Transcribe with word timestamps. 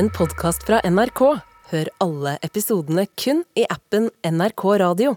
en 0.00 0.08
podkast 0.08 0.62
fra 0.64 0.78
NRK. 0.88 1.20
Hør 1.68 1.88
alle 2.00 2.30
episodene 2.46 3.02
kun 3.20 3.42
i 3.52 3.66
appen 3.68 4.06
NRK 4.24 4.62
Radio. 4.80 5.10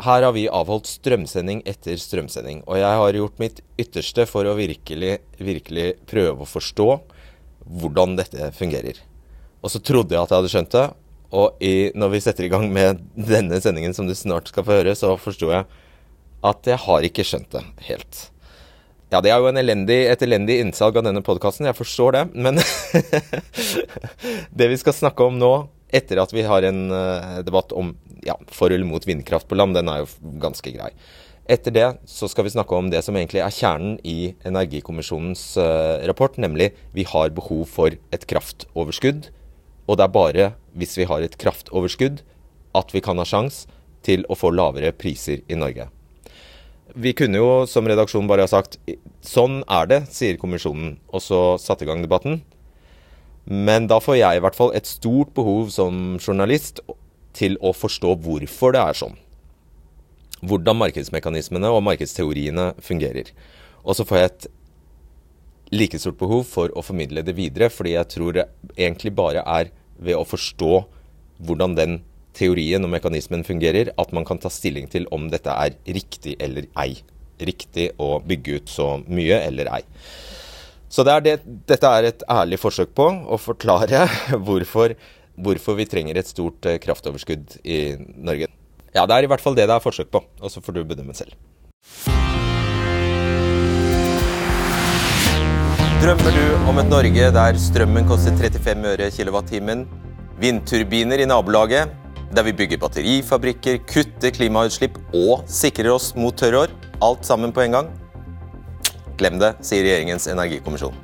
Her 0.00 0.24
har 0.24 0.32
vi 0.32 0.46
avholdt 0.48 0.88
strømsending 0.88 1.60
etter 1.68 2.00
strømsending, 2.00 2.62
og 2.64 2.80
jeg 2.80 3.00
har 3.02 3.18
gjort 3.18 3.42
mitt 3.42 3.60
ytterste 3.76 4.24
for 4.30 4.48
å 4.48 4.54
virkelig, 4.56 5.18
virkelig 5.36 5.86
prøve 6.08 6.40
å 6.40 6.48
forstå 6.48 6.88
hvordan 7.82 8.16
dette 8.16 8.48
fungerer. 8.56 9.02
Og 9.60 9.74
så 9.74 9.82
trodde 9.84 10.16
jeg 10.16 10.24
at 10.24 10.32
jeg 10.32 10.40
hadde 10.40 10.54
skjønt 10.54 10.78
det, 10.78 10.88
og 11.42 11.60
i, 11.60 11.74
når 11.92 12.14
vi 12.14 12.24
setter 12.24 12.48
i 12.48 12.52
gang 12.54 12.64
med 12.72 13.04
denne 13.12 13.60
sendingen 13.60 13.92
som 13.92 14.08
du 14.08 14.16
snart 14.16 14.48
skal 14.48 14.64
få 14.64 14.78
høre, 14.80 14.96
så 14.96 15.18
forsto 15.20 15.52
jeg 15.52 15.68
at 16.48 16.72
jeg 16.72 16.80
har 16.88 17.10
ikke 17.10 17.28
skjønt 17.28 17.52
det 17.52 17.66
helt. 17.90 18.24
Ja, 19.12 19.18
det 19.20 19.28
er 19.28 19.42
jo 19.44 19.50
elendig, 19.52 19.98
et 20.08 20.22
elendig 20.24 20.54
innsalg 20.62 20.96
av 20.96 21.04
denne 21.04 21.20
podkasten, 21.20 21.66
jeg 21.68 21.76
forstår 21.76 22.14
det. 22.16 22.22
Men 22.32 22.56
det 24.58 24.68
vi 24.72 24.78
skal 24.80 24.96
snakke 24.96 25.26
om 25.28 25.36
nå, 25.36 25.50
etter 25.92 26.22
at 26.22 26.32
vi 26.32 26.46
har 26.48 26.64
en 26.64 26.86
uh, 26.88 27.42
debatt 27.44 27.74
om 27.76 27.92
ja, 28.24 28.38
for 28.48 28.72
eller 28.72 28.88
mot 28.88 29.04
vindkraft 29.04 29.50
på 29.50 29.58
land, 29.60 29.76
den 29.76 29.92
er 29.92 30.00
jo 30.00 30.32
ganske 30.40 30.72
grei. 30.72 30.88
Etter 31.44 31.76
det 31.76 31.86
så 32.08 32.30
skal 32.30 32.48
vi 32.48 32.54
snakke 32.54 32.72
om 32.78 32.88
det 32.88 33.02
som 33.04 33.18
egentlig 33.18 33.42
er 33.44 33.52
kjernen 33.52 34.00
i 34.00 34.32
Energikommisjonens 34.48 35.44
uh, 35.60 36.00
rapport, 36.08 36.40
nemlig 36.40 36.70
vi 36.96 37.04
har 37.12 37.36
behov 37.36 37.66
for 37.68 37.92
et 37.92 38.28
kraftoverskudd. 38.32 39.28
Og 39.92 39.98
det 40.00 40.08
er 40.08 40.16
bare 40.16 40.52
hvis 40.72 40.96
vi 40.96 41.10
har 41.10 41.20
et 41.20 41.36
kraftoverskudd 41.36 42.24
at 42.80 42.96
vi 42.96 43.04
kan 43.04 43.20
ha 43.20 43.28
sjans 43.28 43.66
til 44.06 44.24
å 44.32 44.38
få 44.40 44.54
lavere 44.56 44.96
priser 44.96 45.44
i 45.52 45.58
Norge. 45.58 45.92
Vi 46.94 47.14
kunne 47.16 47.40
jo 47.40 47.50
som 47.70 47.86
redaksjon 47.88 48.28
bare 48.28 48.44
ha 48.44 48.50
sagt 48.50 48.76
sånn 49.24 49.62
er 49.70 49.88
det, 49.88 50.00
sier 50.12 50.36
kommisjonen, 50.40 50.98
og 51.08 51.24
så 51.24 51.40
satt 51.60 51.84
i 51.84 51.88
gang 51.88 52.02
debatten. 52.04 52.42
Men 53.48 53.88
da 53.90 53.98
får 54.02 54.18
jeg 54.20 54.38
i 54.38 54.42
hvert 54.44 54.58
fall 54.58 54.74
et 54.76 54.86
stort 54.86 55.32
behov 55.34 55.72
som 55.74 56.18
journalist 56.20 56.82
til 57.36 57.56
å 57.64 57.72
forstå 57.74 58.14
hvorfor 58.22 58.76
det 58.76 58.82
er 58.82 58.98
sånn. 58.98 59.16
Hvordan 60.42 60.78
markedsmekanismene 60.82 61.70
og 61.72 61.84
markedsteoriene 61.86 62.72
fungerer. 62.82 63.32
Og 63.82 63.96
så 63.96 64.06
får 64.06 64.18
jeg 64.18 64.30
et 64.30 64.48
like 65.72 65.98
stort 65.98 66.20
behov 66.20 66.44
for 66.50 66.72
å 66.76 66.84
formidle 66.84 67.24
det 67.24 67.34
videre, 67.38 67.70
fordi 67.72 67.96
jeg 67.96 68.10
tror 68.12 68.36
det 68.36 68.48
egentlig 68.76 69.14
bare 69.16 69.42
er 69.48 69.72
ved 69.96 70.18
å 70.18 70.26
forstå 70.28 70.72
hvordan 71.42 71.78
den 71.78 72.00
teorien 72.36 72.84
og 72.84 72.92
mekanismen 72.92 73.44
fungerer, 73.46 73.92
at 73.98 74.12
man 74.16 74.26
kan 74.28 74.40
ta 74.42 74.50
stilling 74.52 74.88
til 74.92 75.06
om 75.14 75.28
dette 75.32 75.52
er 75.52 75.76
riktig 75.86 76.36
eller 76.42 76.68
ei. 76.80 76.96
Riktig 77.42 77.90
å 78.00 78.16
bygge 78.24 78.60
ut 78.60 78.72
så 78.72 78.88
mye 79.06 79.40
eller 79.42 79.70
ei. 79.78 79.82
Så 80.92 81.04
det 81.08 81.12
er 81.12 81.24
det, 81.24 81.36
dette 81.68 81.88
er 81.88 82.10
et 82.10 82.24
ærlig 82.30 82.58
forsøk 82.60 82.92
på 82.96 83.06
å 83.08 83.38
forklare 83.40 84.04
hvorfor, 84.46 84.96
hvorfor 85.40 85.78
vi 85.78 85.88
trenger 85.88 86.20
et 86.20 86.28
stort 86.28 86.68
eh, 86.68 86.80
kraftoverskudd 86.82 87.56
i 87.64 87.78
Norge. 87.98 88.50
Ja, 88.92 89.06
det 89.08 89.16
er 89.16 89.24
i 89.24 89.32
hvert 89.32 89.40
fall 89.40 89.56
det 89.56 89.64
det 89.70 89.78
er 89.78 89.84
forsøk 89.84 90.12
på, 90.12 90.20
og 90.20 90.52
så 90.52 90.60
får 90.60 90.76
du 90.76 90.84
bedømme 90.84 91.16
selv. 91.16 91.32
Drømmer 96.02 96.34
du 96.34 96.68
om 96.68 96.80
et 96.82 96.88
Norge 96.90 97.26
der 97.30 97.58
strømmen 97.62 98.08
koster 98.10 98.34
35 98.34 98.88
øre 98.90 99.06
kilowattimen, 99.14 99.84
vindturbiner 100.42 101.22
i 101.22 101.28
nabolaget, 101.30 102.01
der 102.32 102.46
vi 102.46 102.54
bygger 102.56 102.80
batterifabrikker, 102.80 103.82
kutter 103.88 104.32
klimautslipp 104.32 104.96
og 105.12 105.44
sikrer 105.50 105.92
oss 105.92 106.12
mot 106.16 106.36
tørrår, 106.38 106.72
alt 107.04 107.28
sammen 107.28 107.52
på 107.52 107.64
en 107.66 107.76
gang? 107.76 107.92
Glem 109.20 109.38
det, 109.42 109.54
sier 109.64 109.84
regjeringens 109.84 110.30
energikommisjon. 110.32 110.96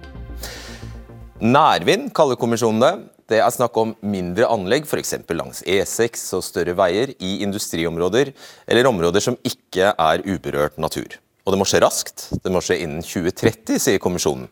Nærvind 1.45 2.11
kaller 2.17 2.39
kommisjonen 2.41 2.83
det. 2.83 2.93
Det 3.29 3.43
er 3.45 3.53
snakk 3.53 3.77
om 3.77 3.93
mindre 4.01 4.49
anlegg, 4.49 4.87
f.eks. 4.89 5.19
langs 5.37 5.61
E6 5.69 6.23
og 6.39 6.45
større 6.47 6.73
veier 6.79 7.12
i 7.21 7.43
industriområder 7.45 8.33
eller 8.65 8.89
områder 8.89 9.21
som 9.21 9.37
ikke 9.47 9.93
er 9.93 10.25
uberørt 10.25 10.81
natur. 10.81 11.19
Og 11.44 11.53
det 11.53 11.61
må 11.61 11.67
skje 11.69 11.83
raskt. 11.84 12.25
Det 12.41 12.53
må 12.53 12.62
skje 12.65 12.81
innen 12.87 13.05
2030, 13.05 13.77
sier 13.84 14.00
kommisjonen. 14.00 14.49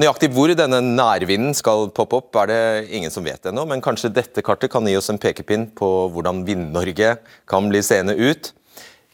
Nøyaktig 0.00 0.30
hvor 0.32 0.48
denne 0.56 0.78
nærvinden 0.80 1.52
skal 1.52 1.90
poppe 1.92 2.16
opp, 2.16 2.36
er 2.40 2.48
det 2.48 2.60
ingen 2.96 3.12
som 3.12 3.26
vet 3.26 3.44
ennå, 3.50 3.66
men 3.68 3.82
kanskje 3.84 4.08
dette 4.16 4.40
kartet 4.40 4.72
kan 4.72 4.86
gi 4.88 4.94
oss 4.96 5.10
en 5.12 5.20
pekepinn 5.20 5.66
på 5.76 5.88
hvordan 6.14 6.40
Vind-Norge 6.46 7.10
kan 7.50 7.66
bli 7.68 7.82
seende 7.84 8.14
ut. 8.16 8.48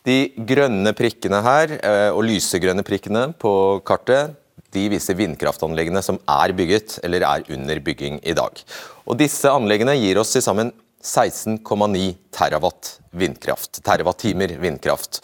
De 0.06 0.28
grønne 0.46 0.92
prikkene 0.94 1.40
her, 1.42 1.72
eh, 1.80 2.10
og 2.14 2.22
lysegrønne 2.28 2.84
prikkene 2.86 3.32
på 3.34 3.82
kartet, 3.88 4.36
de 4.76 4.84
viser 4.92 5.18
vindkraftanleggene 5.18 6.04
som 6.06 6.20
er 6.30 6.54
bygget 6.54 7.00
eller 7.02 7.26
er 7.26 7.50
under 7.56 7.80
bygging 7.82 8.20
i 8.22 8.36
dag. 8.38 8.62
Og 9.10 9.18
Disse 9.18 9.50
anleggene 9.50 9.96
gir 9.98 10.20
oss 10.22 10.36
til 10.36 10.44
sammen 10.44 10.70
16,9 11.02 12.12
terawatt 12.30 13.00
vindkraft, 13.10 13.80
terawatt-timer 13.82 14.54
vindkraft. 14.62 15.18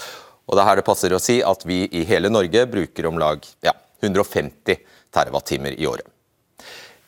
Og 0.49 0.59
det 0.59 0.65
er 0.65 0.71
her 0.73 0.83
det 0.83 0.89
passer 0.91 1.15
å 1.15 1.23
si 1.23 1.39
at 1.39 1.63
vi 1.69 1.85
i 1.87 2.03
hele 2.09 2.33
Norge 2.35 2.67
bruker 2.67 3.07
om 3.07 3.23
lag 3.23 3.47
ja, 3.63 3.77
150 4.03 4.91
TWh 5.13 5.77
i 5.77 5.87
året. 5.87 6.09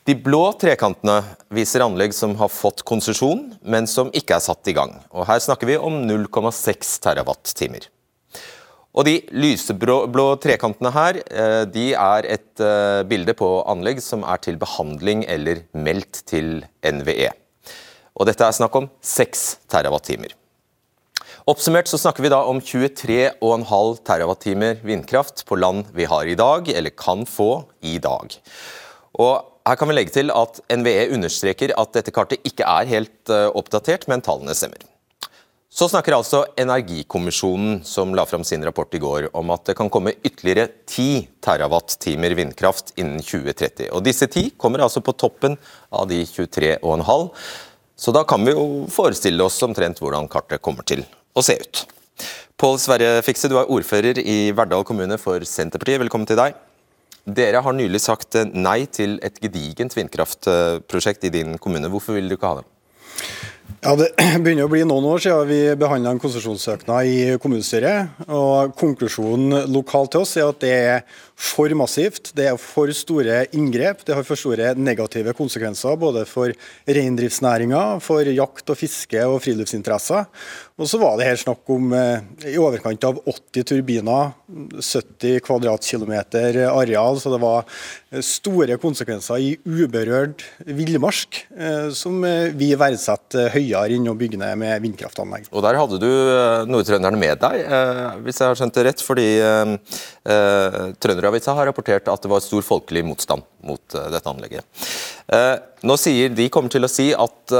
De 0.05 0.13
blå 0.13 0.51
trekantene 0.61 1.17
viser 1.49 1.81
anlegg 1.81 2.13
som 2.13 2.35
har 2.37 2.51
fått 2.53 2.83
konsesjon, 2.85 3.47
men 3.65 3.87
som 3.89 4.11
ikke 4.13 4.37
er 4.37 4.43
satt 4.45 4.69
i 4.69 4.75
gang. 4.77 4.93
Og 5.09 5.25
Her 5.25 5.41
snakker 5.41 5.65
vi 5.65 5.79
om 5.81 6.03
0,6 6.05 6.99
TWh. 7.01 7.87
Og 8.95 9.07
De 9.09 9.15
lyseblå 9.33 10.27
trekantene 10.39 10.93
her 10.93 11.17
eh, 11.25 11.63
de 11.67 11.87
er 11.97 12.29
et 12.37 12.63
eh, 12.63 13.01
bilde 13.09 13.33
på 13.35 13.49
anlegg 13.67 13.99
som 14.03 14.23
er 14.23 14.39
til 14.45 14.61
behandling 14.61 15.25
eller 15.25 15.65
meldt 15.73 16.21
til 16.29 16.61
NVE. 16.85 17.33
Og 18.15 18.29
Dette 18.29 18.45
er 18.45 18.55
snakk 18.55 18.77
om 18.77 18.87
6 19.01 19.45
TWh. 19.67 20.44
Oppsummert 21.45 21.85
så 21.85 21.99
snakker 22.01 22.23
vi 22.25 22.29
da 22.33 22.39
om 22.49 22.57
23,5 22.57 23.35
TWh 24.01 24.79
vindkraft 24.81 25.43
på 25.45 25.57
land 25.61 25.91
vi 25.93 26.07
har 26.09 26.25
i 26.25 26.33
dag, 26.33 26.65
eller 26.73 26.89
kan 26.89 27.19
få 27.29 27.67
i 27.85 27.99
dag. 28.01 28.31
Og 29.21 29.51
her 29.69 29.75
kan 29.77 29.91
vi 29.91 29.93
legge 29.93 30.13
til 30.15 30.31
at 30.33 30.57
NVE 30.73 31.11
understreker 31.13 31.75
at 31.77 31.91
dette 31.93 32.09
kartet 32.15 32.41
ikke 32.49 32.65
er 32.65 32.89
helt 32.89 33.29
uh, 33.29 33.51
oppdatert, 33.53 34.07
men 34.09 34.25
tallene 34.25 34.55
stemmer. 34.57 34.81
Så 35.69 35.85
snakker 35.91 36.15
altså 36.17 36.39
Energikommisjonen, 36.57 37.83
som 37.85 38.15
la 38.17 38.25
fram 38.25 38.45
sin 38.47 38.65
rapport 38.65 38.97
i 38.97 39.01
går, 39.03 39.27
om 39.37 39.53
at 39.53 39.67
det 39.69 39.75
kan 39.77 39.91
komme 39.93 40.15
ytterligere 40.25 40.71
10 40.87 41.27
TWh 41.45 42.39
vindkraft 42.39 42.89
innen 42.97 43.21
2030. 43.21 43.91
Og 43.91 44.01
Disse 44.07 44.25
10 44.31 44.55
kommer 44.57 44.81
altså 44.81 45.03
på 45.05 45.13
toppen 45.13 45.59
av 45.93 46.09
de 46.09 46.23
23,5. 46.25 47.29
Så 48.01 48.15
da 48.17 48.25
kan 48.25 48.41
vi 48.49 48.57
jo 48.57 48.65
forestille 48.89 49.45
oss 49.45 49.61
omtrent 49.67 50.01
hvordan 50.01 50.25
kartet 50.31 50.65
kommer 50.65 50.89
til 50.89 51.05
å 51.35 51.43
se 51.43 51.57
ut. 51.59 51.83
Pål 52.55 52.77
Sverre 52.79 53.19
Fikse, 53.25 53.49
du 53.51 53.57
er 53.59 53.71
ordfører 53.71 54.21
i 54.23 54.53
Verdal 54.55 54.85
kommune 54.87 55.17
for 55.19 55.43
Senterpartiet. 55.43 55.99
Velkommen 55.99 56.27
til 56.29 56.39
deg. 56.39 56.55
Dere 57.25 57.59
har 57.65 57.75
nylig 57.75 57.99
sagt 58.03 58.37
nei 58.53 58.85
til 58.85 59.17
et 59.25 59.41
gedigent 59.43 59.95
vindkraftprosjekt 59.97 61.27
i 61.27 61.33
din 61.33 61.57
kommune. 61.59 61.89
Hvorfor 61.91 62.15
vil 62.15 62.29
du 62.29 62.37
ikke 62.37 62.53
ha 62.53 62.61
det? 62.61 62.67
Ja, 63.85 63.93
Det 63.99 64.11
begynner 64.43 64.65
å 64.65 64.71
bli 64.71 64.81
noen 64.87 65.05
år 65.09 65.21
siden 65.21 65.49
vi 65.49 65.59
behandla 65.77 66.15
en 66.15 66.21
konsesjonssøknad 66.21 67.05
i 67.05 67.37
kommunestyret. 67.41 68.25
og 68.27 68.73
Konklusjonen 68.79 69.69
lokalt 69.73 70.15
til 70.15 70.25
oss 70.25 70.35
er 70.39 70.49
at 70.49 70.61
det 70.63 70.73
er 70.73 71.23
for 71.35 71.71
massivt. 71.75 72.31
Det 72.35 72.47
er 72.47 72.59
for 72.59 72.91
store 72.95 73.43
inngrep. 73.55 74.05
Det 74.07 74.15
har 74.15 74.23
for 74.23 74.39
store 74.39 74.71
negative 74.79 75.35
konsekvenser 75.35 75.97
både 75.99 76.23
for 76.29 76.53
reindriftsnæringa, 76.87 77.99
for 78.03 78.23
jakt 78.23 78.71
og 78.71 78.79
fiske 78.79 79.25
og 79.27 79.41
friluftsinteresser. 79.43 80.29
Og 80.79 80.89
så 80.91 80.99
var 80.99 81.19
det 81.19 81.27
her 81.27 81.39
snakk 81.39 81.69
om 81.71 81.93
eh, 81.95 82.23
i 82.51 82.57
overkant 82.59 83.03
av 83.07 83.19
80 83.31 83.67
turbiner, 83.67 84.33
70 84.79 85.39
kvadratkilometer 85.45 86.61
areal. 86.67 87.19
Så 87.19 87.31
det 87.31 87.41
var 87.43 87.63
eh, 87.63 88.23
store 88.23 88.79
konsekvenser 88.79 89.43
i 89.43 89.53
uberørt 89.63 90.43
villmark, 90.67 91.45
eh, 91.55 91.91
som 91.95 92.23
vi 92.55 92.71
verdsetter 92.79 93.54
høyere 93.55 93.97
enn 93.97 94.11
å 94.11 94.17
bygge 94.19 94.39
ned 94.41 94.59
med 94.61 94.83
vindkraftanlegg. 94.83 95.49
Og 95.51 95.65
Der 95.65 95.79
hadde 95.79 95.99
du 96.01 96.09
nordtrønderne 96.69 97.19
med 97.19 97.41
deg, 97.41 97.65
hvis 98.25 98.41
jeg 98.41 98.51
har 98.51 98.59
skjønt 98.59 98.77
det 98.77 98.85
rett. 98.89 99.03
fordi 99.05 99.27
Trønderavisa 101.01 101.55
har 101.57 101.71
rapportert 101.71 102.07
at 102.11 102.23
det 102.23 102.31
var 102.31 102.43
stor 102.43 102.63
folkelig 102.65 103.05
motstand 103.07 103.45
mot 103.65 103.97
dette 104.13 104.29
anlegget. 104.29 104.85
Nå 105.85 105.97
sier 106.01 106.33
de 106.35 106.49
kommer 106.53 106.73
til 106.73 106.87
å 106.87 106.91
si 106.91 107.11
at 107.15 107.57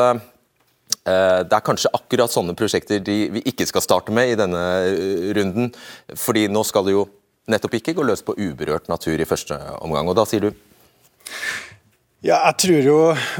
Eh, 1.06 1.40
det 1.46 1.54
er 1.54 1.66
kanskje 1.66 1.92
akkurat 1.94 2.34
sånne 2.34 2.56
prosjekter 2.58 3.02
de, 3.06 3.18
vi 3.36 3.44
ikke 3.52 3.68
skal 3.70 3.84
starte 3.86 4.14
med 4.16 4.32
i 4.32 4.38
denne 4.40 4.62
eh, 4.90 5.28
runden. 5.38 5.70
fordi 6.18 6.48
nå 6.50 6.64
skal 6.66 6.88
det 6.88 6.96
jo 6.96 7.04
nettopp 7.52 7.78
ikke 7.78 7.94
gå 7.94 8.06
løs 8.08 8.26
på 8.26 8.34
uberørt 8.34 8.90
natur 8.90 9.22
i 9.22 9.28
første 9.30 9.58
omgang. 9.86 10.10
og 10.10 10.18
Da 10.18 10.26
sier 10.26 10.48
du 10.48 10.50
Ja, 12.26 12.40
jeg 12.48 12.56
tror 12.58 12.86
jo 12.88 12.96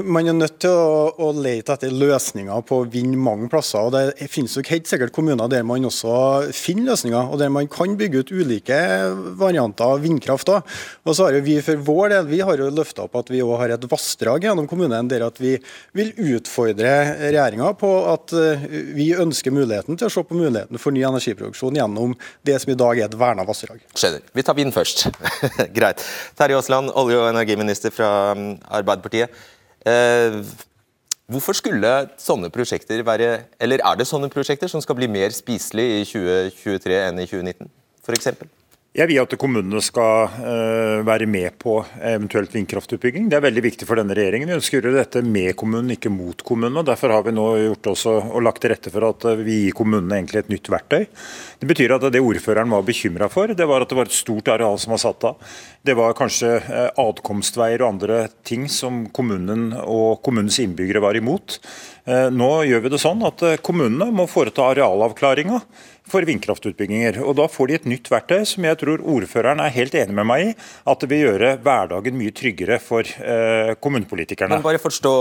man 0.06 0.28
er 0.30 0.36
nødt 0.38 0.60
til 0.62 0.70
å, 0.70 1.08
å 1.18 1.32
lete 1.34 1.74
etter 1.74 1.90
løsninger 1.90 2.60
på 2.70 2.84
å 2.84 2.86
vinne 2.86 3.18
mange 3.18 3.48
plasser. 3.50 3.82
og 3.82 3.96
Det 3.96 4.28
finnes 4.30 4.54
jo 4.54 4.62
helt 4.68 4.86
sikkert 4.86 5.14
kommuner 5.16 5.50
der 5.50 5.64
man 5.66 5.88
også 5.90 6.52
finner 6.54 6.92
løsninger, 6.92 7.32
og 7.34 7.40
der 7.42 7.50
man 7.50 7.66
kan 7.72 7.96
bygge 7.98 8.22
ut 8.22 8.34
ulike 8.36 8.78
varianter 9.42 9.96
av 9.96 10.04
vindkraft. 10.04 10.52
Også. 10.54 10.78
Og 11.02 11.18
så 11.18 11.26
har 11.26 11.38
jo 11.40 11.42
vi 11.48 11.56
for 11.66 11.82
vår 11.88 12.14
del 12.14 12.28
vi 12.30 12.44
har 12.46 12.62
jo 12.62 12.68
løfta 12.70 13.08
opp 13.08 13.18
at 13.24 13.32
vi 13.34 13.40
også 13.42 13.58
har 13.64 13.74
et 13.74 13.88
vassdrag 13.90 14.46
gjennom 14.46 14.70
kommunen 14.70 15.10
der 15.10 15.26
at 15.26 15.42
vi 15.42 15.56
vil 15.98 16.14
utfordre 16.36 16.94
regjeringa 17.24 17.72
på 17.82 17.92
at 18.12 18.36
eh, 18.38 18.68
vi 18.94 19.10
ønsker 19.18 19.56
muligheten 19.56 19.98
til 19.98 20.12
å 20.12 20.14
se 20.14 20.26
på 20.30 20.38
muligheten 20.38 20.78
for 20.78 20.94
ny 20.94 21.08
energiproduksjon 21.10 21.82
gjennom 21.82 22.14
det 22.46 22.60
som 22.62 22.76
i 22.76 22.78
dag 22.84 23.02
er 23.02 23.10
et 23.10 23.18
verna 23.18 23.48
vassdrag. 23.50 23.82
Skjønner. 23.98 24.30
Vi 24.30 24.46
tar 24.46 24.62
vind 24.62 24.78
først. 24.78 25.08
Greit. 25.80 26.06
Terje 26.38 26.62
Aasland, 26.62 26.94
olje- 26.94 27.24
og 27.24 27.34
energiminister 27.34 27.90
fra 27.96 28.14
mm, 28.38 28.56
Arbeiderpartiet. 28.80 29.44
Eh, 29.86 30.40
hvorfor 31.30 31.58
skulle 31.58 31.94
sånne 32.22 32.50
prosjekter 32.54 33.04
være 33.06 33.46
Eller 33.62 33.84
er 33.86 33.98
det 34.00 34.08
sånne 34.10 34.30
prosjekter 34.34 34.72
som 34.72 34.82
skal 34.82 34.98
bli 34.98 35.10
mer 35.12 35.34
spiselige 35.36 36.02
i 36.02 36.06
2023 36.10 37.02
enn 37.08 37.22
i 37.22 37.28
2019, 37.30 37.70
f.eks.? 38.06 38.32
Jeg 38.96 39.10
vil 39.10 39.18
at 39.20 39.34
kommunene 39.36 39.82
skal 39.84 40.30
uh, 40.40 41.02
være 41.04 41.26
med 41.28 41.58
på 41.60 41.74
eventuelt 42.00 42.54
vindkraftutbygging. 42.56 43.26
Det 43.28 43.36
er 43.36 43.44
veldig 43.44 43.64
viktig 43.66 43.88
for 43.90 44.00
denne 44.00 44.16
regjeringen. 44.16 44.48
Vi 44.48 44.56
ønsker 44.56 44.80
å 44.80 44.88
gjøre 44.88 45.02
dette 45.02 45.24
med 45.28 45.52
kommunen, 45.60 45.92
ikke 45.98 46.12
mot 46.14 46.40
kommunen. 46.48 46.80
Derfor 46.88 47.12
har 47.12 47.26
vi 47.26 47.34
nå 47.36 47.44
gjort 47.60 47.90
også, 47.92 48.14
og 48.32 48.46
lagt 48.48 48.64
til 48.64 48.72
rette 48.72 48.94
for 48.94 49.04
at 49.10 49.26
vi 49.42 49.66
gir 49.66 49.76
kommunene 49.76 50.16
egentlig 50.16 50.46
et 50.46 50.54
nytt 50.54 50.72
verktøy. 50.72 51.10
Det 51.60 51.68
betyr 51.68 51.98
at 51.98 52.06
det 52.14 52.22
ordføreren 52.24 52.72
var 52.72 52.86
bekymra 52.88 53.28
for, 53.34 53.52
det 53.52 53.68
var 53.68 53.84
at 53.84 53.92
det 53.92 53.98
var 54.00 54.08
et 54.08 54.16
stort 54.16 54.54
areal 54.54 54.80
som 54.80 54.96
var 54.96 55.02
satt 55.04 55.28
av. 55.28 55.58
Det 55.84 55.98
var 56.00 56.16
kanskje 56.16 56.54
uh, 56.64 56.88
adkomstveier 57.04 57.84
og 57.84 57.90
andre 57.98 58.22
ting 58.48 58.70
som 58.72 59.10
kommunen 59.12 59.74
og 59.84 60.24
kommunens 60.24 60.62
innbyggere 60.64 61.04
var 61.04 61.20
imot. 61.20 61.60
Nå 62.06 62.48
gjør 62.70 62.84
vi 62.84 62.90
det 62.94 63.00
sånn 63.02 63.24
at 63.26 63.42
kommunene 63.66 64.12
må 64.14 64.28
foreta 64.30 64.68
arealavklaringa 64.70 65.58
for 66.10 66.26
vindkraftutbygginger. 66.28 67.22
Og 67.26 67.36
Da 67.40 67.48
får 67.52 67.68
de 67.68 67.78
et 67.80 67.88
nytt 67.90 68.10
verktøy 68.12 68.46
som 68.48 68.68
jeg 68.68 68.80
tror 68.82 69.04
ordføreren 69.16 69.62
er 69.64 69.74
helt 69.76 69.96
enig 69.98 70.16
med 70.16 70.30
meg 70.30 70.44
i, 70.46 70.52
at 70.86 71.02
det 71.02 71.10
vil 71.12 71.26
gjøre 71.26 71.56
hverdagen 71.66 72.20
mye 72.20 72.36
tryggere 72.36 72.80
for 72.84 73.02
eh, 73.06 73.74
kommunepolitikerne. 73.82 74.62
Bare, 74.66 74.82
forstå, 74.82 75.16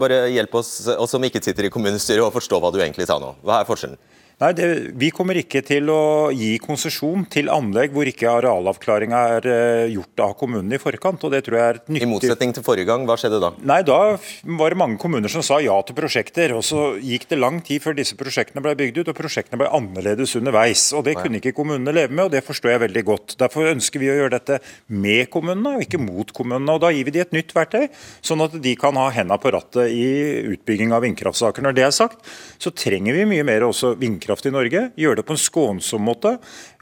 bare 0.00 0.26
hjelp 0.34 0.60
oss, 0.60 0.74
oss 0.96 1.16
som 1.16 1.24
ikke 1.26 1.42
sitter 1.44 1.68
i 1.68 1.72
kommunestyret, 1.72 2.24
å 2.26 2.34
forstå 2.34 2.60
hva 2.62 2.72
du 2.74 2.80
egentlig 2.82 3.08
sa 3.08 3.18
nå. 3.22 3.34
Hva 3.46 3.62
er 3.62 3.68
forskjellen? 3.68 4.00
Nei, 4.36 4.50
det, 4.52 4.64
Vi 5.00 5.08
kommer 5.16 5.38
ikke 5.40 5.62
til 5.64 5.88
å 5.88 6.28
gi 6.36 6.58
konsesjon 6.60 7.22
til 7.32 7.46
anlegg 7.48 7.94
hvor 7.94 8.04
ikke 8.04 8.28
arealavklaringa 8.28 9.20
er 9.38 9.46
uh, 9.48 9.84
gjort 9.88 10.22
av 10.26 10.34
kommunene 10.36 10.76
i 10.76 10.80
forkant. 10.82 11.22
og 11.24 11.32
det 11.32 11.40
tror 11.46 11.56
jeg 11.56 11.68
er 11.72 11.78
nyttig. 11.86 12.02
I 12.04 12.08
motsetning 12.10 12.52
til 12.52 12.66
forrige 12.66 12.84
gang, 12.90 13.06
hva 13.08 13.16
skjedde 13.16 13.40
da? 13.40 13.54
Nei, 13.64 13.78
Da 13.86 14.18
var 14.60 14.74
det 14.74 14.78
mange 14.82 15.00
kommuner 15.00 15.32
som 15.32 15.40
sa 15.46 15.56
ja 15.64 15.78
til 15.88 15.96
prosjekter. 15.96 16.52
og 16.52 16.60
Så 16.68 16.82
gikk 17.00 17.24
det 17.30 17.38
lang 17.40 17.62
tid 17.64 17.80
før 17.80 17.96
disse 17.96 18.18
prosjektene 18.20 18.60
ble 18.60 18.74
bygd 18.76 19.00
ut, 19.00 19.08
og 19.14 19.16
prosjektene 19.16 19.62
ble 19.62 19.70
annerledes 19.72 20.36
underveis. 20.36 20.84
og 20.92 21.06
Det 21.08 21.16
kunne 21.16 21.40
ikke 21.40 21.54
kommunene 21.56 21.96
leve 21.96 22.12
med, 22.12 22.26
og 22.26 22.36
det 22.36 22.44
forstår 22.44 22.74
jeg 22.74 22.84
veldig 22.84 23.04
godt. 23.08 23.38
Derfor 23.40 23.72
ønsker 23.72 24.04
vi 24.04 24.12
å 24.12 24.18
gjøre 24.20 24.36
dette 24.36 24.60
med 24.92 25.30
kommunene, 25.32 25.78
og 25.78 25.86
ikke 25.88 26.02
mot 26.02 26.28
kommunene. 26.36 26.76
og 26.76 26.84
Da 26.84 26.92
gir 26.92 27.08
vi 27.08 27.16
de 27.16 27.24
et 27.24 27.32
nytt 27.32 27.56
verktøy, 27.56 27.88
sånn 28.20 28.44
at 28.44 28.60
de 28.60 28.76
kan 28.76 29.00
ha 29.00 29.08
henda 29.16 29.40
på 29.40 29.56
rattet 29.56 29.96
i 29.96 30.44
utbygging 30.52 30.92
av 30.92 31.08
vindkraftsaker. 31.08 31.64
Når 31.64 31.80
det 31.80 31.88
er 31.88 31.96
sagt, 32.04 32.20
så 32.60 32.68
trenger 32.68 33.16
vi 33.16 33.24
mye 33.32 33.48
mer 33.48 33.64
også 33.72 33.96
vindkraft 33.96 34.25
vindkraft 34.26 34.46
i 34.46 34.54
Norge. 34.54 34.90
Gjøre 34.96 35.20
det 35.20 35.26
på 35.26 35.34
en 35.34 35.40
skånsom 35.40 36.02
måte. 36.02 36.36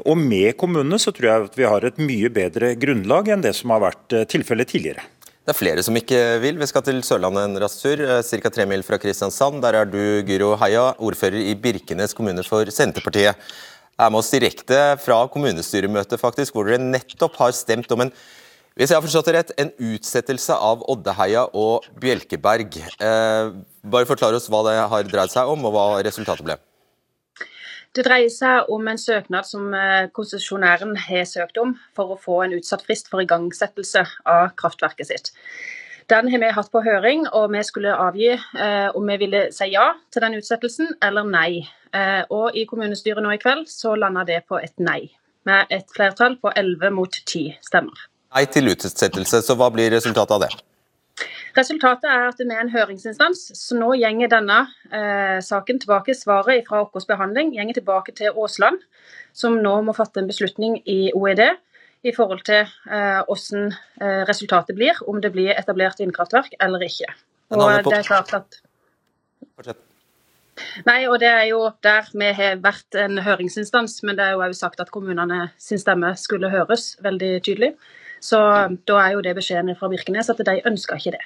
Og 0.04 0.16
med 0.16 0.56
kommunene 0.56 0.98
så 0.98 1.12
tror 1.12 1.28
jeg 1.28 1.48
at 1.48 1.58
vi 1.58 1.68
har 1.68 1.84
et 1.84 1.98
mye 1.98 2.30
bedre 2.32 2.74
grunnlag 2.76 3.28
enn 3.28 3.42
det 3.44 3.54
som 3.54 3.70
har 3.70 3.82
vært 3.84 4.12
eh, 4.12 4.24
tilfellet 4.24 4.68
tidligere. 4.68 5.04
Det 5.44 5.52
er 5.52 5.58
flere 5.58 5.82
som 5.84 5.94
ikke 5.96 6.40
vil. 6.40 6.56
Vi 6.56 6.66
skal 6.70 6.84
til 6.86 7.02
Sørlandet 7.04 7.44
en 7.44 7.60
rask 7.60 7.82
tur. 7.82 8.00
Eh, 8.00 8.22
ca. 8.22 8.50
tre 8.50 8.66
mil 8.66 8.82
fra 8.82 8.98
Kristiansand. 8.98 9.60
Der 9.62 9.74
er 9.82 9.84
du, 9.84 10.22
Guro 10.24 10.54
Heia, 10.56 10.94
ordfører 10.98 11.42
i 11.42 11.54
Birkenes 11.54 12.16
kommune 12.16 12.44
for 12.46 12.64
Senterpartiet. 12.72 13.36
Er 13.94 14.10
med 14.10 14.24
oss 14.24 14.32
direkte 14.32 14.96
fra 14.98 15.20
kommunestyremøtet, 15.30 16.18
faktisk, 16.18 16.54
hvor 16.54 16.66
dere 16.66 16.82
nettopp 16.82 17.36
har 17.38 17.52
stemt 17.54 17.92
om 17.94 18.06
en 18.06 18.16
hvis 18.74 18.90
jeg 18.90 18.98
har 18.98 19.04
forstått 19.04 19.28
det 19.28 19.32
rett, 19.36 19.50
en 19.54 19.68
utsettelse 19.94 20.54
av 20.58 20.80
Oddeheia 20.90 21.44
og 21.54 21.84
Bjelkeberg. 22.02 22.74
Eh, 22.82 23.52
bare 23.86 24.08
forklar 24.08 24.34
oss 24.34 24.48
hva 24.50 24.64
det 24.66 24.74
har 24.90 25.06
dreid 25.06 25.30
seg 25.30 25.46
om, 25.46 25.62
og 25.68 25.76
hva 25.76 25.84
resultatet 26.02 26.42
ble. 26.42 26.56
Det 27.94 28.02
dreier 28.02 28.30
seg 28.32 28.70
om 28.74 28.88
en 28.90 28.98
søknad 28.98 29.46
som 29.46 29.68
eh, 29.78 30.08
konsesjonæren 30.14 30.96
har 30.98 31.28
søkt 31.30 31.60
om 31.62 31.76
for 31.94 32.10
å 32.10 32.18
få 32.18 32.40
en 32.42 32.56
utsatt 32.56 32.82
frist 32.82 33.06
for 33.10 33.22
igangsettelse 33.22 34.02
av 34.26 34.48
kraftverket 34.58 35.12
sitt. 35.12 35.30
Den 36.10 36.26
har 36.32 36.42
vi 36.42 36.50
hatt 36.56 36.72
på 36.74 36.82
høring, 36.84 37.22
og 37.30 37.52
vi 37.54 37.62
skulle 37.64 37.94
avgi 37.94 38.32
eh, 38.34 38.88
om 38.98 39.06
vi 39.08 39.18
ville 39.22 39.44
si 39.54 39.70
ja 39.72 39.92
til 40.12 40.26
den 40.26 40.34
utsettelsen 40.40 40.90
eller 41.06 41.28
nei. 41.28 41.62
Eh, 41.94 42.26
og 42.34 42.58
I 42.58 42.66
kommunestyret 42.66 43.22
nå 43.22 43.36
i 43.36 43.40
kveld 43.40 43.70
så 43.70 43.94
landa 43.94 44.26
det 44.26 44.42
på 44.50 44.58
et 44.58 44.74
nei, 44.82 45.14
med 45.46 45.70
et 45.70 45.86
flertall 45.94 46.34
på 46.42 46.50
11 46.50 46.90
mot 46.98 47.22
10 47.22 47.62
stemmer. 47.62 48.08
Nei 48.34 48.48
til 48.50 48.74
utsettelse, 48.74 49.44
så 49.46 49.54
hva 49.54 49.70
blir 49.70 49.94
resultatet 49.94 50.34
av 50.34 50.48
det? 50.48 50.50
Resultatet 51.54 52.08
er 52.10 52.24
at 52.32 52.40
vi 52.40 52.48
er 52.50 52.64
en 52.64 52.72
høringsinstans, 52.72 53.44
så 53.54 53.76
nå 53.78 53.92
gjenger 54.00 54.32
denne 54.32 54.56
eh, 54.90 55.38
saken 55.44 55.78
tilbake. 55.82 56.16
Svaret 56.18 56.66
fra 56.66 56.82
vår 56.82 57.06
behandling 57.06 57.52
gjenger 57.54 57.78
tilbake 57.78 58.14
til 58.18 58.32
Aasland, 58.32 58.80
som 59.36 59.60
nå 59.62 59.76
må 59.86 59.94
fatte 59.94 60.22
en 60.22 60.30
beslutning 60.30 60.80
i 60.90 61.12
OED 61.14 61.44
i 62.04 62.12
forhold 62.12 62.42
til 62.48 62.64
eh, 62.66 63.20
hvordan 63.28 63.70
eh, 63.70 64.22
resultatet 64.28 64.76
blir, 64.76 64.98
om 65.06 65.20
det 65.22 65.30
blir 65.36 65.54
etablert 65.54 66.02
vindkraftverk 66.02 66.56
eller 66.60 66.82
ikke. 66.84 67.14
Og 67.54 67.62
det 67.86 68.00
er 68.00 68.08
klart 68.08 68.34
at... 68.34 68.58
Nei, 70.86 71.00
og 71.10 71.18
det 71.22 71.30
er 71.30 71.46
jo 71.50 71.60
der 71.82 72.10
vi 72.14 72.32
har 72.34 72.58
vært 72.62 72.98
en 72.98 73.18
høringsinstans, 73.22 74.00
men 74.06 74.18
det 74.18 74.26
er 74.26 74.34
jo 74.34 74.42
også 74.42 74.66
sagt 74.66 74.82
at 74.82 74.90
kommunene 74.94 75.48
sin 75.58 75.78
stemme 75.82 76.12
skulle 76.18 76.50
høres 76.50 76.94
veldig 77.02 77.32
tydelig. 77.46 77.72
Så 78.22 78.42
da 78.88 79.00
er 79.02 79.14
jo 79.14 79.24
det 79.24 79.34
beskjeden 79.38 79.74
fra 79.78 79.90
Birkenes 79.92 80.30
at 80.32 80.42
de 80.46 80.60
ønsker 80.66 80.98
ikke 80.98 81.16
det. 81.16 81.24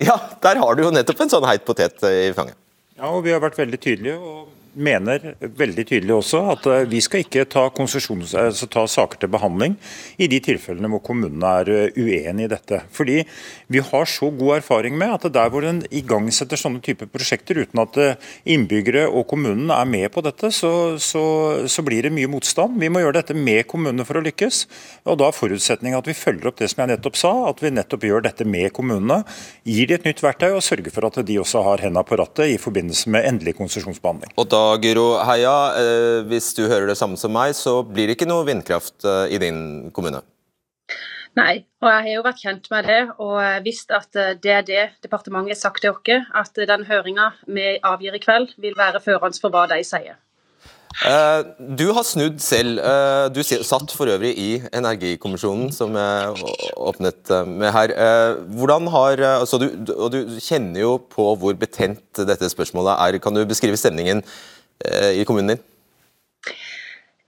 Ja, 0.00 0.16
der 0.40 0.60
har 0.62 0.76
du 0.76 0.86
jo 0.86 0.90
nettopp 0.94 1.20
en 1.20 1.32
sånn 1.32 1.44
heit 1.44 1.66
potet 1.66 2.00
i 2.08 2.30
fanget. 2.36 2.56
Ja, 2.96 3.10
og 3.10 3.22
vi 3.26 3.34
har 3.34 3.42
vært 3.42 3.58
veldig 3.60 3.80
tydelige. 3.80 4.16
og 4.16 4.48
mener 4.74 5.34
veldig 5.40 5.84
tydelig 5.88 6.14
også 6.14 6.40
at 6.52 6.66
eh, 6.70 6.84
vi 6.90 7.00
skal 7.02 7.24
ikke 7.24 7.44
ta, 7.50 7.66
altså 7.70 8.68
ta, 8.70 8.84
saker 8.90 9.22
til 9.22 9.30
behandling 9.32 9.76
i 10.20 10.28
de 10.30 10.40
tilfellene 10.44 10.90
hvor 10.92 11.02
kommunene 11.04 11.52
er 11.60 11.70
eh, 11.74 11.98
uenig 11.98 12.46
i 12.46 12.50
dette. 12.52 12.82
Fordi 12.94 13.20
vi 13.70 13.82
har 13.84 14.08
så 14.10 14.30
god 14.30 14.60
erfaring 14.60 14.96
med 14.98 15.14
at 15.16 15.28
der 15.34 15.50
hvor 15.52 15.66
en 15.66 15.82
igangsetter 15.90 16.60
sånne 16.60 16.82
typer 16.84 17.10
prosjekter 17.10 17.60
uten 17.60 17.82
at 17.82 17.98
eh, 18.00 18.30
innbyggere 18.54 19.06
og 19.08 19.26
kommunen 19.30 19.72
er 19.74 19.88
med 19.90 20.08
på 20.14 20.22
dette, 20.24 20.52
så, 20.54 20.72
så, 21.02 21.24
så, 21.66 21.84
blir 21.86 22.06
det 22.06 22.14
mye 22.14 22.30
motstand. 22.30 22.78
Vi 22.80 22.90
må 22.92 23.02
gjøre 23.02 23.20
dette 23.20 23.36
med 23.36 23.66
kommunene 23.70 24.06
for 24.06 24.20
å 24.20 24.24
lykkes. 24.24 24.64
og 25.08 25.18
Da 25.20 25.30
er 25.30 25.36
forutsetningen 25.36 25.98
at 25.98 26.10
vi 26.10 26.16
følger 26.16 26.50
opp 26.50 26.60
det 26.60 26.70
som 26.70 26.84
jeg 26.84 26.94
nettopp 26.94 27.18
sa, 27.18 27.32
at 27.50 27.62
vi 27.64 27.72
nettopp 27.74 28.06
gjør 28.06 28.26
dette 28.28 28.46
med 28.46 28.70
kommunene. 28.76 29.22
Gir 29.66 29.90
de 29.90 29.98
et 29.98 30.06
nytt 30.06 30.22
verktøy 30.22 30.50
og 30.52 30.64
sørger 30.64 30.94
for 30.94 31.08
at 31.08 31.20
de 31.26 31.40
også 31.40 31.64
har 31.66 31.82
hendene 31.84 32.06
på 32.06 32.18
rattet 32.20 32.54
i 32.54 32.60
forbindelse 32.60 33.10
med 33.12 33.26
endelig 33.26 33.56
konsesjonsbehandling. 33.58 34.36
Da 34.50 34.60
da, 34.70 34.78
Gyro 34.78 35.06
Heia, 35.26 35.54
eh, 35.78 36.20
hvis 36.30 36.52
du 36.54 36.66
hører 36.68 36.90
det 36.90 36.98
samme 36.98 37.18
som 37.18 37.32
meg, 37.34 37.54
så 37.58 37.80
blir 37.86 38.08
det 38.10 38.18
ikke 38.18 38.30
noe 38.30 38.46
vindkraft 38.46 39.02
eh, 39.04 39.34
i 39.34 39.40
din 39.42 39.90
kommune? 39.96 40.22
Nei, 41.38 41.62
og 41.78 41.86
jeg 41.86 42.06
har 42.06 42.14
jo 42.16 42.24
vært 42.26 42.40
kjent 42.42 42.64
med 42.72 42.88
det 42.90 43.02
og 43.22 43.38
visst 43.66 43.92
at 43.94 44.18
eh, 44.18 44.34
det 44.38 44.56
er 44.56 44.64
det 44.66 44.88
departementet 45.04 45.56
har 45.56 45.60
sagt 45.60 45.84
til 45.84 45.94
oss, 45.94 46.26
at 46.34 46.64
den 46.70 46.86
høringa 46.88 47.30
vi 47.46 47.76
avgir 47.86 48.18
i 48.18 48.22
kveld 48.22 48.56
vil 48.58 48.76
være 48.78 49.02
førende 49.02 49.40
for 49.42 49.54
hva 49.54 49.68
de 49.70 49.78
sier. 49.86 50.18
Eh, 51.06 51.40
du 51.78 51.86
har 51.94 52.04
snudd 52.04 52.42
selv. 52.42 52.82
Du 53.32 53.40
satt 53.46 53.94
for 53.94 54.10
øvrig 54.10 54.34
i 54.34 54.50
Energikommisjonen, 54.74 55.70
som 55.72 55.94
jeg 55.96 56.54
åpnet 56.76 57.34
med 57.46 57.70
her. 57.78 57.94
Hvordan 58.58 58.90
har, 58.90 59.22
altså 59.38 59.62
du, 59.62 59.70
og 59.94 60.10
du 60.12 60.38
kjenner 60.42 60.82
jo 60.82 60.96
på 61.14 61.30
hvor 61.38 61.58
betent 61.58 62.24
dette 62.26 62.50
spørsmålet 62.52 62.98
er. 62.98 63.22
Kan 63.22 63.38
du 63.38 63.46
beskrive 63.46 63.78
stemningen 63.80 64.26
i 64.88 65.24
kommunen 65.28 65.56
din? 65.56 65.64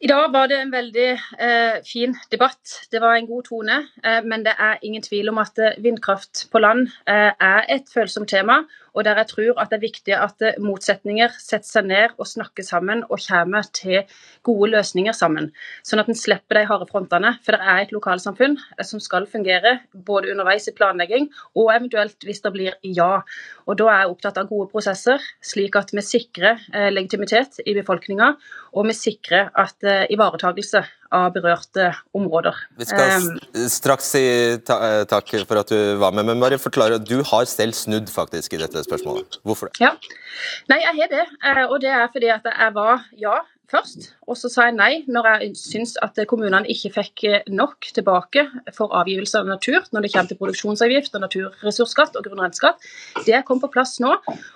I 0.02 0.08
dag 0.10 0.32
var 0.34 0.48
det 0.50 0.56
en 0.58 0.72
veldig 0.72 1.10
eh, 1.38 1.76
fin 1.86 2.16
debatt. 2.32 2.72
Det 2.90 2.98
var 3.00 3.14
en 3.14 3.26
god 3.26 3.44
tone. 3.46 3.76
Eh, 4.02 4.24
men 4.26 4.42
det 4.42 4.56
er 4.58 4.80
ingen 4.82 5.02
tvil 5.02 5.30
om 5.30 5.38
at 5.38 5.60
vindkraft 5.78 6.48
på 6.50 6.58
land 6.58 6.88
eh, 7.06 7.30
er 7.30 7.68
et 7.70 7.92
følsomt 7.94 8.32
tema 8.32 8.64
og 8.92 9.06
der 9.06 9.18
jeg 9.22 9.30
tror 9.30 9.60
at 9.62 9.70
det 9.72 9.78
er 9.78 9.84
viktig 9.86 10.14
at 10.16 10.44
eh, 10.44 10.58
motsetninger 10.62 11.32
setter 11.40 11.68
seg 11.68 11.88
ned 11.88 12.16
og 12.18 12.28
snakker 12.28 12.66
sammen 12.66 13.04
og 13.08 13.22
kommer 13.24 13.66
til 13.74 14.02
gode 14.44 14.70
løsninger 14.74 15.16
sammen. 15.16 15.50
Sånn 15.86 16.02
at 16.02 16.10
en 16.12 16.18
slipper 16.18 16.60
de 16.60 16.66
harde 16.68 16.88
frontene. 16.90 17.34
For 17.44 17.56
det 17.56 17.72
er 17.72 17.82
et 17.82 17.94
lokalsamfunn 17.94 18.58
eh, 18.58 18.84
som 18.86 19.00
skal 19.02 19.28
fungere 19.30 19.78
både 19.92 20.32
underveis 20.34 20.68
i 20.68 20.76
planlegging 20.76 21.30
og 21.56 21.72
eventuelt 21.74 22.28
hvis 22.28 22.44
det 22.44 22.54
blir 22.54 22.78
ja. 22.82 23.22
Og 23.66 23.78
Da 23.80 23.88
er 23.88 24.02
jeg 24.02 24.12
opptatt 24.12 24.40
av 24.40 24.50
gode 24.50 24.68
prosesser, 24.72 25.22
slik 25.42 25.76
at 25.80 25.92
vi 25.94 26.04
sikrer 26.04 26.60
eh, 26.74 26.90
legitimitet 26.92 27.62
i 27.64 27.76
befolkninga, 27.78 28.34
og 28.76 28.88
vi 28.88 28.96
sikrer 28.96 29.50
at 29.58 29.84
ivaretagelse 30.12 30.82
av 31.12 31.32
berørte 31.36 31.92
områder. 32.16 32.56
Vi 32.80 32.88
skal 32.88 33.12
Um, 33.12 33.38
straks 33.68 34.10
si 34.14 34.24
ta 34.66 34.78
eh, 34.86 35.04
takk 35.10 35.28
for 35.46 35.60
at 35.60 35.70
du 35.72 35.96
var 36.00 36.14
med, 36.16 36.26
men 36.30 36.40
bare 36.40 36.58
forklare. 36.60 36.98
Du 37.04 37.20
har 37.22 37.44
selv 37.50 37.76
snudd 37.76 38.10
faktisk 38.12 38.54
i 38.56 38.60
dette 38.62 38.84
spørsmålet. 38.86 39.40
Hvorfor 39.44 39.70
det? 39.70 39.80
Ja. 39.84 39.94
Nei, 40.72 40.80
jeg 40.82 41.00
har 41.02 41.10
det. 41.12 41.26
eh, 41.44 41.64
Og 41.68 41.80
det 41.84 41.90
er 41.92 42.08
fordi 42.12 42.32
at 42.32 42.46
jeg 42.48 42.74
var 42.74 43.04
ja 43.20 43.40
først, 43.72 44.10
og 44.28 44.36
så 44.36 44.50
sa 44.52 44.66
jeg 44.68 44.74
nei 44.76 45.04
når 45.08 45.26
jeg 45.30 45.54
syns 45.56 45.94
at 46.04 46.18
kommunene 46.28 46.68
ikke 46.68 46.90
fikk 46.92 47.24
eh, 47.24 47.46
nok 47.48 47.88
tilbake 47.96 48.44
for 48.76 48.92
avgivelse 48.92 49.40
av 49.40 49.48
natur 49.48 49.78
når 49.94 50.04
det 50.04 50.10
kommer 50.12 50.28
til 50.28 50.40
produksjonsavgift 50.42 51.14
og 51.16 51.24
naturressursskatt 51.24 52.18
og 52.20 52.26
grunnrenteskatt. 52.26 52.84
Det 53.24 53.40
kom 53.48 53.62
på 53.62 53.70
plass 53.72 53.96
nå, 54.04 54.12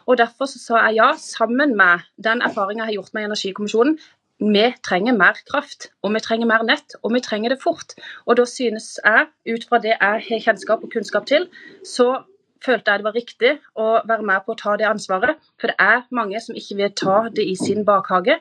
og 0.06 0.20
derfor 0.20 0.50
så 0.50 0.60
sa 0.60 0.84
jeg 0.88 1.00
ja, 1.00 1.08
sammen 1.16 1.76
med 1.80 2.04
den 2.20 2.44
erfaringen 2.44 2.84
jeg 2.84 2.92
har 2.92 2.98
gjort 3.00 3.16
med 3.16 3.30
Energikommisjonen. 3.30 3.96
Vi 4.36 4.64
trenger 4.84 5.16
mer 5.16 5.38
kraft, 5.48 5.88
og 6.04 6.12
vi 6.12 6.20
trenger 6.20 6.48
mer 6.50 6.64
nett, 6.68 6.96
og 7.02 7.14
vi 7.14 7.22
trenger 7.24 7.54
det 7.54 7.62
fort. 7.62 7.94
Og 8.26 8.36
da 8.36 8.44
synes 8.44 8.98
jeg, 9.00 9.28
ut 9.54 9.64
fra 9.68 9.80
det 9.80 9.94
jeg 9.94 10.24
har 10.28 10.44
kjennskap 10.44 10.84
og 10.84 10.92
kunnskap 10.92 11.26
til, 11.26 11.48
så 11.84 12.24
følte 12.64 12.90
jeg 12.90 13.00
det 13.00 13.06
var 13.06 13.16
riktig 13.16 13.52
å 13.78 13.86
være 14.08 14.26
med 14.28 14.44
på 14.44 14.52
å 14.52 14.60
ta 14.60 14.76
det 14.76 14.88
ansvaret. 14.88 15.40
For 15.60 15.72
det 15.72 15.78
er 15.80 16.04
mange 16.10 16.40
som 16.44 16.58
ikke 16.58 16.76
vil 16.82 16.92
ta 16.96 17.16
det 17.32 17.46
i 17.48 17.56
sin 17.56 17.84
bakhage, 17.88 18.38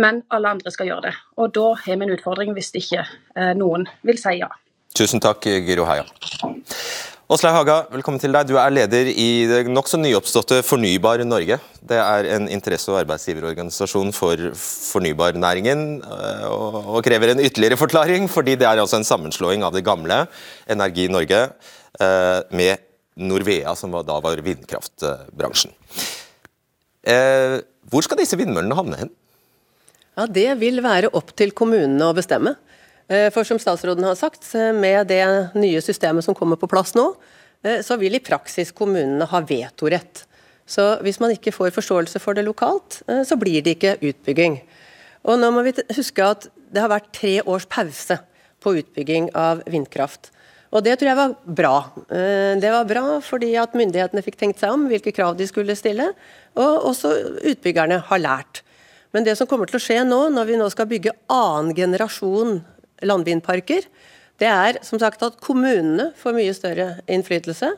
men 0.00 0.22
alle 0.32 0.56
andre 0.56 0.72
skal 0.74 0.88
gjøre 0.90 1.10
det. 1.10 1.14
Og 1.38 1.54
da 1.54 1.68
har 1.84 1.96
vi 2.00 2.08
en 2.08 2.14
utfordring 2.16 2.54
hvis 2.56 2.72
ikke 2.80 3.04
eh, 3.04 3.54
noen 3.58 3.86
vil 4.02 4.18
si 4.18 4.38
ja. 4.40 4.50
Tusen 4.96 5.22
takk, 5.24 5.46
Giro 5.64 5.86
Heia. 5.88 6.04
Åslaug 7.32 7.54
Haga, 7.54 7.74
velkommen 7.88 8.20
til 8.20 8.34
deg. 8.34 8.44
Du 8.44 8.58
er 8.60 8.72
leder 8.74 9.08
i 9.08 9.46
det 9.48 9.60
nokså 9.72 9.96
nyoppståtte 9.96 10.58
Fornybar 10.68 11.22
Norge. 11.24 11.56
Det 11.80 11.96
er 11.96 12.26
en 12.34 12.48
interesse- 12.52 12.90
og 12.92 12.98
arbeidsgiverorganisasjon 12.98 14.10
for 14.12 14.36
fornybarnæringen, 14.52 16.02
øh, 16.04 16.42
og, 16.50 16.98
krever 17.06 17.32
en 17.32 17.40
ytterligere 17.40 17.78
forklaring, 17.80 18.28
fordi 18.28 18.58
det 18.60 18.66
er 18.68 18.82
altså 18.82 18.98
en 19.00 19.08
sammenslåing 19.08 19.64
av 19.64 19.72
det 19.72 19.84
gamle 19.86 20.26
Energi 20.68 21.06
Norge 21.08 21.40
øh, 22.02 22.40
med 22.52 22.84
Norvea, 23.16 23.72
som 23.80 23.96
da 23.96 24.18
var 24.20 24.44
vindkraftbransjen. 24.44 25.72
Eh, 27.00 27.62
hvor 27.88 28.04
skal 28.04 28.20
disse 28.20 28.36
vindmøllene 28.36 28.76
havne 28.76 29.00
hen? 29.06 29.14
Ja, 30.18 30.26
Det 30.26 30.50
vil 30.60 30.84
være 30.84 31.08
opp 31.16 31.32
til 31.32 31.56
kommunene 31.56 32.12
å 32.12 32.18
bestemme. 32.18 32.58
Eh, 33.12 33.28
For 33.30 33.44
som 33.44 33.60
statsråden 33.60 34.04
har 34.04 34.16
sagt, 34.16 34.54
eh, 34.54 34.72
med 34.72 35.06
det 35.06 35.24
nye 35.54 35.80
systemet 35.84 36.24
som 36.24 36.34
kommer 36.34 36.56
på 36.56 36.68
plass 36.68 36.94
nå, 36.94 37.14
eh, 37.64 37.82
så 37.84 37.98
vil 37.98 38.14
i 38.14 38.20
praksis 38.24 38.72
kommunene 38.72 39.26
ha 39.28 39.40
vetorett. 39.40 40.24
Så 40.66 41.02
hvis 41.02 41.20
man 41.20 41.30
ikke 41.30 41.52
får 41.52 41.74
forståelse 41.74 42.20
for 42.20 42.34
det 42.34 42.46
lokalt, 42.46 43.02
så 43.26 43.36
blir 43.36 43.62
det 43.62 43.76
ikke 43.76 43.98
utbygging. 44.00 44.62
Og 45.24 45.38
nå 45.38 45.50
må 45.52 45.64
vi 45.64 45.72
huske 45.92 46.22
at 46.22 46.46
det 46.72 46.80
har 46.80 46.88
vært 46.88 47.12
tre 47.12 47.42
års 47.42 47.66
pause 47.66 48.18
på 48.62 48.78
utbygging 48.80 49.28
av 49.34 49.62
vindkraft. 49.66 50.30
Og 50.72 50.84
det 50.84 50.98
tror 50.98 51.08
jeg 51.08 51.16
var 51.16 51.34
bra. 51.44 51.90
Det 52.08 52.70
var 52.70 52.84
bra 52.84 53.20
fordi 53.20 53.56
at 53.58 53.74
myndighetene 53.74 54.22
fikk 54.22 54.38
tenkt 54.38 54.60
seg 54.60 54.70
om 54.70 54.86
hvilke 54.88 55.12
krav 55.12 55.36
de 55.36 55.46
skulle 55.46 55.76
stille, 55.76 56.14
og 56.56 56.86
også 56.94 57.42
utbyggerne 57.42 58.00
har 58.00 58.18
lært. 58.18 58.62
Men 59.12 59.24
det 59.24 59.36
som 59.36 59.46
kommer 59.46 59.66
til 59.66 59.76
å 59.76 59.82
skje 59.82 60.06
nå, 60.06 60.30
når 60.30 60.46
vi 60.46 60.56
nå 60.56 60.70
skal 60.70 60.86
bygge 60.86 61.12
annen 61.28 61.74
generasjon 61.74 62.62
landvindparker, 63.02 63.86
det 64.40 64.48
er 64.48 64.78
som 64.82 64.98
sagt 64.98 65.22
at 65.22 65.36
kommunene 65.42 66.10
får 66.18 66.34
mye 66.34 66.54
større 66.56 66.86
innflytelse. 67.10 67.74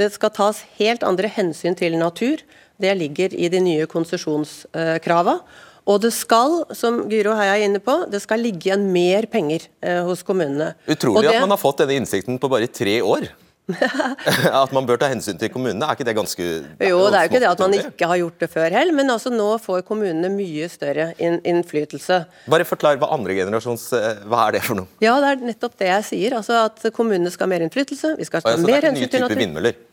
Det 0.00 0.08
skal 0.14 0.32
tas 0.34 0.62
helt 0.78 1.04
andre 1.06 1.28
hensyn 1.30 1.76
til 1.78 1.96
natur. 2.00 2.40
Det 2.80 2.94
ligger 2.96 3.34
i 3.36 3.50
de 3.52 3.60
nye 3.60 3.86
konsesjonskrava. 3.86 5.36
Og 5.90 6.00
det 6.04 6.12
skal, 6.14 6.62
som 6.76 7.02
Gyro 7.10 7.34
Heia 7.38 7.56
er 7.58 7.66
inne 7.66 7.80
på, 7.82 7.94
det 8.10 8.20
skal 8.22 8.42
ligge 8.44 8.68
igjen 8.68 8.88
mer 8.92 9.26
penger 9.32 9.64
eh, 9.82 10.00
hos 10.06 10.22
kommunene. 10.26 10.74
Utrolig 10.86 11.24
det- 11.26 11.36
at 11.36 11.44
man 11.46 11.54
har 11.54 11.60
fått 11.60 11.82
denne 11.82 11.96
innsikten 12.00 12.38
på 12.38 12.50
bare 12.52 12.68
tre 12.68 13.00
år. 13.02 13.28
at 14.62 14.72
man 14.76 14.88
bør 14.88 15.00
ta 15.00 15.10
hensyn 15.10 15.38
til 15.40 15.52
kommunene, 15.52 15.86
er 15.86 15.98
ikke 15.98 16.06
det 16.08 16.16
ganske 16.18 16.46
Jo, 16.46 17.00
det 17.10 17.18
er 17.18 17.26
jo 17.26 17.30
ikke 17.30 17.42
det 17.42 17.50
at 17.50 17.64
man 17.64 17.76
ikke 17.78 18.10
har 18.12 18.20
gjort 18.22 18.44
det 18.44 18.50
før 18.52 18.76
heller, 18.78 18.96
men 18.96 19.12
altså 19.14 19.32
nå 19.34 19.50
får 19.62 19.84
kommunene 19.88 20.32
mye 20.32 20.70
større 20.72 21.10
innflytelse. 21.20 22.22
Bare 22.50 22.68
forklar 22.68 23.00
hva 23.00 23.12
andre 23.16 23.36
generasjons 23.38 23.90
eh, 23.98 24.24
Hva 24.30 24.46
er 24.48 24.58
det 24.58 24.64
for 24.66 24.82
noe? 24.82 24.90
Ja, 25.04 25.18
det 25.22 25.34
er 25.34 25.46
nettopp 25.52 25.78
det 25.80 25.92
jeg 25.92 26.08
sier. 26.12 26.40
altså 26.40 26.64
At 26.66 26.90
kommunene 26.96 27.32
skal 27.32 27.48
ha 27.48 27.54
mer 27.54 27.66
innflytelse. 27.66 28.16
Vi 28.18 28.28
skal 28.28 28.44
ta 28.44 28.54
altså, 28.54 28.66
det 28.66 28.74
mer 28.74 28.80
er 28.80 28.90
ikke 28.90 28.92
hensyn 28.92 29.06
nye 29.06 29.12
til 29.12 29.18
typer 29.18 29.28
natur. 29.28 29.44
vindmøller. 29.44 29.86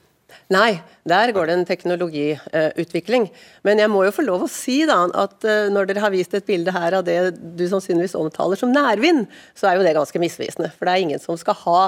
Nei, 0.52 0.80
der 1.08 1.32
går 1.36 1.50
det 1.50 1.56
en 1.58 1.66
teknologiutvikling. 1.68 3.28
Men 3.68 3.82
jeg 3.82 3.92
må 3.92 4.06
jo 4.06 4.14
få 4.16 4.24
lov 4.24 4.46
å 4.46 4.52
si 4.52 4.80
da, 4.88 5.02
at 5.24 5.44
eh, 5.48 5.68
når 5.74 5.90
dere 5.90 6.04
har 6.06 6.14
vist 6.14 6.36
et 6.38 6.48
bilde 6.48 6.72
her 6.72 6.96
av 7.00 7.04
det 7.08 7.18
du 7.36 7.66
sannsynligvis 7.68 8.16
omtaler 8.20 8.60
som 8.60 8.72
nærvind, 8.72 9.26
så 9.58 9.70
er 9.70 9.80
jo 9.80 9.88
det 9.88 9.96
ganske 9.98 10.22
misvisende. 10.24 10.72
For 10.78 10.88
det 10.88 10.94
er 10.94 11.04
ingen 11.04 11.24
som 11.24 11.40
skal 11.40 11.58
ha 11.66 11.82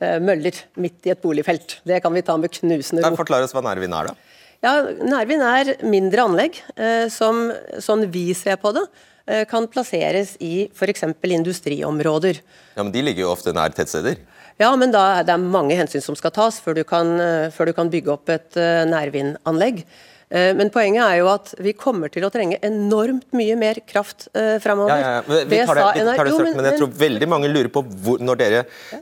møller 0.00 0.56
midt 0.80 1.06
i 1.06 1.12
et 1.12 1.20
boligfelt. 1.20 1.78
Det 1.84 2.00
kan 2.00 2.14
vi 2.14 2.22
ta 2.24 2.36
med 2.40 2.52
knusende 2.54 3.04
ro. 3.04 3.16
Forklar 3.18 3.44
oss 3.44 3.52
hva 3.56 3.62
Nærvin 3.66 3.92
er, 3.92 4.10
da. 4.10 4.30
Ja, 4.60 4.74
Nærvin 5.00 5.40
er 5.40 5.70
mindre 5.88 6.26
anlegg 6.28 6.58
eh, 6.76 7.06
som, 7.12 7.48
sånn 7.80 8.04
vi 8.12 8.26
ser 8.36 8.58
på 8.60 8.74
det, 8.76 8.82
eh, 9.24 9.46
kan 9.48 9.68
plasseres 9.72 10.34
i 10.44 10.66
f.eks. 10.68 11.06
industriområder. 11.24 12.42
Ja, 12.76 12.82
men 12.82 12.92
De 12.92 13.04
ligger 13.06 13.24
jo 13.24 13.32
ofte 13.32 13.54
nær 13.56 13.72
tettsteder. 13.76 14.20
Ja, 14.60 14.74
men 14.76 14.92
da 14.92 15.06
er 15.22 15.24
det 15.24 15.38
mange 15.40 15.78
hensyn 15.78 16.04
som 16.04 16.16
skal 16.18 16.34
tas 16.36 16.58
før 16.60 16.76
du 16.76 16.84
kan, 16.84 17.14
eh, 17.20 17.48
før 17.54 17.70
du 17.70 17.76
kan 17.78 17.88
bygge 17.92 18.12
opp 18.12 18.28
et 18.28 18.60
eh, 18.60 18.84
nærvindanlegg. 18.90 19.84
Eh, 20.30 20.52
Men 20.54 20.70
poenget 20.70 21.02
er 21.02 21.16
jo 21.18 21.28
at 21.32 21.52
vi 21.58 21.72
kommer 21.74 22.10
til 22.12 22.22
å 22.26 22.30
trenge 22.30 22.58
enormt 22.62 23.26
mye 23.34 23.56
mer 23.58 23.80
kraft 23.82 24.28
uh, 24.30 24.60
framover. 24.62 24.94
Ja, 24.94 25.00
ja, 25.02 25.14
ja. 25.18 25.22
Vi, 25.50 25.58
tar 25.66 25.80
det, 25.80 25.86
vi 25.96 26.04
tar 26.06 26.28
det 26.28 26.34
straks, 26.36 26.54
men 26.54 26.68
jeg 26.68 26.78
tror 26.78 26.92
veldig 27.00 27.28
mange 27.32 27.50
lurer 27.50 27.70
på 27.74 27.82
hvor, 28.04 28.22
når 28.22 28.38
dere 28.38 28.60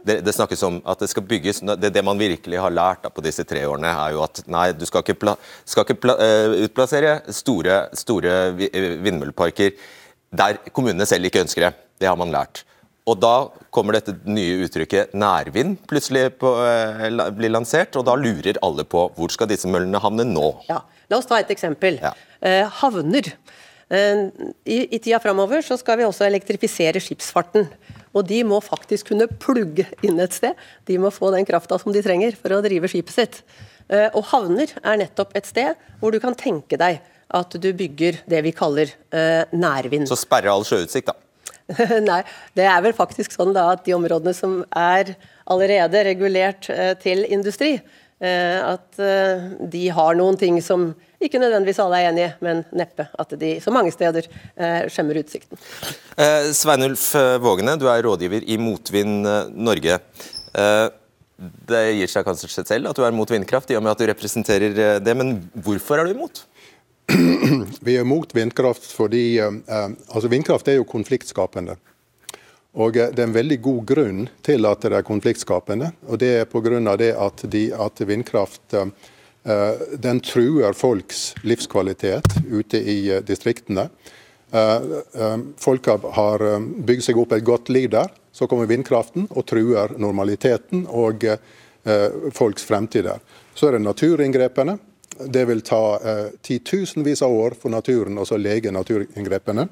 det, 0.08 0.22
det 0.24 0.34
snakkes 0.34 0.64
om 0.64 0.80
at 0.88 1.04
det 1.04 1.10
skal 1.12 1.26
bygges 1.28 1.60
det, 1.68 1.92
det 1.92 2.04
man 2.06 2.20
virkelig 2.20 2.62
har 2.64 2.72
lært 2.72 3.04
da, 3.04 3.12
på 3.12 3.24
disse 3.24 3.44
tre 3.48 3.66
årene, 3.68 3.92
er 4.06 4.16
jo 4.16 4.24
at 4.24 4.40
nei, 4.48 4.70
du 4.72 4.86
skal 4.88 5.04
ikke, 5.04 5.18
pla, 5.20 5.36
skal 5.68 5.84
ikke 5.84 5.98
pla, 6.06 6.16
eh, 6.24 6.56
utplassere 6.64 7.18
store, 7.36 7.82
store 7.98 8.38
eh, 8.72 8.88
vindmølleparker 9.04 9.76
der 10.38 10.58
kommunene 10.72 11.06
selv 11.08 11.28
ikke 11.28 11.44
ønsker 11.44 11.68
det. 11.68 11.74
Det 12.00 12.08
har 12.08 12.16
man 12.20 12.32
lært. 12.32 12.64
Og 13.08 13.16
Da 13.20 13.48
kommer 13.72 13.96
dette 13.96 14.12
nye 14.28 14.64
uttrykket 14.66 15.14
nærvind 15.16 15.78
plutselig 15.88 16.30
på, 16.40 16.50
eh, 16.64 17.08
blir 17.36 17.52
lansert, 17.52 17.96
og 17.96 18.04
da 18.08 18.16
lurer 18.16 18.60
alle 18.64 18.84
på 18.84 19.10
hvor 19.16 19.32
skal 19.32 19.48
disse 19.48 19.68
møllene 19.68 20.00
havne 20.02 20.26
nå. 20.28 20.50
Ja, 20.68 20.82
La 21.08 21.18
oss 21.18 21.28
ta 21.28 21.38
et 21.40 21.50
eksempel. 21.52 21.98
Ja. 22.02 22.12
Eh, 22.44 22.64
havner. 22.80 23.32
Eh, 23.88 24.26
I, 24.68 24.78
I 24.92 24.98
tida 25.00 25.20
framover 25.22 25.64
så 25.64 25.78
skal 25.80 26.00
vi 26.00 26.06
også 26.06 26.26
elektrifisere 26.28 27.00
skipsfarten. 27.02 27.68
Og 28.16 28.26
de 28.28 28.40
må 28.46 28.60
faktisk 28.64 29.12
kunne 29.12 29.28
plugge 29.40 29.86
inn 30.04 30.20
et 30.20 30.36
sted. 30.36 30.56
De 30.88 30.98
må 31.00 31.12
få 31.14 31.32
den 31.34 31.46
krafta 31.48 31.78
som 31.80 31.94
de 31.94 32.02
trenger 32.04 32.36
for 32.38 32.56
å 32.56 32.62
drive 32.64 32.90
skipet 32.90 33.14
sitt. 33.14 33.38
Eh, 33.88 34.08
og 34.12 34.26
havner 34.32 34.74
er 34.82 35.00
nettopp 35.00 35.32
et 35.38 35.48
sted 35.48 35.78
hvor 36.00 36.12
du 36.12 36.20
kan 36.20 36.36
tenke 36.36 36.80
deg 36.80 37.00
at 37.28 37.54
du 37.60 37.70
bygger 37.76 38.22
det 38.28 38.42
vi 38.44 38.52
kaller 38.56 38.92
eh, 39.12 39.48
nærvind. 39.52 40.08
Så 40.08 40.16
sperre 40.20 40.52
all 40.52 40.64
sjøutsikt, 40.68 41.08
da. 41.08 41.16
Nei, 42.00 42.22
det 42.56 42.64
er 42.64 42.80
vel 42.80 42.94
faktisk 42.96 43.34
sånn 43.34 43.52
da 43.52 43.66
at 43.74 43.82
de 43.84 43.92
områdene 43.92 44.32
som 44.32 44.62
er 44.72 45.12
allerede 45.52 46.00
regulert 46.06 46.64
til 47.02 47.26
industri, 47.28 47.74
at 48.18 48.98
eh, 48.98 49.44
de 49.70 49.84
har 49.94 50.16
noen 50.18 50.38
ting 50.38 50.56
som 50.64 50.90
ikke 51.22 51.40
nødvendigvis 51.42 51.78
alle 51.82 52.00
er 52.00 52.08
enig 52.10 52.24
i, 52.26 52.30
men 52.44 52.62
neppe 52.76 53.08
at 53.18 53.34
de 53.38 53.56
så 53.62 53.72
mange 53.74 53.92
steder 53.94 54.26
eh, 54.28 54.86
skjemmer 54.90 55.20
utsikten. 55.22 55.58
Eh, 56.18 56.50
Sveinulf 56.54 57.10
eh, 57.18 57.36
Vågene, 57.42 57.76
du 57.78 57.88
er 57.90 58.02
rådgiver 58.06 58.46
i 58.46 58.58
Motvind 58.62 59.26
eh, 59.26 59.50
Norge. 59.54 59.98
Eh, 60.54 60.86
det 61.38 61.82
gir 61.94 62.10
seg 62.10 62.26
kanskje 62.26 62.64
selv 62.66 62.90
at 62.90 62.98
du 62.98 63.04
er 63.06 63.14
mot 63.14 63.30
vindkraft, 63.30 63.70
i 63.70 63.78
og 63.78 63.84
med 63.84 63.94
at 63.94 64.00
du 64.02 64.08
representerer 64.10 64.74
eh, 64.74 64.94
det, 65.02 65.14
men 65.18 65.36
hvorfor 65.54 65.98
er 65.98 66.08
du 66.08 66.16
imot? 66.16 66.44
Vi 67.86 67.94
er 67.96 68.06
mot 68.06 68.34
vindkraft 68.34 68.90
fordi 68.94 69.38
eh, 69.42 69.60
eh, 69.66 69.88
altså 70.10 70.30
vindkraft 70.30 70.68
er 70.68 70.80
jo 70.80 70.88
konfliktskapende. 70.88 71.78
Og 72.78 72.96
eh, 72.96 73.10
Det 73.12 73.22
er 73.22 73.28
en 73.28 73.36
veldig 73.36 73.60
god 73.62 73.84
grunn 73.92 74.24
til 74.46 74.66
at 74.68 74.86
det 74.86 74.98
er 75.00 75.06
konfliktskapende. 75.06 75.92
og 76.08 76.18
Det 76.18 76.32
er 76.40 76.44
pga. 76.50 76.96
det 76.96 77.14
at, 77.14 77.44
de, 77.50 77.64
at 77.74 78.00
vindkraft 78.06 78.74
eh, 78.74 78.86
eh, 79.44 79.82
den 79.98 80.20
truer 80.20 80.72
folks 80.72 81.34
livskvalitet 81.42 82.38
ute 82.50 82.78
i 82.78 83.20
distriktene. 83.22 83.88
Folk 85.60 85.86
har- 85.86 86.60
bygd 86.88 87.02
seg 87.04 87.18
opp 87.18 87.32
et 87.32 87.44
godt 87.44 87.68
liv 87.68 87.90
der. 87.90 88.08
Så 88.32 88.46
kommer 88.48 88.64
vindkraften 88.66 89.26
og 89.28 89.44
truer 89.44 89.92
normaliteten 89.98 90.86
og 90.88 91.20
folks 92.32 92.64
fremtid 92.64 93.04
der. 93.04 93.20
Så 93.54 93.68
er 93.68 93.72
det 93.72 93.82
naturinngrepene. 93.84 94.78
Det 95.28 95.44
vil 95.44 95.60
ta 95.60 95.98
titusenvis 96.40 97.20
av 97.22 97.30
år 97.30 97.58
for 97.60 97.68
naturen 97.68 98.16
å 98.16 98.38
lege 98.40 98.72
naturinngrepene. 98.72 99.68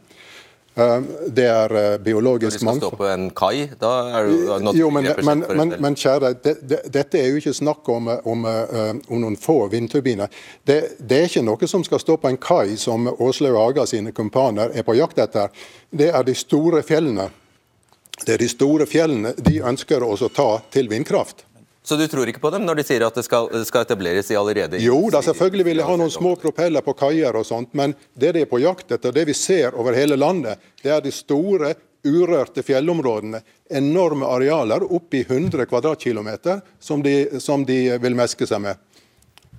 Eh, 0.77 1.01
det 1.27 1.45
er 1.49 1.73
eh, 1.73 1.83
Når 1.91 1.99
de 1.99 2.05
biologisk 2.05 2.61
skal 2.61 2.77
stå 2.77 2.91
på 2.97 3.07
en 3.09 3.31
kai, 3.31 3.69
da 3.81 3.93
er 4.19 4.27
du 4.29 4.73
Jo, 4.77 4.91
men, 4.93 5.09
men, 5.25 5.45
men, 5.57 5.73
men 5.81 5.95
kjære, 5.97 6.35
det, 6.45 6.57
det, 6.69 6.81
dette 6.93 7.17
er 7.17 7.31
jo 7.31 7.41
ikke 7.41 7.55
snakk 7.57 7.89
om, 7.89 8.11
om, 8.25 8.45
eh, 8.45 8.91
om 9.09 9.23
noen 9.23 9.39
få 9.41 9.71
vindturbiner. 9.73 10.29
Det, 10.69 10.99
det 11.01 11.23
er 11.23 11.31
ikke 11.31 11.47
noe 11.49 11.71
som 11.71 11.85
skal 11.85 12.03
stå 12.03 12.19
på 12.21 12.29
en 12.29 12.37
kai 12.37 12.77
som 12.77 13.09
Åslaug 13.09 13.57
Haga 13.57 13.87
sine 13.89 14.13
kumpaner 14.13 14.77
er 14.77 14.85
på 14.85 14.99
jakt 14.99 15.19
etter. 15.25 15.49
Det 15.89 16.11
er 16.13 16.29
de 16.29 16.37
store 16.37 16.85
fjellene. 16.85 17.31
det 18.27 18.35
er 18.35 18.39
de 18.39 18.49
store 18.49 18.87
fjellene 18.87 19.33
de 19.39 19.63
ønsker 19.65 20.03
oss 20.03 20.23
å 20.23 20.29
ta 20.29 20.61
til 20.71 20.93
vindkraft. 20.93 21.46
Så 21.87 21.97
du 21.97 22.07
tror 22.11 22.27
ikke 22.27 22.43
på 22.43 22.51
dem 22.51 22.65
når 22.67 22.81
de 22.81 22.85
sier 22.89 23.05
at 23.07 23.15
det 23.15 23.23
skal, 23.23 23.47
skal 23.69 23.85
etableres 23.87 24.31
i 24.33 24.39
allerede 24.39 24.81
Jo 24.83 24.99
da, 25.13 25.21
selvfølgelig 25.23 25.67
vil 25.69 25.81
jeg 25.83 25.87
ha 25.87 25.99
noen 26.01 26.11
små 26.11 26.33
propeller 26.43 26.83
på 26.83 26.97
kaier 26.99 27.39
og 27.39 27.47
sånt, 27.47 27.71
men 27.79 27.95
det 28.19 28.33
de 28.35 28.43
er 28.43 28.51
på 28.51 28.59
jakt 28.59 28.91
etter, 28.97 29.15
det 29.15 29.29
vi 29.29 29.37
ser 29.39 29.77
over 29.79 29.95
hele 29.95 30.19
landet, 30.19 30.59
det 30.83 30.91
er 30.97 31.05
de 31.05 31.15
store, 31.15 31.77
urørte 32.07 32.63
fjellområdene. 32.63 33.41
Enorme 33.71 34.27
arealer, 34.31 34.83
oppi 34.95 35.25
100 35.27 35.67
kvadratkilometer, 35.67 36.61
som 36.79 37.03
de, 37.03 37.41
som 37.43 37.65
de 37.67 37.79
vil 38.03 38.19
meske 38.19 38.47
seg 38.47 38.63
med. 38.63 38.83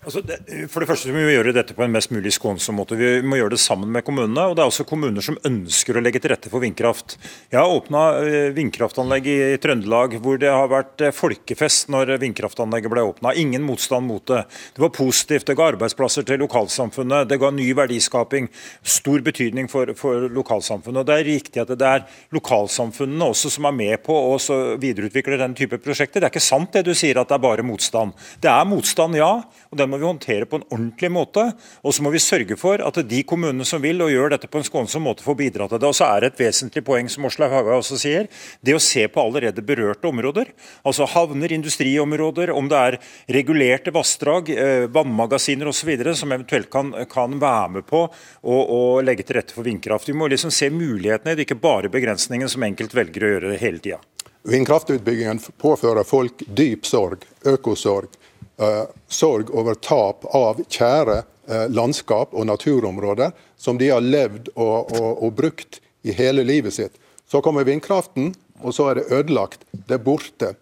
Altså 0.06 0.22
det, 0.24 0.38
for 0.72 0.84
det 0.84 0.88
første 0.88 1.12
må 1.12 1.24
vi 1.26 1.34
gjøre 1.34 1.52
dette 1.56 1.76
på 1.76 1.84
en 1.84 1.92
mest 1.92 2.12
mulig 2.14 2.32
skånsom 2.36 2.78
måte. 2.80 2.96
Vi 3.00 3.10
må 3.26 3.40
gjøre 3.40 3.56
det 3.56 3.60
sammen 3.60 3.90
med 3.92 4.06
kommunene. 4.06 4.46
og 4.48 4.56
Det 4.56 4.64
er 4.64 4.70
også 4.70 4.86
kommuner 4.88 5.26
som 5.26 5.40
ønsker 5.48 5.98
å 5.98 6.04
legge 6.04 6.22
til 6.22 6.32
rette 6.32 6.52
for 6.52 6.64
vindkraft. 6.64 7.18
Jeg 7.52 7.60
har 7.60 7.74
åpna 7.74 8.04
eh, 8.22 8.50
vindkraftanlegg 8.56 9.28
i 9.28 9.38
Trøndelag 9.62 10.16
hvor 10.24 10.40
det 10.40 10.54
har 10.54 10.70
vært 10.72 11.04
eh, 11.04 11.16
folkefest 11.16 11.92
når 11.94 12.14
vindkraftanlegget 12.22 12.94
ble 12.94 13.04
åpna. 13.10 13.34
Ingen 13.36 13.66
motstand 13.68 14.08
mot 14.08 14.24
det. 14.30 14.44
Det 14.78 14.84
var 14.86 14.94
positivt. 14.96 15.48
Det 15.50 15.58
ga 15.60 15.72
arbeidsplasser 15.74 16.28
til 16.30 16.40
lokalsamfunnet. 16.46 17.28
Det 17.28 17.42
ga 17.42 17.52
ny 17.52 17.68
verdiskaping. 17.76 18.48
Stor 18.88 19.26
betydning 19.26 19.68
for, 19.72 19.92
for 19.98 20.30
lokalsamfunnet. 20.32 21.02
og 21.02 21.10
Det 21.10 21.18
er 21.18 21.30
riktig 21.32 21.64
at 21.66 21.74
det 21.74 21.90
er 21.90 22.08
lokalsamfunnene 22.38 23.32
også 23.34 23.52
som 23.58 23.68
er 23.68 23.76
med 23.82 23.98
på 24.06 24.16
å 24.16 24.40
videreutvikle 24.80 25.42
den 25.44 25.58
type 25.58 25.82
prosjekter. 25.84 26.22
Det 26.22 26.30
er 26.30 26.36
ikke 26.36 26.48
sant 26.48 26.72
det 26.78 26.86
du 26.88 26.94
sier 26.96 27.20
at 27.20 27.28
det 27.28 27.36
er 27.36 27.46
bare 27.50 27.66
motstand. 27.66 28.16
Det 28.40 28.52
er 28.52 28.68
motstand, 28.70 29.20
ja. 29.20 29.34
og 29.68 29.80
den 29.80 29.92
må 29.92 29.97
vi 30.00 30.08
håndtere 30.08 30.48
på 30.50 30.60
en 30.60 30.66
ordentlig 30.70 31.10
måte. 31.14 31.44
Og 31.84 31.96
så 31.96 32.04
må 32.06 32.12
vi 32.14 32.22
sørge 32.24 32.58
for 32.60 32.82
at 32.84 33.00
de 33.10 33.22
kommunene 33.28 33.66
som 33.68 33.82
vil 33.84 34.02
og 34.04 34.12
gjør 34.14 34.34
dette 34.36 34.50
på 34.52 34.62
en 34.62 34.68
skånsom 34.68 35.06
måte, 35.08 35.26
får 35.26 35.38
bidra 35.40 35.68
til 35.70 35.82
det. 35.82 35.90
Og 35.90 35.98
så 35.98 36.08
er 36.10 36.24
det 36.24 36.32
et 36.34 36.42
vesentlig 36.46 36.84
poeng, 36.88 37.10
som 37.12 37.28
Åslaug 37.30 37.54
Haga 37.54 37.78
også 37.78 38.00
sier, 38.02 38.30
det 38.62 38.76
å 38.78 38.82
se 38.84 39.08
på 39.12 39.24
allerede 39.24 39.66
berørte 39.66 40.10
områder. 40.10 40.52
Altså 40.88 41.08
havner, 41.12 41.54
industriområder, 41.56 42.52
om 42.56 42.70
det 42.72 42.82
er 42.90 43.00
regulerte 43.38 43.94
vassdrag, 43.96 44.52
eh, 44.54 44.88
vannmagasiner 44.94 45.72
osv. 45.72 45.94
som 46.16 46.32
eventuelt 46.32 46.70
kan, 46.70 46.94
kan, 47.10 47.40
være 47.40 47.70
med 47.78 47.88
på 47.88 48.06
å, 48.44 49.02
legge 49.02 49.24
til 49.24 49.38
rette 49.40 49.56
for 49.56 49.68
vindkraft. 49.68 50.10
Vi 50.10 50.18
må 50.18 50.28
liksom 50.28 50.52
se 50.52 50.70
mulighetene, 50.74 51.36
det 51.36 51.44
er 51.44 51.48
ikke 51.50 51.62
bare 51.62 51.92
begrensningen 51.94 52.50
som 52.50 52.64
enkelt 52.64 52.96
velger 52.96 53.24
å 53.24 53.34
gjøre 53.34 53.52
det 53.54 53.60
hele 53.62 53.84
tida. 53.84 54.00
Vindkraftutbyggingen 54.48 55.42
påfører 55.60 56.08
folk 56.08 56.44
dyp 56.48 56.86
sorg, 56.88 57.26
økosorg. 57.44 58.14
Eh, 58.60 58.84
sorg 59.08 59.50
over 59.54 59.76
tap 59.78 60.24
av 60.36 60.58
kjære 60.66 61.20
eh, 61.46 61.68
landskap 61.70 62.32
og 62.34 62.48
naturområder 62.50 63.36
som 63.54 63.78
de 63.78 63.92
har 63.92 64.02
levd 64.02 64.50
og, 64.56 64.96
og, 64.98 65.10
og 65.28 65.36
brukt 65.38 65.78
i 66.02 66.16
hele 66.18 66.42
livet 66.42 66.74
sitt. 66.74 66.96
Så 67.30 67.38
kommer 67.46 67.68
vindkraften, 67.68 68.32
og 68.66 68.74
så 68.74 68.88
er 68.90 68.98
det 68.98 69.12
ødelagt. 69.14 69.68
Det 69.70 70.00
er 70.00 70.02
borte. 70.02 70.56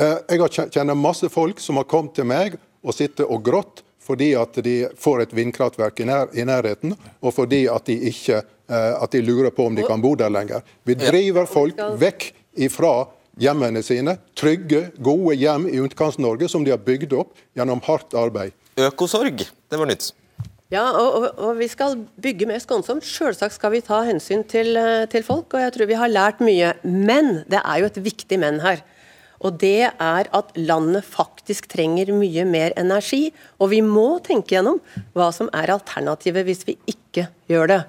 Eh, 0.00 0.22
jeg 0.32 0.70
kjenner 0.72 0.96
masse 0.96 1.28
folk 1.28 1.60
som 1.60 1.76
har 1.76 1.88
kommet 1.90 2.16
til 2.16 2.30
meg 2.30 2.56
og 2.80 2.96
sitter 2.96 3.28
og 3.28 3.44
grått 3.44 3.84
fordi 4.04 4.30
at 4.40 4.56
de 4.64 4.78
får 5.00 5.26
et 5.26 5.36
vindkraftverk 5.36 6.00
i, 6.00 6.06
nær, 6.08 6.32
i 6.36 6.44
nærheten, 6.48 6.96
og 7.24 7.32
fordi 7.32 7.62
at 7.72 7.86
de, 7.88 7.94
ikke, 8.10 8.42
at 8.68 9.14
de 9.16 9.22
lurer 9.24 9.48
på 9.48 9.64
om 9.64 9.76
de 9.76 9.84
kan 9.88 10.02
bo 10.02 10.10
der 10.20 10.28
lenger. 10.28 10.60
Vi 10.84 10.92
driver 11.00 11.48
folk 11.48 11.80
vekk 11.96 12.26
ifra 12.68 12.90
hjemmene 13.40 13.82
sine. 13.84 14.18
Trygge, 14.38 14.88
gode 15.02 15.36
hjem 15.38 15.68
i 15.70 15.80
Utkants-Norge 15.82 16.48
som 16.50 16.66
de 16.66 16.74
har 16.74 16.82
bygd 16.82 17.14
opp 17.16 17.34
gjennom 17.56 17.82
hardt 17.86 18.14
arbeid. 18.18 18.54
Økosorg, 18.80 19.44
det 19.44 19.80
var 19.80 19.90
nytt. 19.90 20.12
Ja, 20.72 20.88
og, 20.96 21.08
og, 21.18 21.26
og, 21.36 21.50
vi 21.60 21.68
skal 21.70 21.98
bygge 22.22 22.48
mer 22.50 22.62
skånsomt. 22.62 23.04
Selvsagt 23.06 23.54
skal 23.58 23.74
vi 23.74 23.82
ta 23.84 24.00
hensyn 24.06 24.42
til, 24.48 24.72
eh, 24.80 25.04
til, 25.12 25.22
folk, 25.26 25.52
og 25.54 25.62
jeg 25.62 25.74
tror 25.74 25.90
vi 25.90 26.00
har 26.00 26.10
lært 26.10 26.40
mye. 26.42 26.72
Men 26.82 27.44
det 27.52 27.60
er 27.60 27.82
jo 27.82 27.90
et 27.90 28.00
viktig 28.02 28.40
men 28.42 28.58
her. 28.64 28.82
Og 29.44 29.58
det 29.60 29.90
er 29.92 30.30
at 30.32 30.54
landet 30.56 31.04
faktisk 31.04 31.68
trenger 31.74 32.14
mye 32.16 32.46
mer 32.48 32.74
energi. 32.80 33.28
Og 33.60 33.70
vi 33.74 33.82
må 33.84 34.18
tenke 34.24 34.56
gjennom 34.56 34.80
hva 35.14 35.28
som 35.36 35.50
er 35.54 35.74
alternativet 35.74 36.48
hvis 36.48 36.64
vi 36.70 36.78
ikke 36.90 37.28
gjør 37.50 37.70
det. 37.74 37.80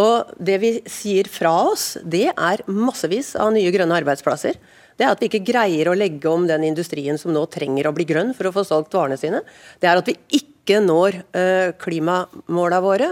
Og 0.00 0.34
Det 0.38 0.56
vi 0.58 0.72
sier 0.90 1.28
fra 1.30 1.52
oss, 1.70 1.94
det 2.02 2.32
er 2.32 2.64
massevis 2.66 3.34
av 3.38 3.52
nye 3.54 3.70
grønne 3.74 3.94
arbeidsplasser. 4.00 4.58
Det 4.94 5.06
er 5.06 5.14
at 5.14 5.22
vi 5.22 5.28
ikke 5.30 5.46
greier 5.46 5.90
å 5.90 5.96
legge 5.98 6.30
om 6.30 6.46
den 6.46 6.66
industrien 6.66 7.18
som 7.18 7.34
nå 7.34 7.44
trenger 7.50 7.88
å 7.88 7.94
bli 7.94 8.06
grønn 8.06 8.32
for 8.34 8.48
å 8.48 8.54
få 8.54 8.64
solgt 8.66 8.94
varene 8.94 9.18
sine. 9.18 9.42
Det 9.82 9.90
er 9.90 9.98
at 9.98 10.10
vi 10.10 10.16
ikke 10.38 10.80
når 10.82 11.18
uh, 11.34 11.70
klimamåla 11.82 12.80
våre. 12.82 13.10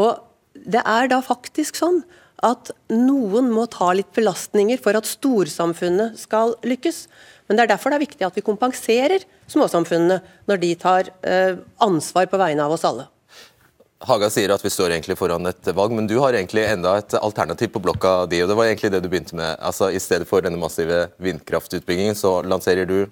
Og 0.00 0.20
det 0.52 0.80
er 0.80 1.10
da 1.12 1.20
faktisk 1.24 1.78
sånn 1.80 2.02
at 2.44 2.72
noen 2.88 3.50
må 3.52 3.66
ta 3.68 3.90
litt 3.92 4.12
belastninger 4.16 4.80
for 4.80 4.96
at 4.96 5.08
storsamfunnet 5.08 6.16
skal 6.20 6.56
lykkes. 6.64 7.04
Men 7.48 7.58
det 7.58 7.66
er 7.66 7.72
derfor 7.74 7.92
det 7.92 8.00
er 8.00 8.06
viktig 8.06 8.28
at 8.28 8.36
vi 8.36 8.46
kompenserer 8.46 9.24
småsamfunnene 9.50 10.20
når 10.48 10.60
de 10.64 10.74
tar 10.80 11.12
uh, 11.24 11.60
ansvar 11.84 12.28
på 12.32 12.40
vegne 12.40 12.64
av 12.64 12.76
oss 12.76 12.86
alle. 12.88 13.08
Haga 14.08 14.30
sier 14.32 14.52
at 14.54 14.62
vi 14.64 14.70
står 14.72 14.94
egentlig 14.94 15.18
foran 15.20 15.44
et 15.50 15.66
valg, 15.76 15.92
men 15.92 16.06
du 16.08 16.16
har 16.22 16.32
egentlig 16.32 16.62
enda 16.64 16.94
et 17.02 17.12
alternativ 17.20 17.74
på 17.74 17.82
blokka 17.84 18.24
di. 18.30 18.38
og 18.40 18.48
Det 18.48 18.56
var 18.56 18.70
egentlig 18.70 18.92
det 18.94 19.02
du 19.04 19.10
begynte 19.12 19.36
med. 19.36 19.58
Altså, 19.60 19.90
I 19.92 20.00
stedet 20.00 20.28
for 20.28 20.40
denne 20.40 20.60
massive 20.60 21.10
vindkraftutbyggingen, 21.20 22.16
så 22.16 22.40
lanserer 22.42 22.88
du 22.88 23.10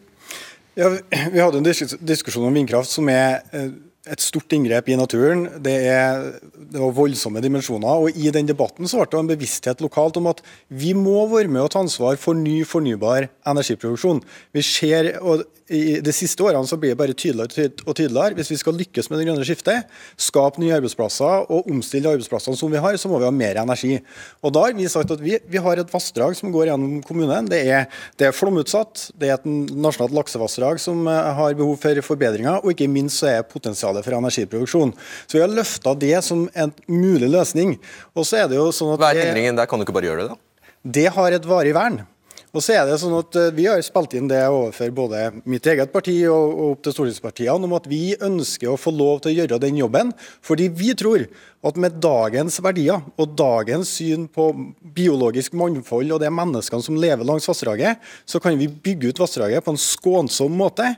ja, 0.78 0.88
Vi 0.88 1.40
hadde 1.44 1.60
en 1.60 1.68
diskusjon 2.00 2.46
om 2.48 2.56
vindkraft 2.56 2.88
som 2.88 3.08
er 3.12 3.42
eh, 3.52 3.68
et 4.08 4.24
stort 4.24 4.52
inngrep 4.56 4.88
i 4.88 4.96
naturen. 4.96 5.44
Det, 5.60 5.76
er, 5.90 6.24
det, 6.56 6.80
var 6.80 6.96
voldsomme 6.96 7.42
dimensjoner. 7.44 8.06
og 8.08 8.16
I 8.16 8.32
den 8.32 8.48
debatten 8.48 8.88
så 8.88 9.02
ble 9.02 9.10
det 9.12 9.20
en 9.20 9.30
bevissthet 9.34 9.84
lokalt 9.84 10.16
om 10.16 10.30
at 10.32 10.40
vi 10.68 10.94
må 10.96 11.26
være 11.28 11.52
med 11.52 11.66
og 11.66 11.72
ta 11.74 11.82
ansvar 11.84 12.16
for 12.16 12.38
ny 12.38 12.62
fornybar 12.64 13.28
energiproduksjon. 13.44 14.22
Vi 14.56 14.64
ser, 14.64 15.18
og 15.20 15.44
i 15.68 15.98
De 16.04 16.12
siste 16.16 16.42
årene 16.44 16.66
så 16.68 16.78
blir 16.80 16.94
det 16.94 16.98
bare 17.00 17.14
tydeligere 17.16 17.70
og 17.84 17.94
tydeligere. 17.96 18.36
Hvis 18.38 18.52
vi 18.52 18.58
skal 18.60 18.76
lykkes 18.78 19.10
med 19.10 19.20
det 19.20 19.26
grønne 19.28 19.44
skiftet, 19.46 19.90
skape 20.16 20.62
nye 20.62 20.74
arbeidsplasser 20.78 21.48
og 21.52 21.68
omstille 21.68 22.08
arbeidsplassene 22.08 22.56
som 22.58 22.72
vi 22.72 22.80
har, 22.80 22.96
så 23.00 23.10
må 23.10 23.20
vi 23.20 23.28
ha 23.28 23.34
mer 23.34 23.60
energi. 23.60 23.98
Og 24.42 24.54
Da 24.54 24.64
har 24.64 24.76
vi 24.76 24.88
sagt 24.88 25.12
at 25.14 25.22
vi, 25.22 25.36
vi 25.44 25.62
har 25.62 25.80
et 25.80 25.92
vassdrag 25.92 26.36
som 26.38 26.52
går 26.54 26.70
gjennom 26.70 26.98
kommunen. 27.06 27.50
Det 27.52 27.60
er, 27.68 27.86
det 28.16 28.30
er 28.30 28.36
flomutsatt, 28.36 29.10
det 29.20 29.30
er 29.30 29.36
et 29.36 29.48
nasjonalt 29.48 30.16
laksevassdrag 30.16 30.80
som 30.82 31.04
eh, 31.06 31.30
har 31.38 31.56
behov 31.58 31.76
for 31.82 32.02
forbedringer, 32.08 32.62
og 32.62 32.72
ikke 32.72 32.88
minst 32.90 33.20
så 33.22 33.32
er 33.34 33.46
potensialet 33.46 34.06
for 34.06 34.16
energiproduksjon. 34.16 34.94
Så 35.26 35.38
vi 35.38 35.44
har 35.44 35.52
løfta 35.52 35.94
det 35.98 36.16
som 36.24 36.46
en 36.54 36.72
mulig 36.88 37.28
løsning. 37.32 37.76
Og 38.16 38.24
så 38.28 38.44
er 38.44 38.52
det 38.52 38.60
jo 38.60 38.70
sånn 38.72 38.96
at... 38.96 39.02
Hva 39.04 39.12
er 39.12 39.28
endringen 39.28 39.58
der? 39.58 39.68
Kan 39.68 39.80
du 39.80 39.86
ikke 39.86 39.96
bare 39.98 40.08
gjøre 40.10 40.24
det, 40.24 40.36
da? 40.36 40.70
Det 40.98 41.10
har 41.12 41.34
et 41.34 41.46
varig 41.48 41.74
vern. 41.76 42.06
Og 42.56 42.64
så 42.64 42.78
er 42.78 42.86
det 42.88 42.96
sånn 43.00 43.16
at 43.18 43.36
eh, 43.36 43.50
Vi 43.56 43.66
har 43.68 43.80
spilt 43.84 44.14
inn 44.16 44.30
det 44.30 44.40
overfor 44.48 44.92
både 44.96 45.22
mitt 45.48 45.66
eget 45.68 45.92
parti 45.92 46.16
og, 46.30 46.56
opp 46.72 46.84
til 46.84 46.94
stortingspartiene 46.96 47.68
om 47.68 47.76
at 47.76 47.88
vi 47.90 48.16
ønsker 48.24 48.72
å 48.72 48.80
få 48.80 48.92
lov 48.94 49.22
til 49.22 49.32
å 49.32 49.36
gjøre 49.42 49.60
den 49.62 49.80
jobben. 49.80 50.14
Fordi 50.44 50.70
vi 50.72 50.94
tror 50.98 51.26
at 51.68 51.78
med 51.80 51.98
dagens 52.00 52.60
verdier 52.64 53.04
og 53.18 53.36
dagens 53.36 53.90
syn 53.98 54.28
på 54.32 54.50
biologisk 54.96 55.56
mangfold 55.58 56.14
og 56.14 56.22
det 56.22 56.32
menneskene 56.32 56.84
som 56.84 56.98
lever 57.00 57.26
langs 57.26 57.48
vassdraget, 57.50 57.98
så 58.24 58.40
kan 58.40 58.56
vi 58.58 58.70
bygge 58.70 59.12
ut 59.12 59.24
vassdraget 59.24 59.64
på 59.66 59.74
en 59.74 59.82
skånsom 59.82 60.54
måte. 60.56 60.94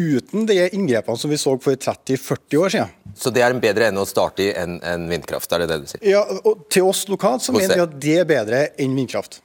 Uten 0.00 0.46
de 0.48 0.56
inngrepene 0.72 1.18
som 1.18 1.28
vi 1.32 1.36
så 1.36 1.56
for 1.60 1.76
30-40 1.76 2.60
år 2.60 2.72
siden. 2.72 2.92
Så 3.18 3.32
det 3.34 3.42
er 3.44 3.52
en 3.52 3.60
bedre 3.60 3.90
ende 3.90 4.00
å 4.00 4.08
starte 4.08 4.46
i 4.46 4.52
enn 4.56 4.78
en 4.86 5.08
vindkraft? 5.10 5.50
er 5.52 5.64
det 5.64 5.72
det 5.72 5.80
du 5.82 5.90
sier? 5.90 6.04
Ja, 6.08 6.22
og 6.46 6.64
Til 6.72 6.88
oss 6.88 7.02
lokalt 7.10 7.44
så 7.44 7.52
mener 7.52 7.74
vi 7.74 7.84
at 7.84 7.96
det 8.00 8.16
er 8.22 8.28
bedre 8.28 8.62
enn 8.80 8.96
vindkraft. 8.96 9.42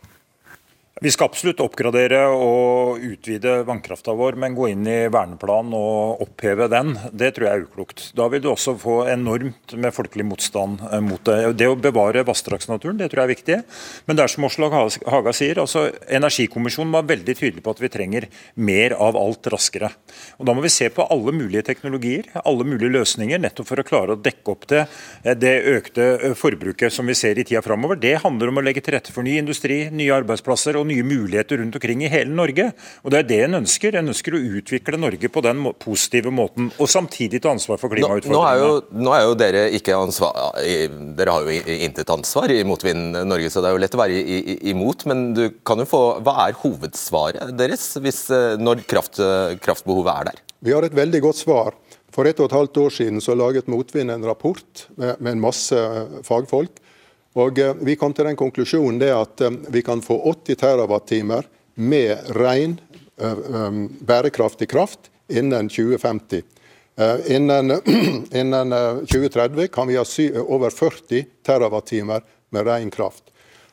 Vi 1.04 1.12
skal 1.12 1.28
absolutt 1.28 1.60
oppgradere 1.60 2.22
og 2.32 3.02
utvide 3.04 3.58
vannkrafta 3.68 4.14
vår, 4.16 4.38
men 4.40 4.54
gå 4.56 4.70
inn 4.72 4.86
i 4.88 5.10
verneplanen 5.12 5.74
og 5.76 6.22
oppheve 6.24 6.70
den, 6.72 6.94
det 7.12 7.34
tror 7.36 7.50
jeg 7.50 7.60
er 7.60 7.66
uklokt. 7.66 8.04
Da 8.16 8.30
vil 8.32 8.40
du 8.40 8.48
også 8.48 8.78
få 8.80 9.02
enormt 9.12 9.74
med 9.76 9.92
folkelig 9.92 10.24
motstand 10.30 10.80
eh, 10.88 11.02
mot 11.04 11.20
det. 11.28 11.52
Det 11.60 11.68
å 11.68 11.76
bevare 11.76 12.24
vassdragsnaturen, 12.24 12.96
det 13.02 13.10
tror 13.12 13.22
jeg 13.22 13.28
er 13.28 13.34
viktig. 13.34 13.58
Men 14.08 14.16
det 14.16 14.24
er 14.24 14.32
som 14.32 14.48
Oslo 14.48 14.70
Haga 14.72 15.34
sier, 15.36 15.60
altså 15.66 15.90
Energikommisjonen 16.08 16.96
var 16.96 17.12
veldig 17.12 17.36
tydelig 17.42 17.66
på 17.66 17.76
at 17.76 17.84
vi 17.84 17.92
trenger 17.92 18.30
mer 18.56 18.96
av 18.96 19.20
alt 19.20 19.52
raskere. 19.52 19.92
Og 20.40 20.48
Da 20.48 20.56
må 20.56 20.64
vi 20.64 20.72
se 20.72 20.88
på 20.88 21.10
alle 21.12 21.36
mulige 21.36 21.66
teknologier, 21.74 22.32
alle 22.46 22.64
mulige 22.64 22.94
løsninger, 22.96 23.44
nettopp 23.44 23.68
for 23.74 23.84
å 23.84 23.88
klare 23.92 24.16
å 24.16 24.22
dekke 24.30 24.56
opp 24.56 24.64
det, 24.72 24.86
eh, 25.26 25.36
det 25.36 25.58
økte 25.76 26.08
eh, 26.16 26.40
forbruket 26.40 26.96
som 26.96 27.12
vi 27.12 27.20
ser 27.20 27.36
i 27.36 27.44
tida 27.44 27.66
framover. 27.68 28.00
Det 28.00 28.16
handler 28.24 28.56
om 28.56 28.64
å 28.64 28.66
legge 28.70 28.88
til 28.88 28.96
rette 28.96 29.12
for 29.12 29.28
ny 29.28 29.36
industri, 29.44 29.90
nye 29.92 30.16
arbeidsplasser. 30.24 30.80
og 30.80 30.85
og 30.86 30.92
nye 30.92 31.06
muligheter 31.06 31.60
rundt 31.62 31.78
omkring 31.80 32.04
i 32.06 32.12
hele 32.12 32.34
Norge. 32.36 32.70
Og 33.04 33.12
Det 33.12 33.20
er 33.20 33.30
det 33.30 33.40
en 33.48 33.60
ønsker. 33.62 33.98
En 33.98 34.12
ønsker 34.14 34.38
å 34.38 34.42
utvikle 34.60 35.00
Norge 35.02 35.32
på 35.32 35.44
den 35.46 35.64
positive 35.82 36.32
måten, 36.34 36.70
og 36.80 36.90
samtidig 36.92 37.42
ta 37.44 37.54
ansvar 37.56 37.82
for 37.82 37.94
klimautfordringene. 37.94 38.36
Nå, 38.36 38.42
nå, 38.42 38.46
er, 38.50 38.62
jo, 38.62 39.04
nå 39.06 39.16
er 39.16 39.26
jo 39.26 39.36
dere 39.40 39.64
ikke 39.78 39.98
ansvar 39.98 40.34
Dere 41.16 41.34
har 41.34 41.46
jo 41.46 41.76
intet 41.76 42.12
ansvar 42.14 42.52
i 42.54 42.62
Motvind 42.68 43.18
Norge, 43.26 43.52
så 43.52 43.64
det 43.64 43.70
er 43.70 43.78
jo 43.78 43.84
lett 43.84 43.98
å 43.98 44.02
være 44.02 44.24
imot. 44.72 45.08
Men 45.10 45.26
du 45.38 45.46
kan 45.66 45.82
jo 45.82 45.88
få 45.90 46.04
Hva 46.26 46.38
er 46.46 46.60
hovedsvaret 46.62 47.56
deres 47.58 47.88
hvis, 48.02 48.26
eh, 48.34 48.56
når 48.62 48.86
kraft, 48.90 49.20
kraftbehovet 49.64 50.12
er 50.14 50.32
der? 50.32 50.42
Vi 50.66 50.74
har 50.74 50.86
et 50.86 50.96
veldig 50.96 51.22
godt 51.26 51.42
svar. 51.42 51.76
For 52.16 52.28
ett 52.30 52.40
og 52.40 52.48
et 52.48 52.56
halvt 52.56 52.78
år 52.80 52.94
siden 52.96 53.20
så 53.24 53.36
laget 53.36 53.68
Motvind 53.72 54.14
en 54.14 54.24
rapport 54.24 54.86
med, 54.96 55.20
med 55.20 55.36
en 55.36 55.42
masse 55.44 55.80
fagfolk 56.24 56.80
Og 57.36 57.60
eh, 57.60 57.76
Vi 57.82 57.96
kom 58.00 58.14
til 58.16 58.30
den 58.30 58.40
konklusjonen 58.40 59.00
det 59.02 59.12
at 59.16 59.44
eh, 59.44 59.60
vi 59.74 59.84
kan 59.86 60.04
få 60.04 60.18
80 60.32 60.60
TWh 60.62 61.42
med 61.76 62.30
ren, 62.40 62.78
bærekraftig 64.00 64.70
kraft 64.72 65.10
innen 65.28 65.68
2050. 65.70 66.42
Innen, 67.28 67.72
innen 68.32 68.72
2030 68.72 69.68
kan 69.68 69.88
vi 69.88 69.98
ha 70.00 70.06
over 70.40 70.70
40 70.70 71.26
TWh 71.44 72.20
med 72.50 72.68
ren 72.68 72.92
kraft. 72.92 73.24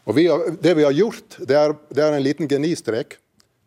Og 0.05 0.17
vi 0.19 0.27
har, 0.27 0.43
Det 0.61 0.75
vi 0.75 0.85
har 0.85 0.93
gjort, 0.93 1.39
det 1.39 1.55
er, 1.55 1.75
det 1.91 2.03
er 2.03 2.13
en 2.13 2.23
liten 2.23 2.49
genistrek. 2.49 3.19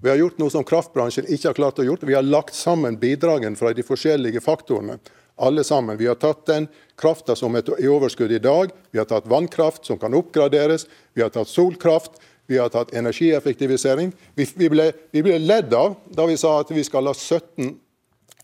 Vi 0.04 0.10
har 0.10 0.20
gjort 0.20 0.40
noe 0.40 0.52
som 0.52 0.64
kraftbransjen 0.68 1.28
ikke 1.32 1.50
har 1.50 1.58
klart 1.58 1.80
å 1.80 1.86
gjøre. 1.88 2.08
Vi 2.08 2.18
har 2.18 2.28
lagt 2.28 2.56
sammen 2.56 3.00
bidragene 3.00 3.56
fra 3.56 3.72
de 3.74 3.84
forskjellige 3.84 4.44
faktorene 4.44 5.00
alle 5.36 5.63
sammen. 5.63 5.98
Vi 5.98 6.08
har 6.08 6.15
tatt 6.15 6.45
den 6.45 6.67
krafta 7.00 7.36
som 7.36 7.56
er 7.56 7.67
i 7.80 7.88
overskudd 7.91 8.32
i 8.32 8.39
dag, 8.39 8.71
vi 8.91 9.00
har 9.00 9.06
tatt 9.10 9.28
vannkraft 9.28 9.86
som 9.86 10.00
kan 10.00 10.13
oppgraderes, 10.13 10.88
vi 11.13 11.21
har 11.21 11.30
tatt 11.30 11.52
solkraft, 11.52 12.19
vi 12.48 12.58
har 12.58 12.69
tatt 12.69 12.93
energieffektivisering. 12.93 14.12
Vi, 14.36 14.48
vi, 14.56 14.69
ble, 14.69 14.91
vi 15.12 15.24
ble, 15.26 15.39
ledd 15.41 15.74
av 15.74 15.95
da 16.06 16.28
vi 16.30 16.38
sa 16.38 16.60
at 16.62 16.71
vi 16.71 16.84
skal 16.86 17.10
ha 17.10 17.13
17 17.13 17.74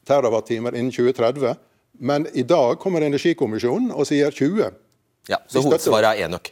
TWh 0.08 0.58
innen 0.58 0.91
2030. 0.91 1.56
Men 2.01 2.25
i 2.34 2.43
dag 2.43 2.80
kommer 2.82 3.06
Energikommisjonen 3.06 3.91
og 3.93 4.08
sier 4.10 4.34
20. 4.34 4.73
Ja, 5.30 5.38
Så 5.47 5.62
hovedsvaret 5.62 6.15
er 6.15 6.25
enøk? 6.25 6.49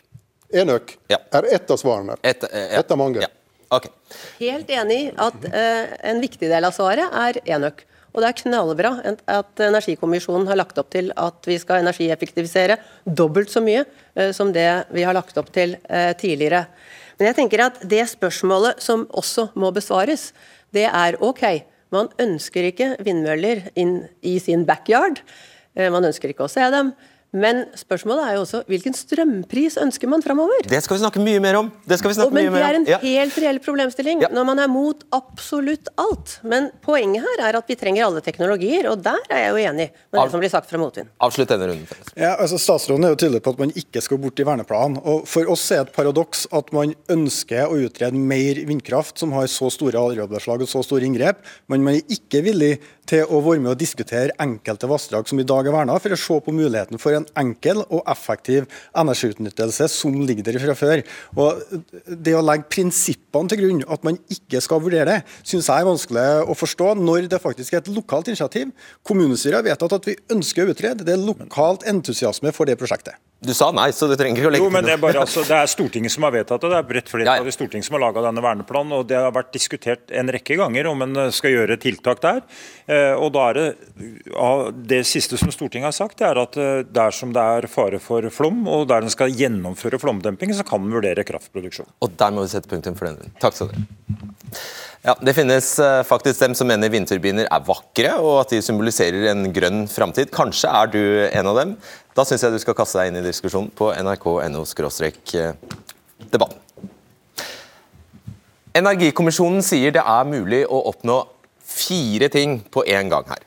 Enøk 0.53 0.93
ja. 1.09 1.17
er 1.33 1.47
ett 1.55 1.71
av 1.71 1.79
svarene. 1.81 2.19
Et, 2.21 2.43
eh, 2.51 2.67
ja. 2.75 2.83
et 2.83 2.91
av 2.91 2.99
mange. 3.01 3.23
Ja. 3.25 3.31
Okay. 3.69 3.91
Helt 4.39 4.69
enig 4.73 4.99
at 5.17 5.45
eh, 5.49 5.89
en 6.09 6.21
viktig 6.21 6.49
del 6.49 6.65
av 6.65 6.73
svaret 6.73 7.17
er 7.17 7.41
enøk. 7.57 7.83
Og 8.13 8.21
det 8.23 8.29
er 8.29 8.37
knallbra 8.41 8.91
at 9.29 9.61
Energikommisjonen 9.61 10.47
har 10.49 10.57
lagt 10.57 10.79
opp 10.81 10.89
til 10.93 11.11
at 11.19 11.45
vi 11.45 11.59
skal 11.61 11.83
energieffektivisere 11.83 12.79
dobbelt 13.05 13.51
så 13.53 13.61
mye 13.63 13.83
eh, 14.15 14.31
som 14.35 14.53
det 14.55 14.67
vi 14.95 15.05
har 15.05 15.15
lagt 15.17 15.37
opp 15.37 15.51
til 15.53 15.75
eh, 15.85 16.11
tidligere. 16.17 16.65
Men 17.19 17.29
jeg 17.29 17.37
tenker 17.41 17.65
at 17.67 17.81
det 17.91 18.05
spørsmålet 18.09 18.81
som 18.81 19.05
også 19.09 19.49
må 19.59 19.69
besvares, 19.75 20.31
det 20.73 20.87
er 20.87 21.19
OK, 21.25 21.43
man 21.93 22.09
ønsker 22.21 22.69
ikke 22.69 22.93
vindmøller 23.05 23.67
inn 23.79 24.01
i 24.25 24.37
sin 24.41 24.65
backyard. 24.65 25.21
Eh, 25.77 25.89
man 25.93 26.09
ønsker 26.09 26.33
ikke 26.33 26.47
å 26.47 26.51
se 26.51 26.65
dem. 26.73 26.93
Men 27.29 27.67
spørsmålet 27.77 28.25
er 28.25 28.37
jo 28.39 28.41
også 28.41 28.63
hvilken 28.65 28.95
strømpris 28.97 29.75
ønsker 29.77 30.09
man 30.09 30.23
framover? 30.25 30.63
Det 30.65 30.79
skal 30.81 30.97
vi 30.97 31.01
snakke 31.03 31.21
mye 31.21 31.41
mer 31.43 31.59
om. 31.59 31.67
Det 31.85 31.99
skal 32.01 32.09
vi 32.09 32.15
snakke 32.17 32.33
og, 32.33 32.37
mye 32.39 32.49
mer 32.49 32.49
om. 32.49 32.55
Men 32.55 32.63
det 32.63 32.69
er 32.69 32.77
en 32.79 32.87
ja. 32.89 32.97
helt 33.03 33.37
reell 33.43 33.59
problemstilling 33.61 34.23
ja. 34.25 34.31
når 34.33 34.47
man 34.49 34.61
er 34.63 34.71
mot 34.71 35.03
absolutt 35.13 35.91
alt. 36.01 36.39
Men 36.41 36.71
poenget 36.81 37.27
her 37.27 37.43
er 37.51 37.59
at 37.59 37.69
vi 37.69 37.77
trenger 37.77 38.07
alle 38.07 38.23
teknologier, 38.25 38.89
og 38.89 39.03
der 39.05 39.21
er 39.29 39.43
jeg 39.43 39.53
jo 39.53 39.61
enig 39.69 39.87
med 39.93 40.17
Av... 40.17 40.23
det 40.23 40.33
som 40.33 40.41
blir 40.41 40.53
sagt 40.55 40.71
fra 40.71 40.81
Motvind. 40.81 41.11
Avslutt 41.21 41.53
denne 41.53 41.69
runden. 41.69 42.01
Ja, 42.15 42.33
altså 42.33 42.57
Statsråden 42.57 43.05
er 43.05 43.13
jo 43.13 43.21
tydelig 43.21 43.43
på 43.45 43.53
at 43.53 43.61
man 43.61 43.75
ikke 43.77 44.01
skal 44.01 44.21
bort 44.23 44.41
i 44.41 44.49
verneplanen. 44.49 44.97
og 45.05 45.29
For 45.29 45.53
oss 45.53 45.67
er 45.69 45.83
det 45.83 45.91
et 45.91 45.97
paradoks 45.99 46.47
at 46.49 46.73
man 46.73 46.97
ønsker 47.13 47.69
å 47.69 47.77
utrede 47.85 48.17
mer 48.17 48.63
vindkraft 48.65 49.21
som 49.21 49.37
har 49.37 49.45
så 49.53 49.69
store 49.73 50.01
arealbeslag 50.01 50.65
og 50.65 50.71
så 50.71 50.81
store 50.85 51.05
inngrep, 51.05 51.45
men 51.69 51.85
man 51.85 51.99
er 51.99 52.17
ikke 52.17 52.41
villig 52.49 52.79
til 53.09 53.25
å 53.25 53.39
være 53.41 53.61
med 53.63 53.73
og 53.73 53.79
diskutere 53.79 54.35
enkelte 54.41 54.89
vassdrag 54.89 55.29
som 55.29 55.39
i 55.41 55.45
dag 55.47 55.67
er 55.67 55.73
verna, 55.73 55.97
for 56.01 56.13
å 56.13 56.19
se 56.19 56.39
på 56.45 56.53
muligheten 56.53 57.01
for 57.01 57.18
en 57.19 57.27
enkel 57.43 57.83
og 57.85 58.03
effektiv 58.09 58.67
energiutnyttelse 58.97 59.89
som 59.91 60.15
ligger 60.25 60.47
der 60.47 60.59
fra 60.63 60.77
før. 60.77 61.03
Og 61.37 61.63
Det 62.09 62.35
å 62.35 62.43
legge 62.43 62.69
prinsippene 62.71 63.51
til 63.51 63.63
grunn, 63.63 63.85
at 63.87 64.05
man 64.07 64.19
ikke 64.31 64.61
skal 64.63 64.83
vurdere 64.83 65.07
det, 65.09 65.19
syns 65.43 65.69
jeg 65.69 65.83
er 65.83 65.89
vanskelig 65.89 66.27
å 66.49 66.57
forstå 66.57 66.93
når 66.99 67.29
det 67.31 67.41
faktisk 67.43 67.73
er 67.73 67.83
et 67.83 67.93
lokalt 67.93 68.31
initiativ. 68.31 68.73
Kommunestyret 69.05 69.61
har 69.61 69.67
vedtatt 69.71 69.99
at 69.99 70.09
vi 70.09 70.17
ønsker 70.33 70.65
å 70.65 70.75
utrede. 70.75 71.05
Det 71.05 71.15
er 71.15 71.23
lokalt 71.23 71.85
entusiasme 71.89 72.53
for 72.55 72.69
det 72.69 72.79
prosjektet. 72.79 73.17
Du 73.39 73.53
sa 73.55 73.69
nei, 73.71 73.87
så 73.95 74.09
du 74.09 74.17
trenger 74.19 74.41
ikke 74.41 74.49
å 74.49 74.51
legge 74.51 74.65
jo, 74.65 74.71
men 74.73 74.83
det 74.83 74.97
er, 74.97 74.99
bare, 74.99 75.21
altså, 75.25 75.45
det 75.47 75.55
er 75.55 75.69
Stortinget 75.71 76.11
som 76.11 76.25
har 76.27 76.33
vedtatt 76.35 76.59
det. 76.59 76.71
Det 76.73 76.79
er 76.81 76.87
bredt 76.89 77.11
flertall 77.11 77.47
i 77.47 77.53
Stortinget 77.55 77.87
som 77.87 77.95
har 77.95 78.03
laga 78.03 78.23
denne 78.25 78.43
verneplanen. 78.43 78.95
og 78.97 79.07
Det 79.07 79.15
har 79.15 79.31
vært 79.35 79.53
diskutert 79.55 80.11
en 80.11 80.31
rekke 80.35 80.57
ganger 80.59 80.89
om 80.91 81.05
en 81.05 81.21
skal 81.35 81.55
gjøre 81.55 81.79
tiltak 81.79 82.19
der. 82.25 82.43
Eh, 82.91 83.13
og 83.15 83.31
da 83.37 83.45
er 83.51 83.61
Det 83.61 84.99
det 84.99 85.05
siste 85.07 85.37
som 85.39 85.51
Stortinget 85.55 85.87
har 85.87 85.95
sagt, 85.95 86.17
det 86.19 86.27
er 86.27 86.41
at 86.41 86.57
eh, 86.59 86.83
dersom 86.83 87.31
det 87.35 87.45
er 87.59 87.69
fare 87.71 88.01
for 88.03 88.27
flom, 88.33 88.65
og 88.67 88.89
der 88.91 89.07
en 89.07 89.13
skal 89.13 89.31
gjennomføre 89.31 90.01
flomdemping, 90.01 90.51
så 90.53 90.67
kan 90.67 90.83
en 90.83 90.91
vurdere 90.91 91.23
kraftproduksjon. 91.23 91.87
Og 92.03 92.17
Der 92.19 92.35
må 92.35 92.43
vi 92.43 92.51
sette 92.51 92.67
punktum 92.67 92.97
for 92.99 93.07
den. 93.07 93.31
Takk 93.39 93.55
skal 93.55 93.71
dere 93.71 93.87
ja, 95.01 95.15
Det 95.21 95.33
finnes 95.33 95.67
eh, 95.79 96.01
faktisk 96.03 96.41
dem 96.43 96.55
som 96.57 96.67
mener 96.67 96.91
vindturbiner 96.91 97.47
er 97.47 97.63
vakre, 97.63 98.13
og 98.19 98.41
at 98.41 98.51
de 98.51 98.61
symboliserer 98.63 99.29
en 99.31 99.47
grønn 99.55 99.85
framtid. 99.87 100.31
Kanskje 100.35 100.71
er 100.71 100.91
du 100.91 101.01
en 101.29 101.51
av 101.51 101.59
dem. 101.61 101.75
Da 102.17 102.25
syns 102.27 102.43
jeg 102.43 102.51
du 102.51 102.59
skal 102.59 102.75
kaste 102.75 102.99
deg 102.99 103.11
inn 103.11 103.21
i 103.21 103.27
diskusjonen 103.29 103.71
på 103.71 103.93
nrk.no 103.95 104.65
eh, 104.67 105.53
debatten. 106.27 106.59
Energikommisjonen 108.75 109.63
sier 109.65 109.95
det 109.95 110.03
er 110.03 110.27
mulig 110.29 110.65
å 110.67 110.83
oppnå 110.91 111.21
fire 111.63 112.27
ting 112.33 112.59
på 112.67 112.83
én 112.83 113.09
gang 113.11 113.25
her. 113.31 113.45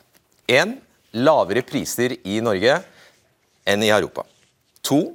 1. 0.49 0.73
lavere 1.21 1.61
priser 1.65 2.17
i 2.25 2.41
Norge 2.43 2.81
enn 3.69 3.85
i 3.85 3.93
Europa. 3.93 4.25
To 4.89 5.13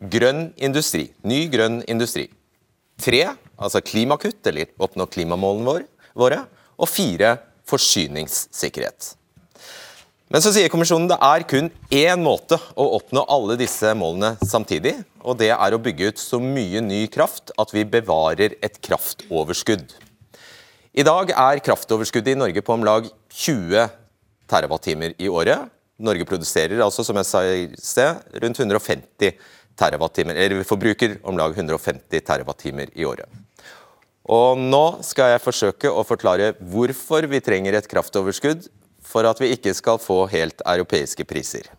grønn 0.00 0.52
industri. 0.56 1.10
Ny 1.26 1.44
grønn 1.52 1.82
industri. 1.90 2.28
Tre 3.00 3.24
altså 3.60 3.82
klimakutt, 3.84 4.42
eller 4.48 4.72
oppnå 4.80 5.06
klimamålene 5.12 5.84
våre. 6.18 6.44
Og 6.80 6.88
fire 6.88 7.36
forsyningssikkerhet. 7.68 9.14
Men 10.30 10.42
så 10.44 10.52
sier 10.54 10.70
kommisjonen 10.70 11.08
det 11.10 11.18
er 11.26 11.42
kun 11.50 11.72
én 11.90 12.20
måte 12.22 12.54
å 12.78 12.84
oppnå 13.00 13.24
alle 13.34 13.56
disse 13.58 13.90
målene 13.98 14.36
samtidig. 14.46 14.94
Og 15.26 15.40
det 15.40 15.50
er 15.56 15.74
å 15.74 15.80
bygge 15.82 16.12
ut 16.12 16.22
så 16.22 16.38
mye 16.42 16.82
ny 16.84 17.02
kraft 17.10 17.50
at 17.58 17.74
vi 17.74 17.82
bevarer 17.82 18.54
et 18.62 18.78
kraftoverskudd. 18.78 19.90
I 20.90 21.06
dag 21.06 21.34
er 21.34 21.62
kraftoverskuddet 21.66 22.36
i 22.36 22.38
Norge 22.38 22.62
på 22.66 22.74
om 22.74 22.86
lag 22.86 23.10
20 23.34 23.90
TWh 24.50 25.12
i 25.18 25.28
året. 25.30 25.66
Norge 26.00 26.24
produserer 26.26 26.80
altså, 26.82 27.04
som 27.04 27.18
jeg 27.20 27.28
sa 27.28 27.42
i 27.44 27.66
sted, 27.78 28.22
rundt 28.42 28.62
150 28.62 29.34
TWh, 29.76 30.30
eller 30.30 30.56
vi 30.60 30.66
forbruker 30.66 31.18
om 31.26 31.38
lag 31.38 31.58
150 31.58 32.22
TWh 32.22 32.86
i 32.94 33.06
året. 33.06 33.26
Og 34.28 34.58
Nå 34.60 35.00
skal 35.06 35.32
jeg 35.34 35.44
forsøke 35.44 35.90
å 35.90 36.04
forklare 36.04 36.52
hvorfor 36.60 37.24
vi 37.30 37.40
trenger 37.40 37.78
et 37.78 37.88
kraftoverskudd 37.88 38.68
for 39.00 39.26
at 39.26 39.40
vi 39.40 39.52
ikke 39.54 39.72
skal 39.74 40.00
få 40.02 40.26
helt 40.30 40.60
europeiske 40.66 41.24
priser. 41.24 41.70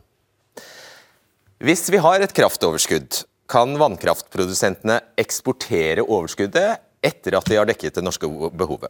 Hvis 1.61 1.85
vi 1.93 1.99
har 2.01 2.23
et 2.23 2.33
kraftoverskudd, 2.33 3.23
kan 3.51 3.75
vannkraftprodusentene 3.77 5.01
eksportere 5.19 6.01
overskuddet 6.01 6.79
etter 7.03 7.35
at 7.37 7.49
de 7.49 7.57
har 7.59 7.67
dekket 7.67 7.99
det 7.99 8.03
norske 8.05 8.29
behovet. 8.55 8.89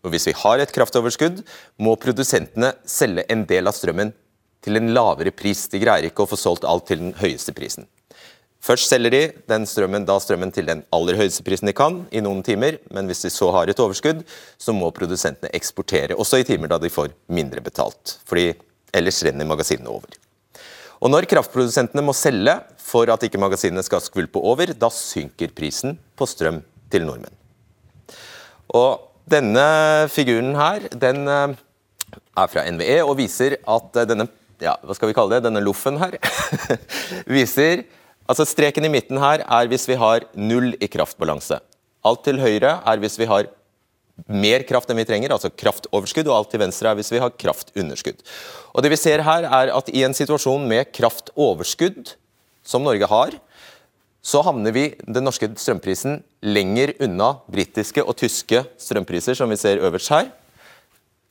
Og 0.00 0.14
Hvis 0.14 0.26
vi 0.30 0.34
har 0.40 0.58
et 0.58 0.72
kraftoverskudd, 0.72 1.42
må 1.78 1.94
produsentene 2.00 2.72
selge 2.88 3.26
en 3.28 3.44
del 3.46 3.68
av 3.68 3.76
strømmen 3.76 4.14
til 4.64 4.80
en 4.80 4.92
lavere 4.96 5.32
pris. 5.36 5.66
De 5.68 5.80
greier 5.82 6.08
ikke 6.08 6.24
å 6.24 6.30
få 6.30 6.38
solgt 6.40 6.64
alt 6.64 6.88
til 6.88 7.02
den 7.02 7.12
høyeste 7.20 7.52
prisen. 7.56 7.86
Først 8.60 8.92
selger 8.92 9.12
de 9.14 9.20
den 9.48 9.64
strømmen, 9.68 10.04
da 10.04 10.18
strømmen 10.20 10.52
til 10.52 10.66
den 10.68 10.82
aller 10.92 11.16
høyeste 11.16 11.44
prisen 11.46 11.70
de 11.70 11.74
kan, 11.76 12.02
i 12.12 12.20
noen 12.20 12.42
timer. 12.44 12.76
Men 12.92 13.08
hvis 13.08 13.24
de 13.24 13.32
så 13.32 13.48
har 13.56 13.70
et 13.72 13.80
overskudd, 13.80 14.20
så 14.60 14.74
må 14.76 14.90
produsentene 14.92 15.52
eksportere, 15.56 16.16
også 16.16 16.42
i 16.42 16.48
timer 16.48 16.68
da 16.68 16.80
de 16.80 16.92
får 16.92 17.14
mindre 17.32 17.64
betalt. 17.64 18.18
fordi 18.28 18.52
ellers 18.92 19.22
renner 19.24 19.46
magasinene 19.46 19.88
over. 19.88 20.16
Og 21.00 21.10
Når 21.10 21.28
kraftprodusentene 21.30 22.02
må 22.04 22.12
selge 22.12 22.58
for 22.76 23.08
at 23.08 23.22
ikke 23.24 23.40
magasinene 23.40 23.84
skal 23.86 24.02
skvulpe 24.04 24.42
over, 24.42 24.74
da 24.74 24.90
synker 24.92 25.54
prisen 25.56 25.96
på 26.16 26.26
strøm 26.28 26.60
til 26.90 27.06
nordmenn. 27.06 27.32
Og 28.74 29.06
Denne 29.30 30.08
figuren 30.10 30.56
her 30.58 30.88
den 30.90 31.28
eh, 31.30 31.52
er 32.34 32.48
fra 32.50 32.64
NVE 32.66 32.96
og 33.04 33.12
viser 33.20 33.60
at 33.62 33.98
eh, 34.00 34.08
denne 34.08 34.26
ja, 34.60 34.72
hva 34.82 34.96
skal 34.96 35.08
vi 35.08 35.14
kalle 35.14 35.36
det, 35.36 35.44
denne 35.46 35.62
loffen 35.62 36.00
her 36.00 36.16
viser 37.36 37.84
Altså 38.30 38.46
Streken 38.46 38.86
i 38.86 38.92
midten 38.92 39.18
her 39.18 39.42
er 39.42 39.70
hvis 39.70 39.88
vi 39.90 39.96
har 39.98 40.28
null 40.38 40.76
i 40.78 40.88
kraftbalanse. 40.90 41.58
Alt 42.06 42.22
til 42.22 42.38
høyre 42.38 42.76
er 42.86 43.00
hvis 43.02 43.18
vi 43.18 43.26
har 43.26 43.48
mer 44.30 44.62
kraft 44.68 44.90
enn 44.92 45.00
vi 45.00 45.06
trenger, 45.08 45.32
altså 45.34 45.50
kraftoverskudd, 45.50 46.28
og 46.28 46.36
alt 46.36 46.50
til 46.52 46.60
venstre 46.62 46.92
er 46.92 46.98
hvis 46.98 47.10
vi 47.10 47.20
har 47.22 47.32
kraftunderskudd. 47.40 48.20
Og 48.76 48.84
det 48.84 48.92
vi 48.92 48.98
ser 49.00 49.24
her 49.26 49.48
er 49.48 49.72
at 49.74 49.88
I 49.90 50.04
en 50.06 50.14
situasjon 50.14 50.68
med 50.70 50.92
kraftoverskudd, 50.94 52.14
som 52.62 52.84
Norge 52.86 53.08
har, 53.10 53.34
så 54.22 54.42
havner 54.44 54.74
vi 54.76 54.84
den 55.00 55.24
norske 55.24 55.48
strømprisen 55.56 56.20
lenger 56.44 56.92
unna 57.00 57.32
britiske 57.50 58.04
og 58.04 58.18
tyske 58.20 58.62
strømpriser, 58.78 59.34
som 59.34 59.50
vi 59.50 59.58
ser 59.58 59.80
øverst 59.80 60.12
her. 60.12 60.28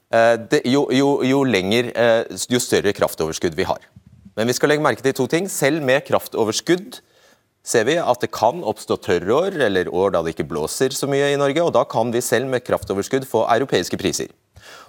Eh, 0.09 0.59
jo, 0.65 0.87
jo, 0.91 1.09
jo, 1.23 1.43
lenger, 1.45 1.93
eh, 1.93 2.39
jo 2.49 2.59
større 2.59 2.95
kraftoverskudd 2.97 3.55
vi 3.55 3.69
har. 3.69 3.85
Men 4.39 4.47
vi 4.47 4.53
skal 4.55 4.71
legge 4.71 4.83
merke 4.85 5.03
til 5.03 5.11
to 5.17 5.25
ting. 5.27 5.49
Selv 5.51 5.83
med 5.83 6.05
kraftoverskudd 6.07 7.01
ser 7.67 7.83
vi 7.89 7.97
at 7.99 8.21
det 8.23 8.29
kan 8.31 8.61
oppstå 8.63 8.95
tørrår, 9.03 9.57
eller 9.67 9.89
år 9.91 10.13
da 10.15 10.21
det 10.23 10.31
ikke 10.31 10.47
blåser 10.47 10.95
så 10.95 11.09
mye 11.11 11.33
i 11.33 11.39
Norge. 11.39 11.65
og 11.65 11.73
Da 11.75 11.83
kan 11.83 12.13
vi 12.13 12.21
selv 12.23 12.47
med 12.47 12.63
kraftoverskudd 12.63 13.27
få 13.27 13.43
europeiske 13.51 13.99
priser. 13.99 14.31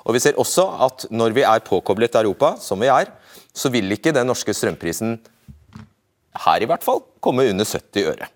Og 0.06 0.14
Vi 0.14 0.22
ser 0.22 0.38
også 0.38 0.68
at 0.86 1.06
når 1.10 1.34
vi 1.34 1.42
er 1.42 1.66
påkoblet 1.66 2.14
Europa, 2.14 2.54
som 2.62 2.78
vi 2.78 2.86
er, 2.86 3.10
så 3.52 3.72
vil 3.74 3.90
ikke 3.90 4.14
den 4.14 4.30
norske 4.30 4.54
strømprisen 4.54 5.18
her 6.46 6.62
i 6.62 6.70
hvert 6.70 6.86
fall, 6.86 7.02
komme 7.20 7.48
under 7.50 7.66
70 7.66 8.06
øre. 8.06 8.30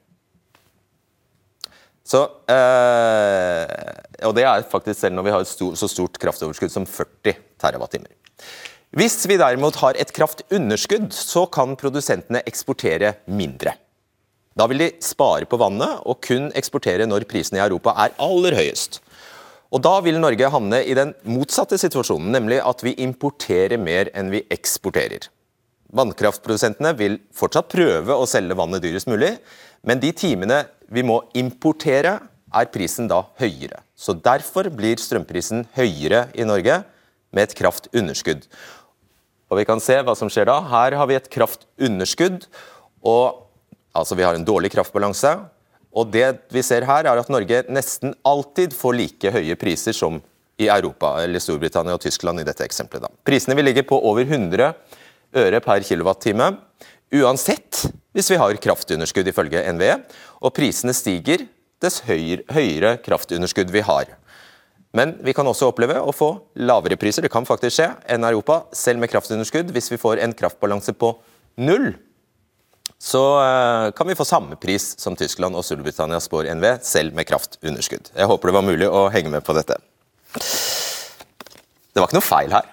Så, 2.04 2.26
øh, 2.26 4.26
og 4.26 4.34
det 4.34 4.44
er 4.44 4.66
faktisk 4.68 5.00
selv 5.00 5.14
når 5.14 5.22
vi 5.22 5.30
har 5.30 5.46
et 5.46 5.78
så 5.78 5.88
stort 5.88 6.18
kraftoverskudd 6.18 6.74
som 6.74 6.86
40 6.86 7.38
TWh. 7.62 8.02
Hvis 8.94 9.24
vi 9.26 9.34
derimot 9.34 9.74
har 9.82 9.96
et 9.98 10.12
kraftunderskudd, 10.14 11.08
så 11.10 11.48
kan 11.50 11.72
produsentene 11.74 12.44
eksportere 12.46 13.16
mindre. 13.26 13.72
Da 14.54 14.68
vil 14.70 14.84
de 14.84 14.86
spare 15.02 15.48
på 15.50 15.58
vannet 15.58 16.04
og 16.06 16.20
kun 16.22 16.52
eksportere 16.54 17.08
når 17.10 17.26
prisene 17.26 17.58
i 17.58 17.64
Europa 17.64 17.90
er 18.04 18.14
aller 18.22 18.54
høyest. 18.54 19.00
Og 19.74 19.82
Da 19.82 19.96
vil 19.98 20.20
Norge 20.22 20.46
havne 20.46 20.78
i 20.86 20.94
den 20.94 21.10
motsatte 21.26 21.74
situasjonen, 21.74 22.30
nemlig 22.30 22.60
at 22.62 22.84
vi 22.86 22.94
importerer 23.02 23.82
mer 23.82 24.12
enn 24.14 24.30
vi 24.30 24.44
eksporterer. 24.46 25.26
Vannkraftprodusentene 25.90 26.94
vil 26.94 27.18
fortsatt 27.34 27.74
prøve 27.74 28.14
å 28.14 28.30
selge 28.30 28.54
vannet 28.54 28.84
dyrest 28.86 29.10
mulig, 29.10 29.32
men 29.82 29.98
de 29.98 30.12
timene 30.14 30.68
vi 30.86 31.02
må 31.02 31.18
importere, 31.34 32.20
er 32.54 32.70
prisen 32.70 33.08
da 33.10 33.24
høyere. 33.42 33.82
Så 33.98 34.14
Derfor 34.14 34.70
blir 34.70 35.02
strømprisen 35.02 35.66
høyere 35.74 36.28
i 36.38 36.46
Norge 36.46 36.84
med 37.34 37.48
et 37.48 37.56
kraftunderskudd. 37.58 38.46
Og 39.54 39.60
Vi 39.62 39.68
kan 39.68 39.78
se 39.82 40.00
hva 40.02 40.16
som 40.18 40.26
skjer 40.32 40.48
da. 40.50 40.58
Her 40.66 40.98
har 40.98 41.06
vi 41.06 41.14
et 41.14 41.30
kraftunderskudd. 41.30 42.48
og 43.06 43.40
Altså, 43.94 44.16
Vi 44.16 44.24
har 44.26 44.34
en 44.34 44.44
dårlig 44.44 44.72
kraftbalanse. 44.74 45.38
Og 45.94 46.10
det 46.10 46.50
vi 46.50 46.62
ser 46.62 46.82
her 46.82 47.06
er 47.06 47.18
at 47.20 47.30
Norge 47.30 47.62
nesten 47.70 48.14
alltid 48.26 48.74
får 48.74 48.96
like 48.98 49.30
høye 49.30 49.54
priser 49.54 49.94
som 49.94 50.18
i 50.58 50.66
Europa, 50.66 51.22
eller 51.22 51.38
Storbritannia 51.38 51.94
og 51.94 52.02
Tyskland 52.02 52.40
i 52.40 52.46
dette 52.46 52.64
eksempelet. 52.66 53.06
Da. 53.06 53.22
Prisene 53.26 53.54
vil 53.54 53.68
ligge 53.70 53.86
på 53.86 53.94
over 53.94 54.26
100 54.26 54.74
øre 55.34 55.60
per 55.62 55.86
kilowattime, 55.86 56.50
uansett 57.14 57.84
hvis 58.14 58.30
vi 58.30 58.38
har 58.38 58.58
kraftunderskudd 58.62 59.30
ifølge 59.30 59.62
NVE, 59.74 59.96
og 60.42 60.54
prisene 60.54 60.94
stiger 60.94 61.46
dess 61.82 62.02
høyere, 62.06 62.96
kraftunderskudd 63.02 63.70
vi 63.74 63.82
har. 63.86 64.10
Men 64.94 65.16
vi 65.26 65.34
kan 65.34 65.46
også 65.50 65.72
oppleve 65.72 65.98
å 65.98 66.14
få 66.14 66.30
lavere 66.62 66.98
priser, 67.00 67.26
det 67.26 67.32
kan 67.34 67.46
faktisk 67.48 67.80
skje, 67.80 67.90
enn 68.14 68.26
Europa, 68.26 68.62
selv 68.74 69.02
med 69.02 69.10
kraftunderskudd, 69.10 69.72
hvis 69.74 69.90
vi 69.90 70.00
får 70.00 70.22
en 70.22 70.36
kraftbalanse 70.38 70.94
på 70.98 71.16
null 71.58 71.92
så 73.04 73.20
uh, 73.36 73.90
kan 73.92 74.08
vi 74.08 74.14
få 74.16 74.24
samme 74.24 74.56
pris 74.56 74.94
som 75.00 75.16
Tyskland 75.16 75.56
og 75.58 75.64
Storbritannia 75.66 76.20
spår 76.24 76.48
NV, 76.56 76.66
selv 76.80 77.16
med 77.16 77.28
kraftunderskudd. 77.28 78.08
Jeg 78.16 78.30
håper 78.30 78.48
det 78.48 78.56
var 78.56 78.64
mulig 78.64 78.88
å 78.88 79.02
henge 79.12 79.32
med 79.32 79.44
på 79.44 79.56
dette. 79.56 79.76
Det 81.92 82.00
var 82.00 82.08
ikke 82.08 82.16
noe 82.16 82.24
feil 82.24 82.54
her. 82.56 82.70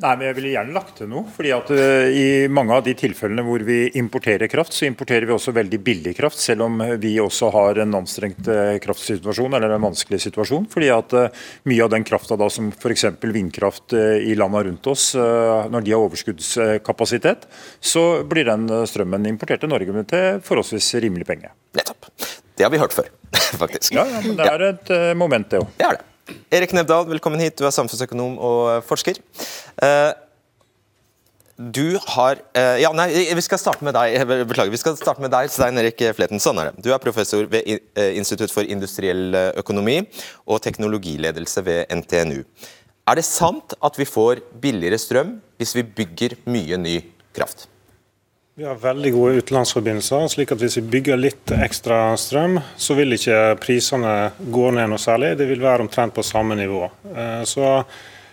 Nei, 0.00 0.14
men 0.16 0.26
Jeg 0.30 0.36
ville 0.38 0.52
gjerne 0.54 0.74
lagt 0.74 0.94
til 0.96 1.08
noe. 1.10 1.26
fordi 1.34 1.50
at 1.52 1.70
uh, 1.74 2.08
I 2.08 2.48
mange 2.52 2.76
av 2.76 2.84
de 2.86 2.94
tilfellene 2.96 3.44
hvor 3.44 3.62
vi 3.66 3.82
importerer 4.00 4.48
kraft, 4.48 4.72
så 4.76 4.86
importerer 4.88 5.26
vi 5.28 5.34
også 5.34 5.52
veldig 5.56 5.80
billig 5.84 6.14
kraft, 6.16 6.40
selv 6.40 6.64
om 6.66 6.80
vi 7.02 7.12
også 7.20 7.50
har 7.52 7.82
en 7.84 7.98
anstrengt 8.00 8.48
uh, 8.48 8.78
kraftsituasjon 8.80 9.58
eller 9.58 9.76
en 9.76 9.86
vanskelig 9.90 10.22
situasjon. 10.24 10.68
fordi 10.72 10.90
at 10.94 11.16
uh, 11.16 11.28
Mye 11.68 11.84
av 11.84 11.92
den 11.92 12.06
krafta 12.06 12.38
som 12.50 12.70
f.eks. 12.72 13.04
vindkraft 13.20 13.92
i 13.92 14.32
landene 14.38 14.70
rundt 14.70 14.86
oss, 14.88 15.12
når 15.14 15.84
de 15.84 15.92
har 15.92 16.02
overskuddskapasitet, 16.02 17.46
så 17.80 18.04
blir 18.26 18.48
den 18.48 18.66
strømmen 18.88 19.28
importert 19.28 19.62
til 19.62 19.70
Norge 19.70 20.04
til 20.08 20.40
forholdsvis 20.46 20.94
rimelig 21.04 21.28
penge. 21.28 21.52
Nettopp. 21.76 22.08
Det 22.56 22.66
har 22.66 22.72
vi 22.72 22.80
hørt 22.80 22.96
før, 22.96 23.10
faktisk. 23.62 23.94
Ja, 23.94 24.06
ja 24.08 24.22
men 24.24 24.38
det 24.40 24.48
er 24.48 24.68
et 24.72 24.94
moment, 25.18 25.50
det 25.52 25.62
òg. 25.62 25.74
Det 25.76 25.90
er 25.90 26.00
det. 26.00 26.09
Erik 26.50 26.72
Nevdal, 26.74 27.06
velkommen 27.10 27.40
hit. 27.42 27.56
Du 27.58 27.66
er 27.66 27.74
samfunnsøkonom 27.74 28.36
og 28.42 28.84
forsker. 28.88 29.20
Eh, 29.82 30.10
du 31.60 31.98
har 32.14 32.40
eh, 32.56 32.80
Ja, 32.82 32.90
nei, 32.96 33.08
vi 33.36 33.44
skal 33.44 33.60
starte 33.60 33.86
med 33.86 33.94
deg. 33.96 34.16
Beklager. 34.48 34.72
Vi 34.72 34.80
skal 34.80 34.98
starte 34.98 35.22
med 35.22 35.32
deg, 35.34 35.50
Stein 35.52 35.78
Erik 35.80 36.02
Fleten. 36.16 36.42
Sånn 36.42 36.60
er 36.62 36.70
det. 36.70 36.84
Du 36.86 36.90
er 36.90 37.02
professor 37.02 37.46
ved 37.52 37.68
eh, 37.70 38.12
Institutt 38.18 38.52
for 38.54 38.66
industriell 38.66 39.36
økonomi 39.60 40.00
og 40.46 40.62
teknologiledelse 40.66 41.64
ved 41.66 41.94
NTNU. 42.02 42.42
Er 43.10 43.18
det 43.18 43.26
sant 43.26 43.74
at 43.82 43.96
vi 43.98 44.06
får 44.06 44.44
billigere 44.62 44.98
strøm 45.00 45.38
hvis 45.60 45.76
vi 45.78 45.86
bygger 46.02 46.38
mye 46.50 46.78
ny 46.80 46.98
kraft? 47.36 47.69
Vi 48.54 48.64
har 48.64 48.74
veldig 48.74 49.12
gode 49.14 49.34
utenlandsforbindelser, 49.38 50.24
slik 50.28 50.50
at 50.52 50.58
hvis 50.58 50.76
vi 50.80 50.88
bygger 50.90 51.18
litt 51.20 51.52
ekstra 51.54 52.16
strøm, 52.18 52.56
så 52.76 52.96
vil 52.98 53.14
ikke 53.14 53.54
prisene 53.62 54.14
gå 54.42 54.64
ned 54.74 54.90
noe 54.90 54.98
særlig. 54.98 55.36
Det 55.38 55.46
vil 55.46 55.62
være 55.62 55.86
omtrent 55.86 56.16
på 56.16 56.24
samme 56.26 56.56
nivå. 56.58 56.82
Eh, 57.14 57.44
så, 57.46 57.70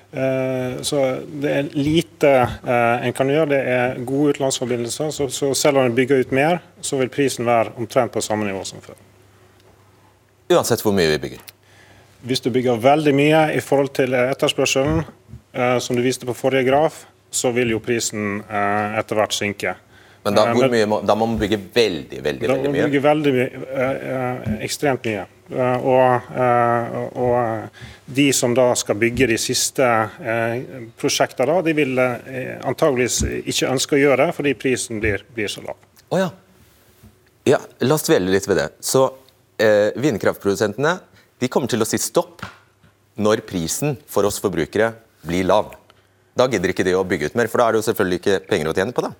eh, 0.10 0.82
så 0.82 1.04
det 1.22 1.54
er 1.54 1.70
lite 1.78 2.34
eh, 2.34 3.06
en 3.06 3.14
kan 3.14 3.30
gjøre. 3.30 3.52
Det 3.54 3.62
er 3.76 4.02
gode 4.10 4.34
utenlandsforbindelser. 4.34 5.14
Så, 5.14 5.30
så 5.30 5.54
selv 5.54 5.84
om 5.84 5.86
en 5.86 5.96
bygger 5.96 6.26
ut 6.26 6.34
mer, 6.34 6.64
så 6.82 6.98
vil 6.98 7.14
prisen 7.14 7.46
være 7.46 7.78
omtrent 7.78 8.18
på 8.18 8.26
samme 8.26 8.50
nivå 8.50 8.66
som 8.66 8.82
før. 8.82 8.98
Uansett 10.50 10.82
hvor 10.82 10.98
mye 10.98 11.14
vi 11.14 11.24
bygger? 11.30 11.48
Hvis 12.26 12.42
du 12.42 12.50
bygger 12.50 12.82
veldig 12.82 13.14
mye 13.16 13.48
i 13.54 13.62
forhold 13.62 13.94
til 14.02 14.18
etterspørselen, 14.18 15.04
som 15.54 15.96
du 15.96 16.02
viste 16.02 16.26
på 16.26 16.34
forrige 16.36 16.66
graf, 16.66 17.04
så 17.32 17.54
vil 17.54 17.70
jo 17.76 17.84
prisen 17.84 18.42
etter 18.50 19.20
hvert 19.20 19.36
synke. 19.36 19.78
Men 20.28 20.36
da, 20.36 20.44
hvor 20.52 20.68
mye 20.68 20.88
må, 20.92 20.98
da 21.08 21.16
må 21.16 21.26
man 21.30 21.38
bygge 21.40 21.58
veldig, 21.72 22.18
veldig, 22.20 22.24
veldig 22.24 22.44
mye? 22.44 22.48
Da 22.52 22.68
må 22.68 22.76
man 22.76 22.90
bygge 22.92 23.02
veldig 23.06 23.32
mye, 23.32 23.46
eh, 23.72 24.08
eh, 24.14 24.56
ekstremt 24.66 25.06
mye. 25.08 25.22
Eh, 25.48 25.86
og, 25.88 26.26
og, 27.24 27.86
de 28.18 28.26
som 28.36 28.52
da 28.56 28.66
skal 28.76 28.98
bygge 29.00 29.30
de 29.32 29.38
siste 29.40 29.88
prosjektene, 31.00 31.48
da, 31.48 31.62
de 31.64 31.76
vil 31.78 32.02
antageligvis 32.02 33.22
ikke 33.54 33.72
ønske 33.72 33.96
å 33.96 34.02
gjøre 34.02 34.26
det, 34.26 34.36
fordi 34.36 34.54
prisen 34.60 35.00
blir, 35.04 35.24
blir 35.36 35.52
så 35.52 35.64
lav. 35.64 35.80
Oh, 36.10 36.20
ja. 36.20 36.28
ja. 37.48 37.62
La 37.88 37.96
oss 37.96 38.08
dvele 38.08 38.32
litt 38.32 38.48
ved 38.48 38.60
det. 38.60 38.68
Så 38.84 39.06
eh, 39.60 39.96
Vindkraftprodusentene 39.96 40.98
de 41.40 41.52
kommer 41.52 41.72
til 41.72 41.84
å 41.84 41.88
si 41.88 42.00
stopp 42.02 42.44
når 43.16 43.46
prisen 43.48 43.96
for 44.12 44.28
oss 44.28 44.42
forbrukere 44.44 44.92
blir 45.28 45.48
lav. 45.48 45.72
Da 46.38 46.50
gidder 46.52 46.76
ikke 46.76 46.86
de 46.88 46.96
å 47.00 47.06
bygge 47.08 47.32
ut 47.32 47.40
mer, 47.40 47.48
for 47.52 47.64
da 47.64 47.70
er 47.70 47.76
det 47.76 47.82
jo 47.82 47.88
selvfølgelig 47.88 48.22
ikke 48.22 48.42
penger 48.52 48.72
å 48.72 48.76
tjene 48.78 48.96
på 48.96 49.08
det. 49.08 49.14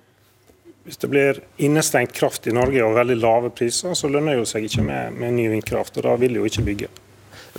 Hvis 0.88 0.96
det 1.02 1.08
blir 1.12 1.38
innestengt 1.60 2.14
kraft 2.16 2.46
i 2.48 2.52
Norge 2.56 2.80
og 2.80 2.94
veldig 2.96 3.16
lave 3.20 3.50
priser, 3.52 3.92
så 3.92 4.08
lønner 4.08 4.32
det 4.32 4.38
jo 4.38 4.46
seg 4.48 4.64
ikke 4.64 4.86
med, 4.86 5.18
med 5.20 5.34
ny 5.36 5.44
vindkraft. 5.52 5.98
og 6.00 6.06
Da 6.06 6.14
vil 6.16 6.32
de 6.32 6.40
jo 6.40 6.48
ikke 6.48 6.64
bygge. 6.64 6.88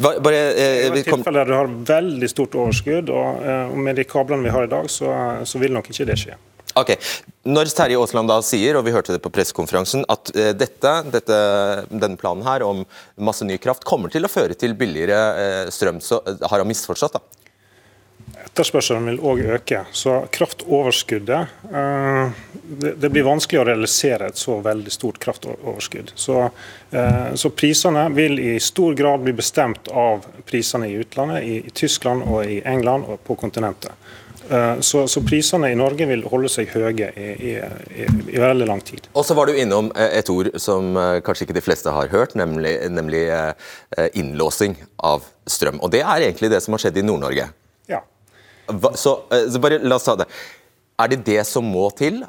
Bare, 0.01 0.39
eh, 0.57 0.87
I 0.87 1.03
tilfeller 1.03 1.43
der 1.43 1.51
du 1.51 1.53
har 1.53 1.69
veldig 1.91 2.29
stort 2.31 2.57
overskudd, 2.57 3.11
og, 3.13 3.43
eh, 3.45 3.69
og 3.69 3.77
med 3.85 3.99
de 4.01 4.07
kablene 4.09 4.47
vi 4.47 4.53
har 4.55 4.65
i 4.65 4.71
dag, 4.71 4.89
så, 4.89 5.11
så, 5.45 5.61
vil 5.61 5.75
nok 5.75 5.91
ikke 5.93 6.07
det 6.09 6.17
skje. 6.23 6.39
Ok, 6.79 6.95
Når 7.49 7.69
Terje 7.75 8.01
Aasland 8.01 8.33
da 8.33 8.39
sier, 8.45 8.77
og 8.79 8.87
vi 8.87 8.95
hørte 8.95 9.13
det 9.13 9.21
på 9.21 9.29
pressekonferansen, 9.33 10.07
at 10.09 10.33
eh, 10.33 10.55
dette, 10.57 10.95
dette, 11.13 11.39
denne 11.91 12.17
planen 12.17 12.47
her 12.49 12.65
om 12.65 12.81
masse 13.21 13.45
ny 13.45 13.59
kraft 13.61 13.85
kommer 13.85 14.09
til 14.09 14.25
å 14.25 14.31
føre 14.31 14.57
til 14.57 14.73
billigere 14.79 15.21
eh, 15.37 15.73
strøm, 15.73 16.01
så 16.01 16.23
har 16.25 16.63
han 16.63 16.69
misforstått? 16.69 17.19
da? 17.19 17.38
Etterspørselen 18.59 19.05
vil 19.07 19.19
òg 19.23 19.41
øke. 19.55 19.83
Så 19.95 20.15
kraftoverskuddet 20.35 21.47
eh, 21.71 22.31
Det 22.99 23.09
blir 23.09 23.23
vanskelig 23.27 23.61
å 23.61 23.67
realisere 23.69 24.29
et 24.29 24.39
så 24.39 24.57
veldig 24.63 24.91
stort 24.91 25.19
kraftoverskudd. 25.23 26.11
Så, 26.15 26.41
eh, 26.91 27.29
så 27.39 27.51
prisene 27.55 28.09
vil 28.15 28.39
i 28.39 28.57
stor 28.59 28.97
grad 28.99 29.23
bli 29.23 29.33
bestemt 29.37 29.87
av 29.87 30.25
prisene 30.49 30.89
i 30.89 30.97
utlandet, 30.99 31.43
i, 31.43 31.61
Tyskland 31.73 32.25
og 32.27 32.43
i 32.45 32.59
England 32.67 33.07
og 33.07 33.21
på 33.23 33.37
kontinentet. 33.39 33.95
Eh, 34.49 34.81
så, 34.83 35.05
så, 35.07 35.23
prisene 35.23 35.71
i 35.71 35.79
Norge 35.79 36.09
vil 36.09 36.25
holde 36.27 36.51
seg 36.51 36.73
høye 36.73 37.13
i, 37.13 37.29
i, 37.53 37.55
i, 37.55 38.09
i, 38.33 38.41
veldig 38.41 38.67
lang 38.67 38.83
tid. 38.83 39.07
Og 39.13 39.23
så 39.23 39.37
var 39.37 39.47
du 39.47 39.55
innom 39.55 39.93
et 39.95 40.33
ord 40.33 40.51
som 40.59 40.97
kanskje 41.23 41.47
ikke 41.47 41.59
de 41.61 41.63
fleste 41.63 41.95
har 41.95 42.11
hørt, 42.11 42.35
nemlig, 42.39 42.75
nemlig 42.91 43.23
innlåsing 44.19 44.75
av 44.99 45.31
strøm. 45.47 45.79
Og 45.79 45.95
Det 45.95 46.03
er 46.03 46.27
egentlig 46.27 46.51
det 46.51 46.63
som 46.65 46.75
har 46.75 46.87
skjedd 46.87 46.99
i 46.99 47.07
Nord-Norge. 47.07 47.51
Så, 48.95 49.15
eh, 49.31 49.49
så, 49.49 49.61
bare 49.61 49.79
la 49.83 49.97
oss 49.97 50.07
ta 50.07 50.15
det. 50.19 50.29
Er 50.99 51.11
det 51.11 51.23
det 51.27 51.43
som 51.47 51.65
må 51.65 51.89
til, 51.97 52.23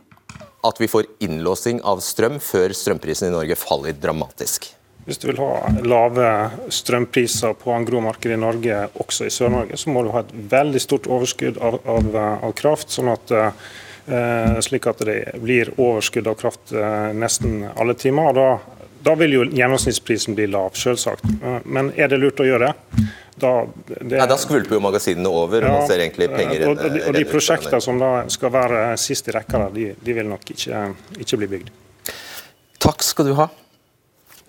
at 0.64 0.81
vi 0.81 0.88
får 0.90 1.09
innlåsing 1.24 1.81
av 1.88 2.03
strøm 2.05 2.38
før 2.42 2.74
strømprisen 2.76 3.31
i 3.31 3.35
Norge 3.35 3.57
faller 3.59 3.96
dramatisk? 3.96 4.70
Hvis 5.07 5.18
du 5.18 5.31
vil 5.31 5.40
ha 5.40 5.70
lave 5.81 6.24
strømpriser 6.70 7.55
på 7.59 7.72
angromarkedet 7.72 8.37
i 8.37 8.40
Norge, 8.40 8.81
også 9.00 9.26
i 9.26 9.33
Sør-Norge, 9.33 9.79
så 9.81 9.92
må 9.92 10.05
du 10.05 10.11
ha 10.14 10.20
et 10.22 10.35
veldig 10.53 10.83
stort 10.83 11.09
overskudd 11.11 11.57
av, 11.59 11.81
av, 11.88 12.11
av 12.44 12.53
kraft. 12.59 12.92
sånn 12.92 13.09
at 13.11 13.33
eh, 13.33 14.61
slik 14.61 14.87
at 14.90 15.00
det 15.09 15.18
blir 15.40 15.72
overskudd 15.79 16.29
av 16.29 16.37
kraft 16.40 16.74
eh, 16.76 17.11
nesten 17.16 17.64
alle 17.72 17.96
timer. 17.98 18.31
og 18.31 18.37
Da, 18.37 18.79
da 19.04 19.14
vil 19.18 19.34
jo 19.38 19.44
gjennomsnittsprisen 19.48 20.36
bli 20.38 20.46
lav, 20.50 20.76
selvsagt. 20.78 21.24
Men 21.64 21.92
er 21.96 22.12
det 22.12 22.20
lurt 22.20 22.40
å 22.42 22.46
gjøre 22.48 22.74
da, 23.40 23.52
det, 23.86 24.18
Nei, 24.18 24.26
da 24.28 24.36
skvulper 24.40 24.76
jo 24.76 24.82
magasinene 24.84 25.30
over. 25.32 25.64
Ja, 25.64 25.78
man 25.78 25.88
ser 25.88 26.02
egentlig 26.02 26.28
penger 26.32 26.66
og, 26.68 26.74
og, 26.76 26.92
de, 26.92 27.02
og 27.08 27.16
de 27.16 27.24
prosjektene 27.28 27.80
som 27.84 28.00
da 28.00 28.10
skal 28.32 28.52
være 28.54 28.82
sist 29.00 29.30
i 29.30 29.34
rekka, 29.36 29.64
de, 29.74 29.90
de 29.96 30.16
vil 30.16 30.28
nok 30.28 30.52
ikke, 30.54 30.84
ikke, 31.16 31.40
bli 31.40 31.50
bygd. 31.56 31.72
Takk 32.80 33.04
skal 33.04 33.30
du 33.30 33.34
ha. 33.38 33.48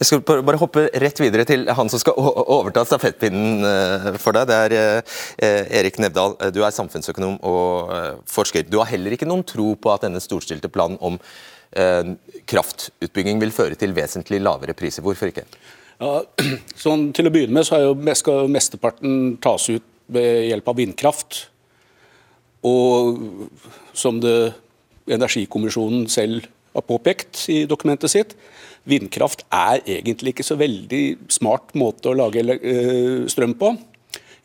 Jeg 0.02 0.10
skal 0.10 0.22
bare 0.26 0.58
hoppe 0.58 0.88
rett 0.98 1.20
videre 1.22 1.46
til 1.46 1.68
han 1.78 1.92
som 1.94 2.02
skal 2.02 2.18
overta 2.18 2.82
stafettpinnen 2.90 3.68
eh, 3.70 4.08
for 4.22 4.34
deg. 4.34 4.50
Det 4.50 4.58
er 4.58 5.04
eh, 5.06 5.76
Erik 5.78 6.00
Nevdal. 6.02 6.34
Du 6.56 6.64
er 6.66 6.74
samfunnsøkonom 6.74 7.38
og 7.46 7.94
eh, 7.94 8.08
forsker. 8.26 8.66
Du 8.66 8.80
har 8.82 8.90
heller 8.90 9.14
ikke 9.14 9.30
noen 9.30 9.46
tro 9.46 9.76
på 9.78 9.94
at 9.94 10.08
denne 10.08 10.24
storstilte 10.24 10.72
planen 10.74 10.98
om 11.06 11.22
kraftutbygging 11.72 13.40
vil 13.40 13.54
føre 13.56 13.78
til 13.80 13.94
vesentlig 13.96 14.42
lavere 14.44 14.76
priser. 14.76 15.06
Hvorfor 15.06 15.32
ikke? 15.32 15.46
Ja, 16.02 16.18
sånn, 16.84 17.12
til 17.16 17.30
å 17.30 17.34
begynne 17.34 17.60
med 17.60 17.68
så 17.68 17.80
jo, 17.84 17.94
skal 18.18 18.50
mesteparten 18.52 19.38
tas 19.44 19.70
ut 19.72 19.86
ved 20.12 20.48
hjelp 20.50 20.72
av 20.72 20.80
vindkraft. 20.82 21.46
Og 22.68 23.22
som 23.98 24.20
det 24.22 24.54
Energikommisjonen 25.12 26.06
selv 26.14 26.46
har 26.76 26.84
påpekt 26.88 27.48
i 27.52 27.64
dokumentet 27.68 28.14
sitt, 28.14 28.36
vindkraft 28.88 29.42
er 29.52 29.82
egentlig 29.84 30.36
ikke 30.36 30.46
så 30.46 30.56
veldig 30.60 31.02
smart 31.34 31.74
måte 31.78 32.12
å 32.12 32.18
lage 32.18 32.44
eh, 32.54 33.26
strøm 33.32 33.56
på. 33.60 33.74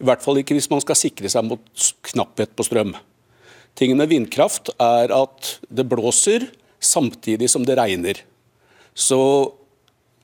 I 0.01 0.07
hvert 0.09 0.25
fall 0.25 0.41
ikke 0.41 0.57
hvis 0.57 0.71
man 0.73 0.83
skal 0.83 0.99
sikre 0.99 1.31
seg 1.33 1.47
mot 1.47 1.91
knapphet 2.09 2.57
på 2.57 2.67
strøm. 2.67 2.97
Tingen 3.77 4.01
med 4.01 4.11
vindkraft 4.11 4.73
er 4.81 5.12
at 5.12 5.53
det 5.69 5.87
blåser 5.89 6.49
samtidig 6.83 7.49
som 7.51 7.65
det 7.67 7.77
regner. 7.79 8.23
Så 8.97 9.21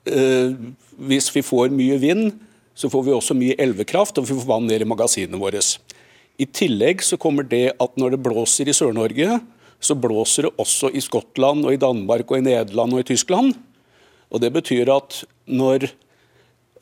eh, 0.09 0.53
hvis 0.97 1.29
vi 1.35 1.43
får 1.45 1.73
mye 1.73 1.97
vind, 2.01 2.31
så 2.73 2.89
får 2.89 3.03
vi 3.05 3.13
også 3.13 3.37
mye 3.37 3.57
elvekraft, 3.61 4.17
og 4.17 4.27
vi 4.27 4.33
får 4.33 4.49
vann 4.49 4.69
ned 4.69 4.81
i 4.81 4.89
magasinene 4.89 5.41
våre. 5.41 5.61
I 6.41 6.47
tillegg 6.49 7.03
så 7.05 7.19
kommer 7.21 7.45
det 7.45 7.75
at 7.77 7.99
når 7.99 8.15
det 8.15 8.23
blåser 8.25 8.69
i 8.69 8.73
Sør-Norge, 8.73 9.37
så 9.83 9.97
blåser 9.99 10.47
det 10.47 10.55
også 10.61 10.89
i 10.95 11.01
Skottland, 11.03 11.67
og 11.67 11.75
i 11.75 11.81
Danmark, 11.81 12.25
og 12.31 12.39
i 12.39 12.45
Nederland 12.45 12.95
og 12.95 13.03
i 13.03 13.09
Tyskland. 13.11 13.53
Og 14.33 14.41
Det 14.41 14.49
betyr 14.53 14.89
at 14.89 15.23
når 15.45 15.91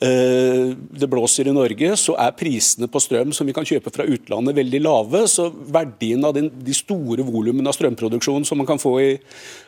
det 0.01 1.07
blåser 1.09 1.45
i 1.45 1.53
Norge, 1.53 1.91
så 1.99 2.15
er 2.17 2.33
prisene 2.33 2.87
på 2.89 2.99
strøm 3.03 3.33
som 3.37 3.45
vi 3.45 3.53
kan 3.53 3.67
kjøpe 3.67 3.91
fra 3.93 4.07
utlandet 4.09 4.57
veldig 4.57 4.79
lave. 4.81 5.19
Så 5.29 5.45
verdien 5.51 6.25
av 6.25 6.33
den, 6.33 6.47
de 6.65 6.73
store 6.73 7.21
volumene 7.27 7.69
av 7.69 7.77
strømproduksjon 7.77 8.47
som 8.49 8.57
man 8.57 8.69
kan 8.69 8.81
få 8.81 8.95
i, 9.03 9.11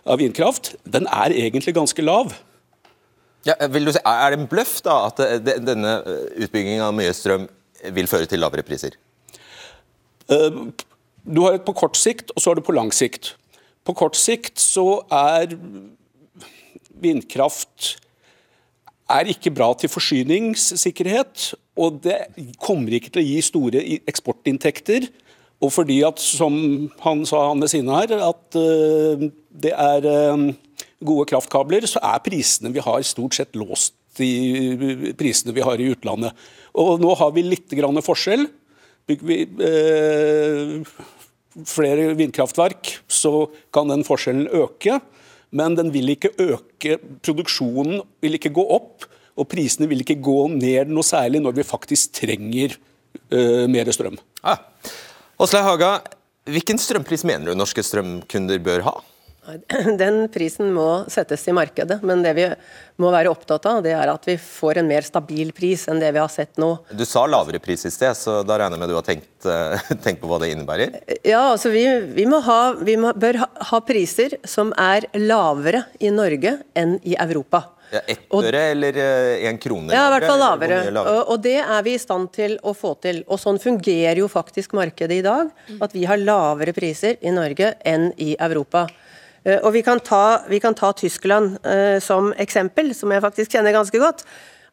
av 0.09 0.17
vindkraft, 0.23 0.73
den 0.89 1.05
er 1.05 1.35
egentlig 1.37 1.75
ganske 1.77 2.05
lav. 2.05 2.33
Ja, 3.45 3.59
vil 3.69 3.85
du 3.85 3.91
si, 3.93 4.01
er 4.01 4.33
det 4.33 4.39
en 4.39 4.49
bløff 4.49 4.77
da, 4.81 4.97
at 5.11 5.21
det, 5.45 5.59
denne 5.67 5.99
utbyggingen 6.39 6.81
av 6.85 6.97
mye 6.97 7.13
strøm 7.13 7.45
vil 7.93 8.09
føre 8.09 8.25
til 8.31 8.41
lavere 8.41 8.65
priser? 8.65 8.97
Du 10.25 11.41
har 11.43 11.59
et 11.59 11.65
på 11.67 11.75
kort 11.77 11.99
sikt, 11.99 12.31
og 12.33 12.41
så 12.41 12.49
har 12.49 12.57
du 12.57 12.65
på 12.65 12.75
lang 12.75 12.89
sikt. 12.95 13.35
På 13.83 13.93
kort 13.99 14.15
sikt 14.17 14.57
så 14.63 15.03
er 15.11 15.53
vindkraft 17.03 17.97
er 19.13 19.29
ikke 19.31 19.53
bra 19.53 19.69
til 19.77 19.91
forsyningssikkerhet, 19.91 21.53
og 21.79 22.01
det 22.05 22.19
kommer 22.61 22.95
ikke 22.95 23.13
til 23.13 23.23
å 23.23 23.27
gi 23.27 23.39
store 23.45 23.83
eksportinntekter. 24.09 25.09
Og 25.63 25.71
fordi 25.71 26.01
at, 26.03 26.19
som 26.19 26.55
han 27.05 27.23
sa 27.27 27.47
han 27.49 27.63
ved 27.63 27.71
siden 27.71 27.91
her, 27.93 28.13
at 28.19 28.57
uh, 28.59 29.27
det 29.63 29.71
er 29.71 30.07
uh, 30.09 30.49
gode 31.03 31.27
kraftkabler, 31.31 31.87
så 31.87 32.01
er 32.03 32.23
prisene 32.25 32.73
vi 32.73 32.83
har 32.83 33.05
stort 33.07 33.37
sett 33.37 33.55
låst 33.59 33.95
i 34.21 35.13
prisene 35.17 35.55
vi 35.55 35.63
har 35.65 35.81
i 35.81 35.89
utlandet. 35.93 36.35
Og 36.77 37.01
nå 37.01 37.15
har 37.17 37.33
vi 37.33 37.45
litt 37.45 37.73
grann 37.73 37.97
forskjell. 38.03 38.45
Bygger 39.09 39.27
vi 39.27 39.39
eh, 39.67 40.91
flere 41.67 42.13
vindkraftverk, 42.17 42.93
så 43.09 43.47
kan 43.73 43.91
den 43.91 44.05
forskjellen 44.07 44.47
øke. 44.53 44.99
Men 45.53 45.77
den 45.77 45.91
vil 45.93 46.09
ikke 46.15 46.33
øke, 46.41 46.97
produksjonen 47.21 48.01
vil 48.23 48.39
ikke 48.39 48.53
gå 48.55 48.65
opp, 48.75 49.05
og 49.37 49.49
prisene 49.49 49.87
vil 49.89 50.01
ikke 50.03 50.19
gå 50.21 50.39
ned 50.53 50.91
noe 50.93 51.05
særlig 51.05 51.41
når 51.41 51.57
vi 51.59 51.65
faktisk 51.65 52.13
trenger 52.19 52.75
uh, 53.33 53.65
mer 53.69 53.89
strøm. 53.93 54.17
Ah. 54.45 54.61
Haga, 55.37 55.95
hvilken 56.49 56.79
strømpris 56.81 57.25
mener 57.27 57.51
du 57.51 57.57
norske 57.57 57.83
strømkunder 57.85 58.61
bør 58.63 58.85
ha? 58.87 58.95
Den 60.01 60.27
prisen 60.31 60.71
må 60.73 61.03
settes 61.11 61.43
i 61.47 61.55
markedet, 61.55 61.99
men 62.05 62.23
det 62.23 62.33
vi 62.37 62.47
må 63.01 63.09
være 63.13 63.31
opptatt 63.33 63.65
av, 63.69 63.81
det 63.83 63.93
er 63.97 64.11
at 64.11 64.27
vi 64.27 64.37
får 64.39 64.79
en 64.81 64.89
mer 64.89 65.05
stabil 65.05 65.51
pris 65.55 65.87
enn 65.89 66.01
det 66.01 66.11
vi 66.13 66.21
har 66.21 66.31
sett 66.31 66.59
nå. 66.61 66.71
Du 66.93 67.05
sa 67.09 67.25
lavere 67.27 67.61
pris 67.63 67.85
i 67.89 67.91
sted, 67.93 68.15
så 68.17 68.41
da 68.45 68.59
regner 68.61 68.77
jeg 68.77 68.83
med 68.83 68.93
du 68.93 68.97
har 68.99 69.07
tenkt, 69.07 69.49
tenkt 70.05 70.21
på 70.21 70.31
hva 70.31 70.39
det 70.43 70.53
innebærer? 70.53 70.97
Ja, 71.25 71.49
altså 71.51 71.73
vi, 71.73 71.85
vi, 72.15 72.27
ha, 72.47 72.59
vi 72.79 72.97
må, 72.99 73.13
bør 73.17 73.43
ha, 73.43 73.51
ha, 73.71 73.83
priser 73.83 74.37
som 74.47 74.73
er 74.79 75.09
lavere 75.19 75.87
i 75.99 76.13
Norge 76.13 76.59
enn 76.77 76.99
i 77.03 77.17
Europa. 77.19 77.65
Ja, 77.93 77.99
Ett 78.09 78.31
øre 78.33 78.61
eller 78.71 78.95
én 78.97 79.53
eh, 79.53 79.59
krone? 79.61 79.93
Ja, 79.93 80.07
i 80.07 80.13
hvert 80.15 80.25
fall 80.25 80.39
lavere. 80.41 80.79
og 81.21 81.35
det 81.43 81.59
er 81.61 81.83
vi 81.85 81.93
i 81.93 82.01
stand 82.01 82.31
til 82.33 82.55
å 82.65 82.73
få 82.73 82.95
til. 83.03 83.21
Og 83.27 83.37
sånn 83.41 83.59
fungerer 83.61 84.23
jo 84.23 84.29
faktisk 84.31 84.73
markedet 84.73 85.19
i 85.19 85.25
dag. 85.25 85.51
At 85.77 85.93
vi 85.93 86.07
har 86.09 86.17
lavere 86.17 86.73
priser 86.73 87.19
i 87.21 87.33
Norge 87.35 87.75
enn 87.85 88.09
i 88.17 88.33
Europa. 88.41 88.87
Eh, 89.43 89.59
og 89.59 89.73
vi 89.75 89.83
kan 89.85 90.01
ta, 90.03 90.43
vi 90.49 90.61
kan 90.63 90.75
ta 90.77 90.93
Tyskland 90.95 91.59
uh, 91.67 91.99
som 92.03 92.31
eksempel, 92.39 92.93
som 92.95 93.11
jeg 93.11 93.23
faktisk 93.23 93.55
kjenner 93.55 93.75
ganske 93.75 93.99
godt. 94.01 94.23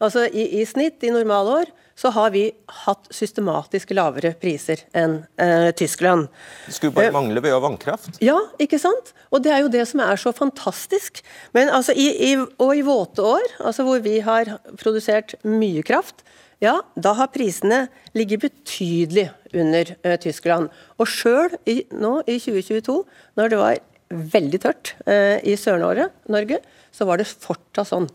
Altså 0.00 0.24
i, 0.32 0.46
i, 0.60 0.64
snitt 0.64 1.02
i 1.04 1.12
normalår 1.12 1.68
så 1.98 2.08
har 2.14 2.30
vi 2.32 2.46
hatt 2.86 3.10
systematisk 3.12 3.90
lavere 3.92 4.30
priser 4.40 4.80
enn 4.96 5.18
uh, 5.42 5.68
Tyskland. 5.76 6.30
Det 6.64 6.78
skulle 6.78 6.96
bare 6.96 7.12
mangle 7.12 7.42
ved 7.44 7.52
å 7.52 7.58
ha 7.58 7.66
vannkraft? 7.66 8.16
Ja, 8.24 8.38
ikke 8.62 8.80
sant? 8.80 9.12
Og 9.28 9.44
det 9.44 9.52
er 9.52 9.60
jo 9.64 9.72
det 9.72 9.84
som 9.90 10.00
er 10.06 10.16
så 10.20 10.32
fantastisk. 10.32 11.20
Men 11.56 11.68
altså 11.68 11.92
i, 11.92 12.08
i, 12.30 12.32
og 12.40 12.72
i 12.72 12.86
våte 12.86 13.26
år, 13.26 13.44
altså 13.60 13.84
hvor 13.84 14.00
vi 14.06 14.22
har 14.24 14.54
produsert 14.80 15.36
mye 15.44 15.84
kraft, 15.84 16.24
ja, 16.64 16.78
da 16.96 17.12
har 17.16 17.32
prisene 17.32 17.86
ligget 18.16 18.46
betydelig 18.46 19.28
under 19.52 19.92
uh, 20.06 20.16
Tyskland. 20.20 20.72
Og 20.96 21.08
sjøl 21.08 21.58
nå 21.92 22.16
i 22.24 22.40
2022, 22.40 22.98
når 23.36 23.52
det 23.52 23.60
var 23.60 23.78
veldig 24.10 24.60
tørt 24.62 24.94
eh, 25.06 25.38
i 25.46 25.56
Sør-Norge, 25.58 26.60
så 26.90 27.06
var 27.06 27.20
det 27.20 27.30
fortsatt 27.30 27.90
sånn 27.92 28.08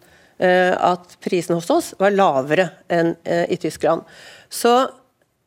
eh, 0.43 0.75
at 0.75 1.17
prisen 1.23 1.55
hos 1.57 1.71
oss 1.71 1.93
var 1.99 2.15
lavere 2.15 2.69
enn 2.91 3.15
eh, 3.23 3.45
i 3.51 3.59
Tyskland. 3.61 4.03
Så 4.51 4.75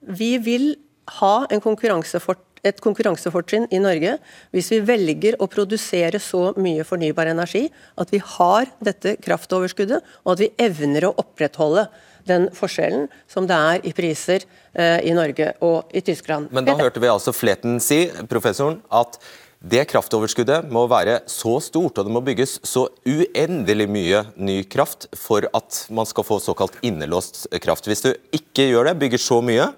vi 0.01 0.37
vil 0.41 0.71
ha 1.19 1.49
konkurransefort, 1.65 2.45
et 2.67 2.81
konkurransefortrinn 2.83 3.69
i 3.71 3.79
Norge 3.79 4.17
hvis 4.57 4.73
vi 4.73 4.81
velger 4.83 5.37
å 5.39 5.47
produsere 5.51 6.19
så 6.21 6.51
mye 6.59 6.83
fornybar 6.85 7.31
energi 7.31 7.69
at 8.01 8.11
vi 8.11 8.19
har 8.19 8.67
dette 8.83 9.15
kraftoverskuddet, 9.23 10.03
og 10.25 10.33
at 10.35 10.43
vi 10.43 10.51
evner 10.67 11.07
å 11.07 11.15
opprettholde 11.23 11.87
den 12.29 12.49
forskjellen 12.53 13.07
som 13.31 13.47
det 13.49 13.57
er 13.57 13.87
i 13.89 13.93
priser 13.97 14.43
i 14.77 15.15
Norge 15.17 15.53
og 15.65 15.95
i 15.97 16.03
Tyskland. 16.05 16.51
Men 16.53 16.67
da 16.67 16.75
hørte 16.77 17.01
vi 17.01 17.09
altså 17.09 17.33
Fleten 17.33 17.79
si, 17.81 18.03
professoren, 18.29 18.83
at 18.93 19.17
det 19.59 19.89
kraftoverskuddet 19.91 20.69
må 20.71 20.85
være 20.91 21.19
så 21.27 21.57
stort, 21.63 21.99
og 21.99 22.07
det 22.07 22.13
må 22.15 22.23
bygges 22.23 22.59
så 22.67 22.85
uendelig 23.09 23.89
mye 23.91 24.21
ny 24.39 24.61
kraft 24.71 25.09
for 25.19 25.49
at 25.51 25.81
man 25.91 26.07
skal 26.07 26.27
få 26.27 26.39
såkalt 26.43 26.79
innelåst 26.87 27.49
kraft. 27.65 27.89
Hvis 27.91 28.05
du 28.07 28.13
ikke 28.35 28.69
gjør 28.71 28.91
det, 28.91 28.99
bygger 29.03 29.23
så 29.23 29.41
mye, 29.43 29.73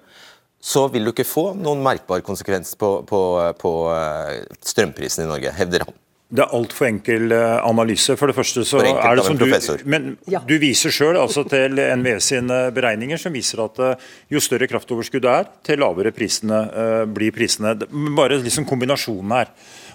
så 0.60 0.84
vil 0.92 1.08
du 1.08 1.14
ikke 1.14 1.24
få 1.24 1.46
noen 1.56 1.80
merkbar 1.84 2.20
konsekvens 2.26 2.74
på, 2.76 2.98
på, 3.08 3.20
på 3.56 3.72
eh, 3.94 4.42
strømprisen 4.60 5.24
i 5.24 5.30
Norge, 5.30 5.54
hevder 5.56 5.88
han. 5.88 5.99
Det 6.30 6.44
er 6.44 6.52
altfor 6.54 6.86
enkel 6.86 7.32
eh, 7.34 7.56
analyse. 7.66 8.14
For 8.18 8.30
det 8.30 8.36
første 8.36 8.62
så 8.66 8.78
er 8.84 9.18
det 9.18 9.24
som 9.26 9.38
du, 9.38 9.48
men 9.90 10.12
du 10.46 10.54
viser 10.62 10.94
sjøl 10.94 11.18
altså 11.18 11.42
til 11.50 11.74
NVE 11.74 12.20
sine 12.22 12.60
beregninger 12.74 13.18
som 13.18 13.34
viser 13.34 13.64
at 13.64 13.80
eh, 13.82 14.08
jo 14.30 14.42
større 14.42 14.68
kraftoverskudd 14.70 15.26
det 15.26 15.32
er, 15.32 15.50
til 15.66 15.82
lavere 15.82 16.12
prisene, 16.14 16.60
uh, 16.70 17.02
blir 17.10 17.34
prisene. 17.34 17.74
Bare 18.16 18.38
liksom 18.40 18.64
kombinasjonen 18.68 19.34
her. 19.34 19.50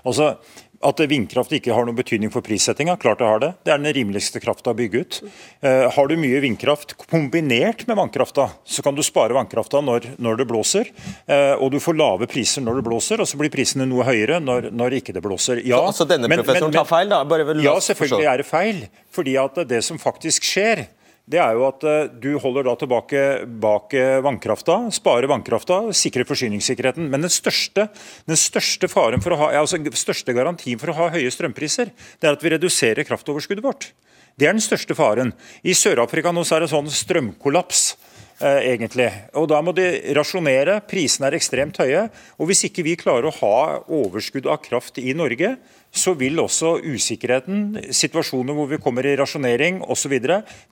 Altså, 0.06 0.36
at 0.84 1.04
vindkraft 1.10 1.54
ikke 1.56 1.74
har 1.76 1.88
noen 1.88 1.98
betydning 1.98 2.32
for 2.34 2.44
prissettinga, 2.46 2.98
klart 3.02 3.22
det 3.22 3.30
har 3.30 3.42
det. 3.44 3.52
Det 3.66 3.74
er 3.74 3.82
den 3.82 3.96
rimeligste 3.96 4.42
krafta 4.44 4.74
å 4.74 4.78
bygge 4.78 5.04
ut. 5.04 5.20
Uh, 5.64 5.86
har 5.96 6.10
du 6.10 6.16
mye 6.20 6.42
vindkraft 6.44 6.96
kombinert 7.06 7.86
med 7.90 8.00
vannkrafta, 8.00 8.50
så 8.64 8.86
kan 8.86 8.98
du 8.98 9.04
spare 9.06 9.36
vannkrafta 9.38 9.82
når, 9.86 10.12
når 10.22 10.42
det 10.42 10.50
blåser. 10.50 10.92
Uh, 11.30 11.56
og 11.60 11.72
du 11.76 11.80
får 11.84 12.00
lave 12.00 12.30
priser 12.32 12.66
når 12.66 12.82
det 12.82 12.88
blåser, 12.90 13.24
og 13.24 13.30
så 13.30 13.40
blir 13.40 13.54
prisene 13.54 13.88
noe 13.90 14.08
høyere 14.08 14.42
når, 14.44 14.72
når 14.76 15.00
ikke 15.00 15.16
det 15.16 15.24
blåser. 15.26 15.64
Ja, 15.68 15.82
så, 15.90 16.04
så 16.04 16.12
denne 16.16 16.30
professoren 16.32 16.76
tar 16.76 16.90
feil, 16.90 17.12
da? 17.14 17.24
ja, 17.64 17.78
selvfølgelig 17.90 18.32
er 18.34 18.44
det 18.44 18.50
feil. 18.50 18.86
Fordi 19.16 19.38
at 19.40 19.62
det 19.70 19.82
som 19.86 20.00
faktisk 20.02 20.44
skjer, 20.44 20.86
det 21.26 21.40
er 21.42 21.58
jo 21.58 21.64
at 21.66 21.84
eh, 21.90 22.08
du 22.22 22.36
holder 22.42 22.68
da 22.68 22.76
tilbake 22.78 23.22
bak 23.62 23.94
eh, 23.98 24.20
vannkrafta, 24.22 24.78
sparer 24.94 25.30
vannkrafta, 25.32 25.80
sikrer 25.98 26.28
forsyningssikkerheten. 26.30 27.08
Men 27.10 27.26
den 27.26 27.34
største, 27.34 27.88
den 28.30 28.38
største, 28.38 28.90
for 28.92 29.38
ha, 29.42 29.50
altså 29.58 29.82
største 29.98 30.36
garantien 30.38 30.82
for 30.82 30.94
å 30.94 30.98
ha 31.00 31.12
høye 31.16 31.32
strømpriser, 31.34 31.90
det 32.22 32.30
er 32.30 32.38
at 32.38 32.46
vi 32.46 32.54
reduserer 32.54 33.08
kraftoverskuddet 33.08 33.66
vårt. 33.66 33.90
Det 34.38 34.46
er 34.46 34.54
den 34.54 34.62
største 34.62 34.94
faren. 34.98 35.34
I 35.66 35.74
Sør-Afrika 35.74 36.34
nå 36.36 36.44
så 36.46 36.60
er 36.60 36.66
det 36.66 36.74
sånn 36.76 36.92
strømkollaps. 36.92 37.88
Eh, 38.36 38.74
egentlig. 38.74 39.08
Og 39.40 39.48
Da 39.48 39.62
må 39.64 39.72
de 39.72 40.14
rasjonere. 40.14 40.82
Prisene 40.84 41.30
er 41.30 41.38
ekstremt 41.38 41.78
høye. 41.80 42.10
og 42.38 42.48
Hvis 42.50 42.66
ikke 42.68 42.84
vi 42.84 42.98
klarer 43.00 43.32
å 43.32 43.38
ha 43.40 43.80
overskudd 43.88 44.46
av 44.46 44.60
kraft 44.60 45.00
i 45.00 45.14
Norge, 45.14 45.56
så 45.96 46.14
vil 46.20 46.40
også 46.44 46.76
usikkerheten, 46.84 47.78
situasjoner 47.96 48.58
hvor 48.58 48.68
vi 48.70 48.80
kommer 48.84 49.08
i 49.08 49.16
rasjonering 49.20 49.82
osv., 49.82 50.18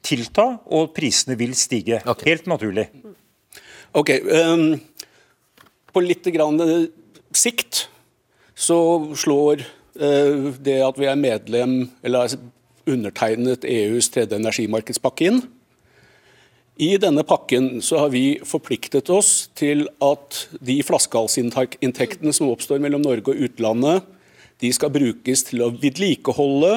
tilta, 0.04 0.48
og 0.68 0.92
prisene 0.96 1.38
vil 1.40 1.56
stige. 1.58 2.02
Okay. 2.04 2.34
Helt 2.34 2.50
naturlig. 2.52 2.90
Ok, 3.94 4.10
um, 4.26 4.74
På 5.94 6.02
litt 6.02 6.26
grann 6.34 6.58
eh, 6.64 6.88
sikt 7.38 7.86
så 8.58 8.78
slår 9.18 9.62
uh, 10.02 10.50
det 10.58 10.80
at 10.82 10.98
vi 11.00 11.10
er 11.10 11.20
medlem, 11.20 11.76
eller 12.04 12.34
undertegnet 12.90 13.64
EUs 13.70 14.10
tredje 14.12 14.40
energimarkedspakke 14.40 15.30
inn. 15.30 15.44
I 16.82 16.96
denne 16.98 17.22
pakken 17.22 17.78
så 17.86 18.00
har 18.02 18.10
vi 18.10 18.40
forpliktet 18.50 19.12
oss 19.14 19.52
til 19.54 19.86
at 20.02 20.40
de 20.58 20.80
flaskehalsinntektene 20.84 22.34
som 22.34 22.50
oppstår 22.50 22.82
mellom 22.82 23.06
Norge 23.06 23.30
og 23.30 23.46
utlandet, 23.46 24.08
de 24.64 24.72
skal 24.76 24.92
brukes 24.94 25.44
til 25.50 25.64
å 25.66 25.72
vedlikeholde, 25.76 26.74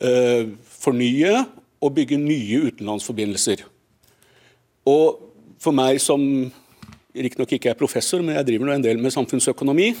eh, 0.00 0.48
fornye 0.80 1.44
og 1.84 1.94
bygge 1.94 2.18
nye 2.20 2.62
utenlandsforbindelser. 2.70 3.64
Og 4.88 5.20
for 5.60 5.76
meg 5.76 6.00
som 6.00 6.22
riktignok 7.14 7.52
ikke 7.56 7.74
er 7.74 7.78
professor, 7.78 8.22
men 8.22 8.38
jeg 8.38 8.48
driver 8.50 8.68
nå 8.68 8.78
en 8.78 8.86
del 8.86 9.02
med 9.02 9.14
samfunnsøkonomi, 9.14 9.92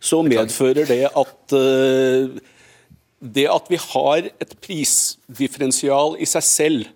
så 0.00 0.20
medfører 0.22 0.86
det 0.86 1.02
at 1.08 1.56
eh, 1.56 2.38
det 3.16 3.46
at 3.48 3.68
vi 3.72 3.78
har 3.80 4.28
et 4.28 4.56
prisdifferensial 4.62 6.18
i 6.20 6.28
seg 6.28 6.44
selv, 6.44 6.92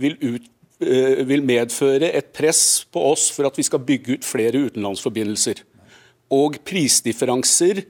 vil 0.00 0.16
ut 0.20 0.48
Eh, 0.82 1.20
vil 1.28 1.44
medføre 1.46 2.08
et 2.10 2.32
press 2.34 2.82
på 2.90 3.02
oss 3.12 3.28
for 3.30 3.46
at 3.46 3.58
vi 3.58 3.62
skal 3.66 3.82
bygge 3.86 4.16
ut 4.16 4.26
flere 4.26 4.64
utenlandsforbindelser. 4.66 5.60
Og 6.34 6.56
prisdifferanser 6.66 7.84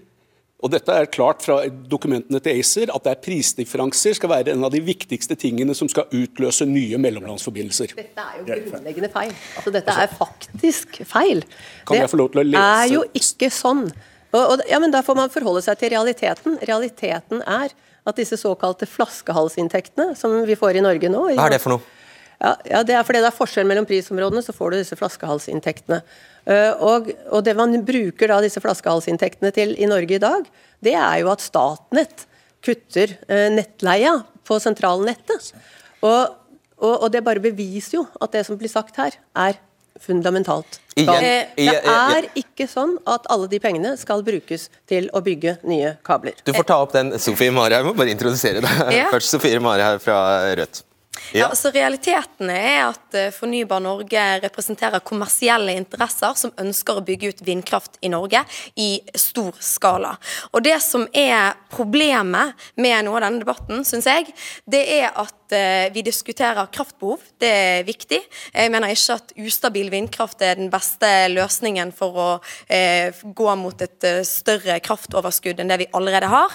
og 0.63 0.71
dette 0.71 0.95
er 0.95 1.09
klart 1.11 1.43
fra 1.43 1.57
dokumentene 1.91 2.39
til 2.43 2.61
ACER 2.61 2.93
at 2.95 3.03
det 3.03 3.13
er 3.17 3.21
prisdifferanser 3.25 4.15
skal 4.15 4.31
være 4.31 4.55
en 4.55 4.63
av 4.63 4.71
de 4.71 4.79
viktigste 4.85 5.35
tingene 5.39 5.75
som 5.75 5.91
skal 5.91 6.07
utløse 6.15 6.67
nye 6.71 7.01
mellomlandsforbindelser. 7.03 7.97
Dette 7.99 8.23
er 8.23 8.39
jo 8.39 8.47
grunnleggende 8.47 9.11
feil. 9.11 9.33
Altså, 9.59 9.73
dette 9.75 9.97
er 10.05 10.13
faktisk 10.21 11.01
feil. 11.11 11.43
Kan 11.89 11.99
jeg 11.99 12.13
få 12.13 12.21
lov 12.23 12.31
til 12.31 12.45
å 12.45 12.47
lese? 12.47 12.63
Det 12.63 12.85
er 12.85 12.93
jo 12.95 13.03
ikke 13.19 13.51
sånn. 13.55 13.89
Og, 14.33 14.43
og, 14.43 14.63
ja, 14.71 14.79
men 14.81 14.95
Da 14.95 15.03
får 15.05 15.19
man 15.19 15.33
forholde 15.35 15.65
seg 15.67 15.81
til 15.81 15.93
realiteten. 15.97 16.61
Realiteten 16.63 17.43
er 17.43 17.75
at 18.07 18.19
disse 18.19 18.39
såkalte 18.39 18.87
flaskehalsinntektene 18.91 20.15
som 20.19 20.39
vi 20.47 20.57
får 20.59 20.79
i 20.79 20.87
Norge 20.87 21.11
nå 21.11 21.27
Hva 21.35 21.51
er 21.51 21.57
det 21.57 21.61
for 21.63 21.77
noe? 21.77 21.99
Ja, 22.43 22.57
ja, 22.67 22.83
det 22.83 22.97
er 22.99 23.07
fordi 23.07 23.23
det 23.23 23.31
er 23.31 23.37
forskjell 23.37 23.69
mellom 23.71 23.87
prisområdene, 23.87 24.43
så 24.43 24.55
får 24.57 24.73
du 24.73 24.81
disse 24.81 24.99
flaskehalsinntektene. 24.99 26.01
Uh, 26.43 26.73
og, 26.83 27.11
og, 27.31 27.39
det 27.47 27.55
man 27.55 27.77
bruker 27.87 28.33
da 28.33 28.41
disse 28.43 28.63
flaskehalsinntektene 28.63 29.53
til 29.55 29.77
i 29.79 29.87
Norge 29.87 30.19
i 30.19 30.23
dag, 30.23 30.49
det 30.83 30.97
er 30.99 31.21
jo 31.23 31.31
at 31.31 31.45
Statnett 31.45 32.27
kutter 32.67 33.15
uh, 33.31 33.47
nettleia 33.55 34.17
på 34.49 34.59
sentralnettet. 34.63 35.53
Og, 36.03 36.35
og, 36.83 36.95
og, 36.97 37.09
det 37.15 37.23
bare 37.23 37.43
beviser 37.45 38.01
jo 38.01 38.07
at 38.19 38.35
det 38.35 38.43
som 38.49 38.59
blir 38.59 38.73
sagt 38.73 38.99
her, 38.99 39.15
er 39.39 39.61
fundamentalt 40.03 40.81
Igjen. 40.99 41.25
Det 41.57 41.89
er 41.89 42.27
ikke 42.37 42.67
sånn 42.69 42.99
at 43.09 43.25
alle 43.33 43.47
de 43.49 43.61
pengene 43.63 43.95
skal 44.01 44.21
brukes 44.27 44.67
til 44.91 45.07
å 45.17 45.23
bygge 45.25 45.55
nye 45.69 45.95
kabler. 46.05 46.37
Du 46.45 46.53
får 46.53 46.67
ta 46.69 46.81
opp 46.85 46.93
den, 46.97 47.15
Sofie 47.23 47.55
Mari. 47.55 47.79
Jeg 47.79 47.87
må 47.87 47.95
bare 47.97 48.13
introdusere 48.13 48.61
deg 48.65 48.97
ja. 48.99 49.07
først. 49.13 49.33
Sofie 49.39 49.61
Mare 49.63 49.93
her 49.93 50.03
fra 50.03 50.19
Rødt. 50.59 50.83
Ja. 51.33 51.49
altså 51.49 51.71
Realitetene 51.73 52.57
er 52.57 52.81
at 52.91 53.17
eh, 53.19 53.31
Fornybar 53.35 53.83
Norge 53.85 54.25
representerer 54.45 55.05
kommersielle 55.07 55.75
interesser 55.79 56.37
som 56.39 56.55
ønsker 56.61 56.99
å 56.99 57.05
bygge 57.07 57.33
ut 57.33 57.45
vindkraft 57.47 57.99
i 58.03 58.11
Norge 58.13 58.43
i 58.77 58.91
stor 59.19 59.57
skala. 59.63 60.15
Og 60.53 60.63
Det 60.67 60.79
som 60.85 61.07
er 61.13 61.55
problemet 61.73 62.59
med 62.77 63.07
noe 63.07 63.21
av 63.21 63.27
denne 63.27 63.45
debatten, 63.45 63.87
syns 63.89 64.09
jeg, 64.11 64.35
det 64.69 64.83
er 65.01 65.11
at 65.13 65.42
Eh, 65.53 65.93
vi 65.93 66.03
diskuterer 66.03 66.67
kraftbehov. 66.73 67.21
Det 67.41 67.49
er 67.49 67.85
viktig. 67.85 68.21
Jeg 68.55 68.71
mener 68.73 68.93
ikke 68.93 69.17
at 69.19 69.33
ustabil 69.37 69.91
vindkraft 69.93 70.43
er 70.43 70.57
den 70.57 70.71
beste 70.73 71.09
løsningen 71.33 71.93
for 71.97 72.19
å 72.19 72.29
eh, 72.69 73.13
gå 73.23 73.55
mot 73.61 73.85
et 73.85 74.09
eh, 74.09 74.23
større 74.27 74.79
kraftoverskudd 74.85 75.61
enn 75.61 75.73
det 75.73 75.83
vi 75.83 75.91
allerede 75.93 76.31
har, 76.33 76.55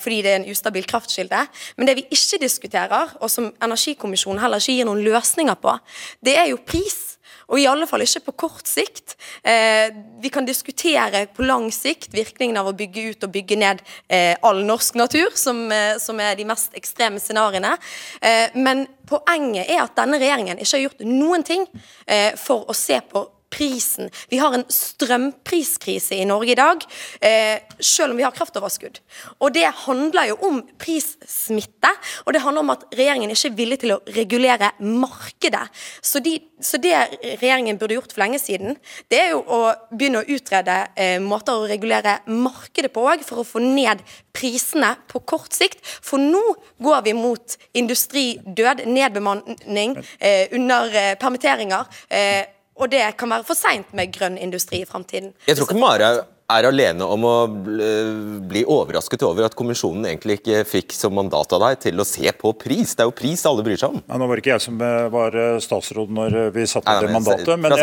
fordi 0.00 0.20
det 0.24 0.32
er 0.32 0.38
en 0.40 0.50
ustabil 0.50 0.86
kraftkilde. 0.88 1.40
Men 1.76 1.88
det 1.88 1.96
vi 1.98 2.06
ikke 2.12 2.40
diskuterer, 2.42 3.14
og 3.20 3.30
som 3.32 3.50
Energikommisjonen 3.62 4.42
heller 4.42 4.60
ikke 4.62 4.76
gir 4.78 4.88
noen 4.88 5.04
løsninger 5.04 5.56
på, 5.60 5.76
det 6.24 6.36
er 6.40 6.50
jo 6.52 6.60
pris. 6.64 7.19
Og 7.50 7.58
i 7.58 7.66
alle 7.70 7.88
fall 7.90 8.04
ikke 8.04 8.22
på 8.28 8.36
kort 8.46 8.68
sikt. 8.70 9.16
Eh, 9.42 9.90
vi 10.22 10.30
kan 10.32 10.46
diskutere 10.46 11.24
på 11.34 11.46
lang 11.46 11.68
sikt 11.74 12.14
virkningen 12.14 12.60
av 12.60 12.70
å 12.70 12.76
bygge 12.78 13.08
ut 13.10 13.26
og 13.26 13.34
bygge 13.34 13.58
ned 13.58 13.82
eh, 14.08 14.36
all 14.46 14.62
norsk 14.66 14.98
natur, 15.00 15.34
som, 15.34 15.64
eh, 15.74 15.96
som 16.02 16.20
er 16.22 16.38
de 16.38 16.46
mest 16.48 16.76
ekstreme 16.78 17.22
scenarioene. 17.22 17.74
Eh, 18.22 18.54
men 18.54 18.86
poenget 19.10 19.66
er 19.66 19.82
at 19.82 19.98
denne 19.98 20.20
regjeringen 20.22 20.62
ikke 20.62 20.76
har 20.76 20.86
gjort 20.86 21.04
noen 21.08 21.46
ting 21.46 21.66
eh, 22.06 22.38
for 22.38 22.70
å 22.70 22.76
se 22.76 23.00
på 23.10 23.26
prisen. 23.50 24.10
Vi 24.30 24.38
har 24.38 24.54
en 24.54 24.64
strømpriskrise 24.70 26.16
i 26.16 26.26
Norge 26.28 26.54
i 26.54 26.58
dag, 26.58 26.84
eh, 27.20 27.58
selv 27.78 28.12
om 28.12 28.16
vi 28.16 28.24
har 28.26 28.34
kraftoverskudd. 28.36 29.00
Og 29.40 29.52
Det 29.52 29.66
handler 29.86 30.28
jo 30.28 30.36
om 30.46 30.62
prissmitte, 30.78 31.90
og 32.26 32.32
det 32.32 32.42
handler 32.42 32.60
om 32.60 32.70
at 32.70 32.84
regjeringen 32.92 33.30
ikke 33.30 33.48
er 33.50 33.56
villig 33.56 33.78
til 33.80 33.92
å 33.92 34.00
regulere 34.06 34.70
markedet. 34.80 35.68
Så, 36.02 36.20
de, 36.20 36.38
så 36.60 36.78
det 36.78 36.94
regjeringen 37.40 37.78
burde 37.78 37.94
gjort 37.94 38.12
for 38.12 38.22
lenge 38.22 38.38
siden, 38.38 38.76
det 39.10 39.20
er 39.20 39.30
jo 39.34 39.42
å 39.42 39.74
begynne 39.90 40.22
å 40.22 40.28
utrede 40.28 40.76
eh, 40.96 41.18
måter 41.20 41.58
å 41.58 41.68
regulere 41.68 42.20
markedet 42.26 42.92
på 42.94 43.04
òg, 43.04 43.24
for 43.26 43.42
å 43.42 43.46
få 43.46 43.62
ned 43.64 44.04
prisene 44.32 44.94
på 45.10 45.20
kort 45.26 45.52
sikt. 45.52 45.82
For 45.82 46.22
nå 46.22 46.42
går 46.78 47.02
vi 47.08 47.16
mot 47.18 47.58
industridød, 47.74 48.86
nedbemanning, 48.86 49.98
eh, 50.20 50.46
under 50.52 50.94
eh, 50.94 51.12
permitteringer. 51.20 51.84
Eh, 52.08 52.46
og 52.80 52.90
det 52.92 53.04
kan 53.20 53.30
være 53.30 53.46
for 53.46 53.58
seint 53.58 53.90
med 53.96 54.12
grønn 54.14 54.38
industri 54.40 54.82
i 54.82 54.88
framtiden. 54.88 55.34
Jeg 55.46 55.58
tror 55.58 55.68
ikke 55.68 55.80
Mara 55.80 56.12
er 56.50 56.66
alene 56.66 57.06
om 57.06 57.24
å 57.28 57.34
bli 57.46 58.64
overrasket 58.66 59.22
over 59.26 59.46
at 59.46 59.54
kommisjonen 59.58 60.08
egentlig 60.08 60.40
ikke 60.40 60.64
fikk 60.66 60.96
som 60.96 61.14
mandat 61.14 61.52
av 61.54 61.62
deg 61.66 61.78
til 61.84 62.02
å 62.02 62.06
se 62.08 62.32
på 62.40 62.52
pris. 62.58 62.96
Det 62.96 63.04
er 63.04 63.10
jo 63.10 63.14
pris 63.16 63.44
alle 63.46 63.64
bryr 63.66 63.78
seg 63.80 63.94
om. 63.94 64.02
Ja, 64.02 64.18
nå 64.18 64.26
var 64.26 64.38
det 64.38 64.44
ikke 64.44 64.56
jeg 64.56 64.64
som 64.66 64.80
var 65.14 65.36
eh, 65.38 65.60
statsråd 65.62 66.10
når 66.16 66.38
vi 66.56 66.66
satte 66.70 66.96
det 67.04 67.14
mandatet, 67.14 67.54
men 67.60 67.76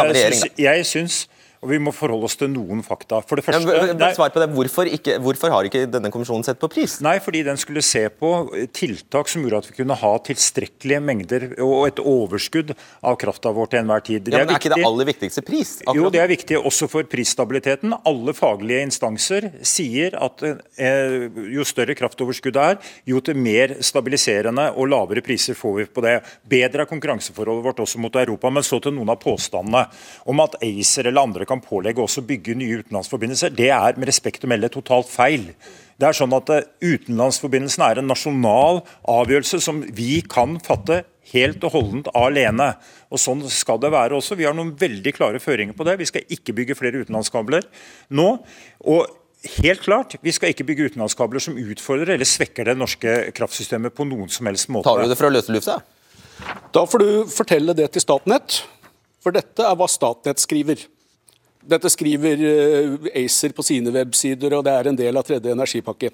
jeg 0.60 0.88
syns 0.90 1.26
og 1.62 1.72
Vi 1.72 1.80
må 1.82 1.92
forholde 1.96 2.28
oss 2.28 2.38
til 2.38 2.52
noen 2.54 2.84
fakta. 2.86 3.20
For 3.26 3.40
det 3.40 3.46
første, 3.48 3.66
ja, 3.66 3.94
men, 3.94 4.04
svar 4.16 4.30
på 4.34 4.42
det. 4.42 4.50
Hvorfor, 4.54 4.90
ikke, 4.94 5.18
hvorfor, 5.24 5.52
har 5.54 5.66
ikke 5.68 5.86
denne 5.90 6.12
kommisjonen 6.14 6.46
sett 6.46 6.60
på 6.62 6.70
pris? 6.70 7.00
Nei, 7.06 7.18
fordi 7.24 7.42
den 7.48 7.58
skulle 7.58 7.82
se 7.86 8.04
på 8.14 8.32
tiltak 8.78 9.32
som 9.32 9.42
gjorde 9.42 9.64
at 9.64 9.70
vi 9.72 9.78
kunne 9.80 9.98
ha 9.98 10.12
tilstrekkelige 10.28 11.02
mengder 11.02 11.48
og 11.66 11.88
et 11.90 12.02
overskudd 12.02 12.76
av 12.78 13.18
krafta 13.22 13.54
vår 13.56 13.72
til 13.72 13.82
enhver 13.82 14.06
tid. 14.06 14.28
Det 14.28 14.36
ja, 14.36 14.44
men 14.44 14.54
Er, 14.54 14.60
er 14.60 14.62
ikke 14.62 14.74
det 14.76 14.86
aller 14.86 15.10
viktigste 15.10 15.44
pris? 15.48 15.74
Akkurat. 15.82 15.98
Jo, 15.98 16.12
det 16.14 16.22
er 16.22 16.32
viktig 16.32 16.62
også 16.62 16.90
for 16.92 17.10
prisstabiliteten. 17.10 17.96
Alle 18.06 18.38
faglige 18.38 18.86
instanser 18.86 19.50
sier 19.66 20.18
at 20.22 20.46
eh, 20.46 21.28
jo 21.58 21.66
større 21.68 21.98
kraftoverskuddet 21.98 22.62
er, 22.68 22.94
jo 23.10 23.24
til 23.26 23.40
mer 23.42 23.80
stabiliserende 23.82 24.70
og 24.78 24.92
lavere 24.94 25.26
priser 25.26 25.58
får 25.58 25.76
vi 25.80 25.88
på 25.90 26.06
det. 26.06 26.20
Bedre 26.46 26.86
er 26.86 26.92
konkurranseforholdet 26.92 27.66
vårt 27.66 27.82
også 27.82 28.02
mot 28.04 28.22
Europa. 28.22 28.54
Men 28.54 28.66
så 28.66 28.78
til 28.84 28.94
noen 28.94 29.16
av 29.16 29.22
påstandene 29.26 29.88
om 30.30 30.46
at 30.46 30.60
ACER 30.62 31.10
eller 31.10 31.26
andre 31.26 31.47
kan 31.48 31.64
pålegge 31.64 32.04
oss 32.04 32.20
å 32.20 32.26
bygge 32.28 32.56
nye 32.58 32.82
utenlandsforbindelser, 32.82 33.54
det 33.56 33.72
er 33.74 34.00
med 34.00 34.10
respekt 34.10 34.46
å 34.46 34.52
melde 34.52 34.72
totalt 34.74 35.10
feil. 35.12 35.50
Det 35.98 36.06
er 36.06 36.18
sånn 36.18 36.36
at 36.38 36.50
eh, 36.54 36.66
Utenlandsforbindelsen 36.86 37.84
er 37.88 38.02
en 38.02 38.12
nasjonal 38.12 38.84
avgjørelse 39.10 39.62
som 39.66 39.82
vi 39.98 40.20
kan 40.30 40.60
fatte 40.64 41.02
helt 41.32 41.64
og 41.68 41.74
holdent 41.74 42.10
alene. 42.16 42.74
Og 43.12 43.22
Sånn 43.22 43.42
skal 43.52 43.82
det 43.82 43.92
være 43.94 44.20
også. 44.20 44.38
Vi 44.38 44.46
har 44.48 44.56
noen 44.56 44.76
veldig 44.78 45.14
klare 45.18 45.42
føringer 45.44 45.78
på 45.78 45.88
det. 45.88 45.98
Vi 46.00 46.10
skal 46.10 46.28
ikke 46.38 46.56
bygge 46.58 46.78
flere 46.78 47.04
utenlandskabler 47.04 47.66
nå. 48.14 48.28
og 48.86 49.16
Helt 49.62 49.84
klart, 49.86 50.16
Vi 50.22 50.32
skal 50.34 50.50
ikke 50.50 50.66
bygge 50.66 50.90
utenlandskabler 50.90 51.40
som 51.40 51.56
utfordrer 51.56 52.16
eller 52.16 52.26
svekker 52.26 52.66
det 52.66 52.74
norske 52.76 53.12
kraftsystemet 53.38 53.94
på 53.96 54.04
noen 54.04 54.28
som 54.34 54.50
helst 54.50 54.68
måte. 54.68 54.90
Tar 54.90 55.06
du 55.06 55.14
det 55.14 55.18
fra 55.20 55.30
løse 55.30 55.54
lufta? 55.54 55.78
Da 56.74 56.84
får 56.90 57.00
du 57.00 57.10
fortelle 57.32 57.76
det 57.78 57.86
til 57.94 58.04
Statnett, 58.04 58.64
for 59.24 59.32
dette 59.32 59.64
er 59.64 59.78
hva 59.78 59.88
Statnett 59.88 60.42
skriver. 60.42 60.82
Dette 61.66 61.90
skriver 61.92 62.44
eh, 62.46 62.96
ACER 63.24 63.56
på 63.56 63.66
sine 63.66 63.94
websider, 63.96 64.54
og 64.58 64.66
det 64.68 64.74
er 64.74 64.90
en 64.92 65.00
del 65.00 65.20
av 65.20 65.26
tredje 65.28 65.54
energipakke. 65.54 66.12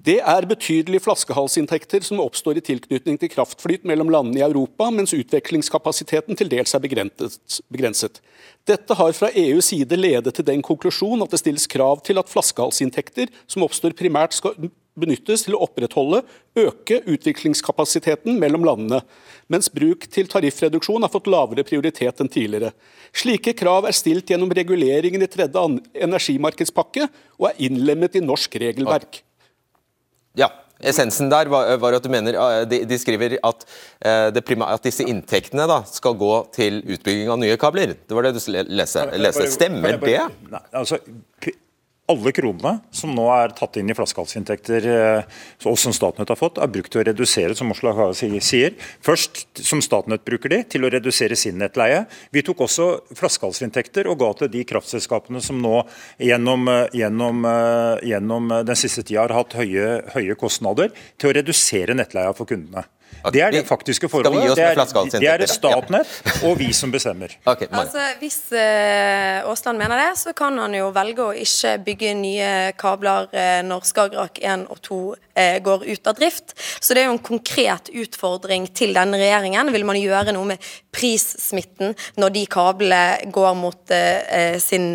Det 0.00 0.16
er 0.24 0.46
betydelige 0.48 1.02
flaskehalsinntekter 1.04 2.00
som 2.06 2.22
oppstår 2.22 2.56
i 2.56 2.62
tilknytning 2.64 3.18
til 3.20 3.28
kraftflyt 3.34 3.82
mellom 3.88 4.08
landene 4.12 4.40
i 4.40 4.44
Europa, 4.46 4.86
mens 4.88 5.12
utvekslingskapasiteten 5.12 6.38
til 6.40 6.48
dels 6.48 6.72
er 6.72 6.80
begrenset. 6.80 8.22
Dette 8.64 8.96
har 8.96 9.12
fra 9.16 9.28
EUs 9.36 9.68
side 9.74 9.98
ledet 10.00 10.32
til 10.38 10.46
den 10.48 10.64
konklusjon 10.64 11.20
at 11.20 11.34
det 11.34 11.42
stilles 11.42 11.68
krav 11.68 12.00
til 12.06 12.20
at 12.20 12.32
flaskehalsinntekter 12.32 13.28
som 13.44 13.66
oppstår 13.66 13.96
primært 13.98 14.38
skal 14.38 14.56
benyttes 14.98 15.44
til 15.46 15.56
å 15.56 15.62
opprettholde, 15.66 16.22
øke 16.58 17.00
utviklingskapasiteten 17.08 18.38
mellom 18.42 18.64
landene, 18.66 19.02
mens 19.52 19.70
bruk 19.72 20.06
til 20.12 20.30
tariffreduksjon 20.30 21.04
har 21.06 21.12
fått 21.12 21.30
lavere 21.30 21.64
prioritet 21.66 22.22
enn 22.22 22.30
tidligere. 22.30 22.72
Slike 23.16 23.54
krav 23.58 23.88
er 23.88 23.96
stilt 23.96 24.30
gjennom 24.30 24.52
reguleringen 24.54 25.22
i 25.22 25.30
tredje 25.30 25.66
energimarkedspakke 26.06 27.08
og 27.38 27.50
er 27.50 27.62
innlemmet 27.68 28.18
i 28.18 28.24
norsk 28.24 28.58
regelverk. 28.62 29.22
Ja, 30.38 30.50
Essensen 30.80 31.28
der 31.28 31.48
var, 31.52 31.74
var, 31.76 31.94
at 31.98 32.04
du 32.04 32.08
mener 32.12 32.36
de, 32.68 32.82
de 32.88 32.98
skriver 33.00 33.36
at, 33.44 33.64
uh, 34.06 34.30
at, 34.32 34.84
disse 34.86 35.04
inntektene 35.04 35.66
da, 35.68 35.82
skal 35.84 36.16
gå 36.16 36.32
til 36.56 36.80
utbygging 36.80 37.28
av 37.32 37.40
nye 37.42 37.58
kabler. 37.60 37.92
Det 38.00 38.16
var 38.16 38.28
det 38.28 38.36
du 38.38 38.40
leste. 38.70 39.04
leste. 39.20 39.48
Stemmer 39.52 39.98
det? 40.00 40.16
Nei, 40.48 40.62
altså, 40.72 41.00
alle 42.10 42.32
kronene 42.34 42.78
som 42.94 43.12
nå 43.14 43.26
er 43.34 43.54
tatt 43.56 43.78
inn 43.80 43.90
i 43.90 43.96
flaskehalsinntekter, 43.96 44.86
eh, 44.90 45.38
som 45.60 45.94
Statnett 45.94 46.30
har 46.32 46.38
fått, 46.38 46.58
er 46.58 46.70
brukt 46.72 46.92
til 46.92 47.02
å 47.02 47.06
redusere, 47.06 47.54
som 47.56 47.70
Oslo 47.72 47.92
sier. 48.16 48.76
Først, 49.06 49.46
som 49.62 49.82
Statnett 49.84 50.24
bruker 50.26 50.52
de, 50.52 50.62
til 50.64 50.86
å 50.86 50.92
redusere 50.92 51.38
sin 51.38 51.58
nettleie. 51.60 52.04
Vi 52.34 52.44
tok 52.46 52.64
også 52.66 52.88
flaskehalsinntekter 53.18 54.10
og 54.10 54.20
ga 54.22 54.32
til 54.40 54.52
de 54.52 54.64
kraftselskapene 54.68 55.42
som 55.44 55.60
nå 55.62 55.84
gjennom, 56.18 56.68
eh, 56.68 56.86
gjennom, 57.02 57.44
eh, 57.44 58.08
gjennom 58.10 58.48
den 58.66 58.76
siste 58.76 59.04
tida 59.04 59.26
har 59.26 59.36
hatt 59.36 59.58
høye, 59.58 60.12
høye 60.14 60.36
kostnader, 60.36 60.90
til 61.18 61.30
å 61.30 61.36
redusere 61.40 61.94
nettleia 61.94 62.34
for 62.34 62.46
kundene. 62.46 62.84
Det 63.32 63.42
er 63.44 63.52
det 63.52 63.62
faktiske 63.68 64.08
forholdet. 64.08 64.56
Det 64.56 64.64
er, 64.64 64.78
det 65.20 65.28
er 65.28 65.50
Statnett 65.50 66.08
og 66.46 66.56
vi 66.60 66.70
som 66.76 66.92
bestemmer. 66.92 67.34
Okay, 67.44 67.68
altså, 67.70 68.04
hvis 68.20 68.38
uh, 68.54 69.48
Aasland 69.50 69.80
mener 69.80 70.00
det, 70.00 70.10
så 70.20 70.32
kan 70.36 70.56
han 70.60 70.74
jo 70.76 70.88
velge 70.94 71.26
å 71.26 71.34
ikke 71.36 71.76
bygge 71.86 72.14
nye 72.16 72.50
kabler 72.80 73.28
uh, 73.34 73.60
når 73.66 73.88
Skagerrak 73.90 74.40
1 74.40 74.66
og 74.72 74.80
2 74.86 75.00
uh, 75.00 75.18
eh, 75.40 75.58
går 75.64 75.84
ut 75.90 76.10
av 76.10 76.16
drift. 76.18 76.54
Så 76.80 76.96
det 76.96 77.04
er 77.04 77.10
jo 77.10 77.16
en 77.18 77.24
konkret 77.30 77.92
utfordring 77.92 78.70
til 78.76 78.96
denne 78.96 79.20
regjeringen. 79.20 79.72
Vil 79.74 79.88
man 79.88 80.00
gjøre 80.00 80.34
noe 80.36 80.54
med 80.54 80.70
prissmitten 80.94 81.94
når 82.20 82.34
de 82.34 82.44
kablene 82.50 83.30
går 83.32 83.54
mot 83.58 83.92
sin 84.62 84.92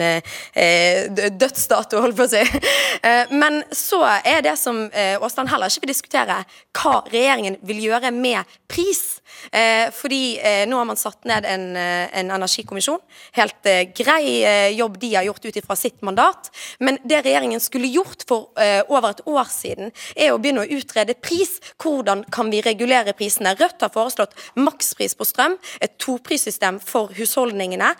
dødsdato, 1.39 2.01
holdt 2.03 2.17
på 2.17 2.27
å 2.27 2.31
si. 2.31 2.43
men 3.41 3.61
så 3.75 4.01
er 4.19 4.43
det 4.45 4.55
som 4.59 4.85
Aasland 4.91 5.51
heller 5.51 5.71
ikke 5.71 5.85
vil 5.85 5.93
diskutere, 5.93 6.41
hva 6.75 6.99
regjeringen 7.11 7.59
vil 7.65 7.83
gjøre 7.87 8.11
med 8.15 8.57
pris. 8.71 9.21
Eh, 9.51 9.91
fordi 9.93 10.37
eh, 10.39 10.63
nå 10.69 10.77
har 10.79 10.87
man 10.89 10.99
satt 10.99 11.25
ned 11.27 11.45
en, 11.49 11.65
eh, 11.77 12.07
en 12.19 12.31
energikommisjon. 12.37 13.01
Helt 13.37 13.69
eh, 13.69 13.83
grei 13.95 14.43
eh, 14.43 14.69
jobb 14.77 14.97
de 15.01 15.11
har 15.15 15.27
gjort 15.27 15.45
ut 15.45 15.59
ifra 15.59 15.77
sitt 15.79 16.01
mandat. 16.05 16.49
Men 16.79 16.99
det 17.03 17.23
regjeringen 17.25 17.61
skulle 17.63 17.91
gjort 17.91 18.25
for 18.27 18.51
eh, 18.61 18.81
over 18.89 19.11
et 19.11 19.23
år 19.29 19.51
siden, 19.51 19.93
er 20.15 20.33
å 20.33 20.39
begynne 20.41 20.65
å 20.65 20.77
utrede 20.77 21.17
pris. 21.19 21.57
Hvordan 21.81 22.25
kan 22.33 22.51
vi 22.53 22.63
regulere 22.65 23.15
prisene? 23.17 23.55
Rødt 23.59 23.85
har 23.85 23.93
foreslått 23.93 24.35
makspris 24.59 25.17
på 25.17 25.27
strøm, 25.27 25.57
et 25.85 25.95
toprissystem 26.01 26.79
for 26.83 27.13
husholdningene, 27.15 27.93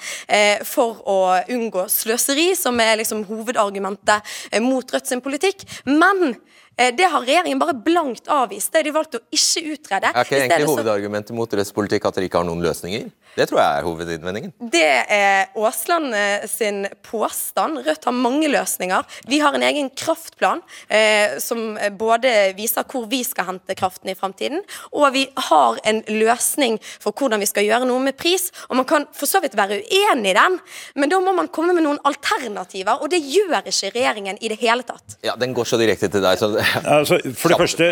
for 0.68 1.02
å 1.10 1.18
unngå 1.54 1.86
sløseri, 1.92 2.50
som 2.58 2.80
er 2.84 2.98
liksom 3.02 3.24
hovedargumentet 3.30 4.60
mot 4.66 4.94
Rødt 4.96 5.10
sin 5.10 5.24
politikk. 5.24 5.66
Men 5.86 6.36
Eh, 6.78 6.96
det 6.96 7.04
har 7.04 7.22
regjeringen 7.24 7.60
bare 7.60 7.74
blankt 7.74 8.28
avvist. 8.28 8.72
Det 8.72 8.82
har 8.82 8.88
de 8.88 8.92
valgt 8.96 9.16
å 9.16 9.22
ikke 9.32 9.64
utrede. 9.76 10.12
Er 10.12 10.28
ikke 10.28 10.42
egentlig 10.42 10.68
hovedargumentet 10.68 11.36
mot 11.38 11.54
Rødts 11.56 11.72
politikk 11.76 12.10
at 12.10 12.18
dere 12.18 12.28
ikke 12.28 12.42
har 12.42 12.48
noen 12.50 12.64
løsninger? 12.66 13.08
Det 13.36 13.48
tror 13.50 13.60
jeg 13.62 13.80
er 13.80 13.86
hovedinnvendingen. 13.88 14.54
Det 14.72 14.84
er 15.12 15.50
Aasland 15.58 16.16
eh, 16.16 16.46
sin 16.50 16.86
påstand. 17.04 17.82
Rødt 17.86 18.08
har 18.08 18.16
mange 18.16 18.48
løsninger. 18.52 19.04
Vi 19.28 19.42
har 19.44 19.56
en 19.56 19.66
egen 19.66 19.90
kraftplan 19.92 20.62
eh, 20.88 21.36
som 21.44 21.76
både 22.00 22.32
viser 22.58 22.86
hvor 22.90 23.10
vi 23.12 23.24
skal 23.28 23.50
hente 23.50 23.76
kraften 23.78 24.12
i 24.12 24.16
framtiden, 24.18 24.64
og 24.94 25.10
vi 25.16 25.26
har 25.50 25.80
en 25.88 26.02
løsning 26.08 26.78
for 26.82 27.16
hvordan 27.16 27.44
vi 27.44 27.50
skal 27.50 27.68
gjøre 27.68 27.90
noe 27.90 28.04
med 28.04 28.18
pris. 28.20 28.48
Og 28.70 28.80
Man 28.80 28.88
kan 28.88 29.08
for 29.16 29.30
så 29.30 29.42
vidt 29.44 29.58
være 29.58 29.82
uenig 29.84 30.32
i 30.32 30.38
den, 30.38 30.60
men 30.96 31.12
da 31.12 31.20
må 31.24 31.34
man 31.36 31.52
komme 31.52 31.76
med 31.76 31.86
noen 31.86 32.00
alternativer, 32.08 33.02
og 33.02 33.12
det 33.12 33.22
gjør 33.24 33.66
ikke 33.66 33.92
regjeringen 33.96 34.40
i 34.42 34.52
det 34.52 34.60
hele 34.62 34.86
tatt. 34.88 35.18
Ja, 35.26 35.36
Den 35.40 35.54
går 35.56 35.68
så 35.68 35.80
direkte 35.82 36.10
til 36.12 36.24
deg. 36.24 36.40
så 36.40 36.54
Altså, 36.86 37.20
for 37.36 37.50
det 37.52 37.58
første, 37.58 37.86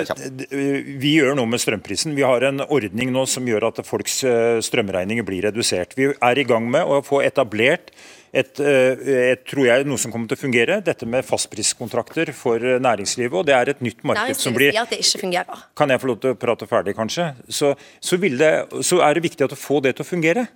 Vi 0.54 1.16
gjør 1.18 1.36
noe 1.38 1.50
med 1.50 1.62
strømprisen. 1.62 2.16
Vi 2.16 2.24
har 2.26 2.44
en 2.48 2.62
ordning 2.62 3.12
nå 3.14 3.26
som 3.30 3.46
gjør 3.48 3.68
at 3.70 3.82
folks 3.86 4.24
eh, 4.24 4.62
strømregninger 5.24 5.26
blir 5.26 5.48
redusert. 5.48 5.96
Vi 5.96 6.14
er 6.14 6.38
i 6.38 6.44
gang 6.44 6.70
med 6.70 6.84
å 6.84 7.02
få 7.04 7.24
etablert 7.24 7.92
et, 8.34 8.60
eh, 8.60 9.32
et, 9.34 9.46
tror 9.46 9.68
jeg, 9.68 9.86
noe 9.86 9.98
som 9.98 10.12
kommer 10.12 10.28
til 10.28 10.38
å 10.38 10.42
fungere. 10.42 10.84
Dette 10.84 11.06
med 11.06 11.24
fastpriskontrakter 11.24 12.34
for 12.34 12.60
næringslivet. 12.60 13.34
og 13.34 13.46
Det 13.46 13.54
er 13.54 13.70
et 13.70 13.82
nytt 13.82 14.04
marked 14.04 14.36
som 14.36 14.54
blir 14.54 14.74
at 14.76 14.90
det 14.90 15.00
ikke 15.00 15.22
fungerer. 15.22 15.64
Kan 15.76 15.90
jeg 15.90 16.00
få 16.00 16.08
lov 16.08 16.20
til 16.20 16.32
å 16.32 16.36
prate 16.36 16.68
ferdig, 16.68 16.96
kanskje? 16.96 17.36
Så, 17.48 17.76
så, 18.02 18.18
det, 18.18 18.84
så 18.84 19.02
er 19.02 19.14
det 19.14 19.24
viktig 19.24 19.46
å 19.46 19.56
få 19.56 19.82
det 19.82 19.96
til 19.96 20.04
å 20.04 20.10
fungere. 20.10 20.48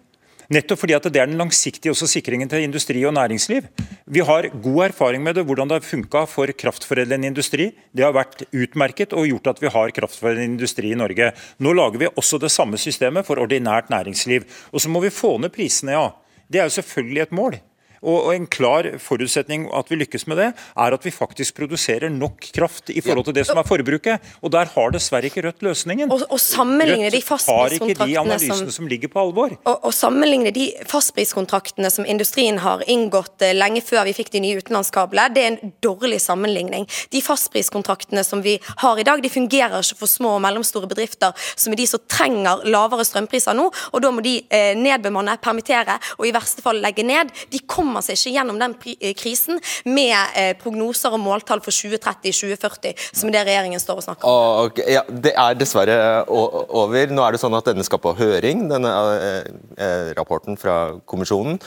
Nettopp 0.50 0.80
fordi 0.80 0.96
at 0.96 1.04
det 1.04 1.22
er 1.22 1.28
den 1.28 1.38
langsiktige 1.38 1.92
også 1.92 2.08
sikringen 2.08 2.48
til 2.50 2.64
industri 2.64 3.04
og 3.06 3.14
næringsliv. 3.14 3.68
Vi 4.08 4.22
har 4.24 4.46
god 4.64 4.86
erfaring 4.86 5.20
med 5.20 5.36
det, 5.36 5.44
hvordan 5.44 5.68
det 5.68 5.82
har 5.82 5.84
funka 5.84 6.22
for 6.32 6.48
kraftforedlende 6.56 7.28
industri. 7.28 7.66
Det 7.92 8.06
har 8.06 8.14
vært 8.16 8.46
utmerket 8.56 9.12
og 9.12 9.28
gjort 9.28 9.50
at 9.52 9.60
vi 9.60 9.72
har 9.74 9.92
kraftforedlende 9.98 10.54
industri 10.54 10.94
i 10.94 11.00
Norge. 11.00 11.34
Nå 11.60 11.74
lager 11.76 12.00
vi 12.00 12.08
også 12.14 12.40
det 12.40 12.54
samme 12.54 12.80
systemet 12.80 13.28
for 13.28 13.44
ordinært 13.44 13.92
næringsliv. 13.92 14.46
Og 14.72 14.80
så 14.80 14.88
må 14.88 15.02
vi 15.04 15.12
få 15.12 15.34
ned 15.44 15.52
prisene, 15.52 15.98
ja. 15.98 16.06
Det 16.48 16.62
er 16.62 16.70
jo 16.70 16.78
selvfølgelig 16.78 17.26
et 17.26 17.36
mål. 17.36 17.60
Og 18.02 18.34
En 18.36 18.46
klar 18.48 18.86
forutsetning 19.02 19.68
at 19.74 19.90
vi 19.90 19.98
lykkes 20.02 20.28
med 20.28 20.38
det, 20.42 20.50
er 20.54 20.94
at 20.94 21.06
vi 21.06 21.12
faktisk 21.14 21.56
produserer 21.58 22.10
nok 22.14 22.50
kraft 22.54 22.92
i 22.94 23.02
forhold 23.02 23.26
til 23.30 23.38
det 23.38 23.46
som 23.48 23.58
er 23.58 23.68
forbruket. 23.68 24.22
Og 24.42 24.52
Der 24.52 24.70
har 24.74 24.92
dessverre 24.94 25.26
ikke 25.26 25.46
Rødt 25.48 25.62
løsningen. 25.62 26.12
Og, 26.12 26.24
og 26.30 26.40
sammenligne 26.42 27.12
de 27.14 27.22
fastpriskontraktene 27.22 27.78
tar 27.78 27.88
ikke 27.88 28.08
de 28.08 28.20
analysene 28.20 28.58
som, 28.68 28.72
som 28.72 28.88
ligger 28.90 29.12
på 29.14 29.22
alvor. 29.22 29.54
Og, 29.64 29.76
og 29.86 29.94
sammenligne 29.94 30.52
de 30.56 30.68
fastpriskontraktene 30.90 31.92
som 31.94 32.08
industrien 32.10 32.60
har 32.64 32.84
inngått 32.90 33.46
eh, 33.46 33.56
lenge 33.56 33.84
før 33.86 34.08
vi 34.08 34.16
fikk 34.18 34.32
de 34.34 34.42
nye 34.44 34.62
utenlandskablene, 34.62 35.34
det 35.36 35.44
er 35.44 35.52
en 35.54 35.74
dårlig 35.84 36.20
sammenligning. 36.24 36.88
De 37.14 37.22
fastpriskontraktene 37.24 38.24
som 38.26 38.42
vi 38.46 38.58
har 38.84 39.00
i 39.00 39.06
dag, 39.08 39.22
de 39.24 39.32
fungerer 39.32 39.80
ikke 39.82 40.02
for 40.02 40.12
små 40.12 40.36
og 40.38 40.44
mellomstore 40.46 40.90
bedrifter, 40.90 41.36
som 41.56 41.74
er 41.74 41.82
de 41.82 41.88
som 41.90 42.04
trenger 42.10 42.66
lavere 42.68 43.06
strømpriser 43.08 43.58
nå. 43.58 43.70
og 43.92 44.04
Da 44.04 44.12
må 44.14 44.24
de 44.26 44.40
eh, 44.50 44.74
nedbemanne, 44.78 45.38
permittere 45.44 46.00
og 46.18 46.28
i 46.28 46.34
verste 46.36 46.64
fall 46.66 46.82
legge 46.84 47.06
ned. 47.08 47.32
De 47.54 47.62
kommer 47.70 47.87
kommer 47.88 48.06
seg 48.06 48.20
ikke 48.20 48.36
gjennom 48.36 48.60
den 48.62 48.76
eh, 48.98 49.14
krisen 49.18 49.62
med 49.88 50.38
eh, 50.38 50.54
prognoser 50.60 51.16
og 51.16 51.24
måltall 51.24 51.64
for 51.64 51.76
2030-2040, 51.76 52.96
som 53.16 53.32
er 53.32 53.38
det 53.38 53.44
regjeringen 53.50 53.84
står 53.84 54.02
og 54.02 54.08
snakker 54.08 54.30
om. 54.32 54.64
Okay, 54.68 54.92
ja, 54.98 55.04
det 55.08 55.34
er 55.34 55.58
dessverre 55.58 56.00
over. 56.28 57.14
Nå 57.14 57.24
er 57.24 57.36
det 57.36 57.42
sånn 57.44 57.58
at 57.58 57.70
denne 57.70 57.86
skal 57.88 58.02
på 58.04 58.16
høring, 58.18 58.68
denne 58.72 58.94
eh, 59.18 60.10
rapporten 60.18 60.60
fra 60.60 60.98
kommisjonen. 61.06 61.62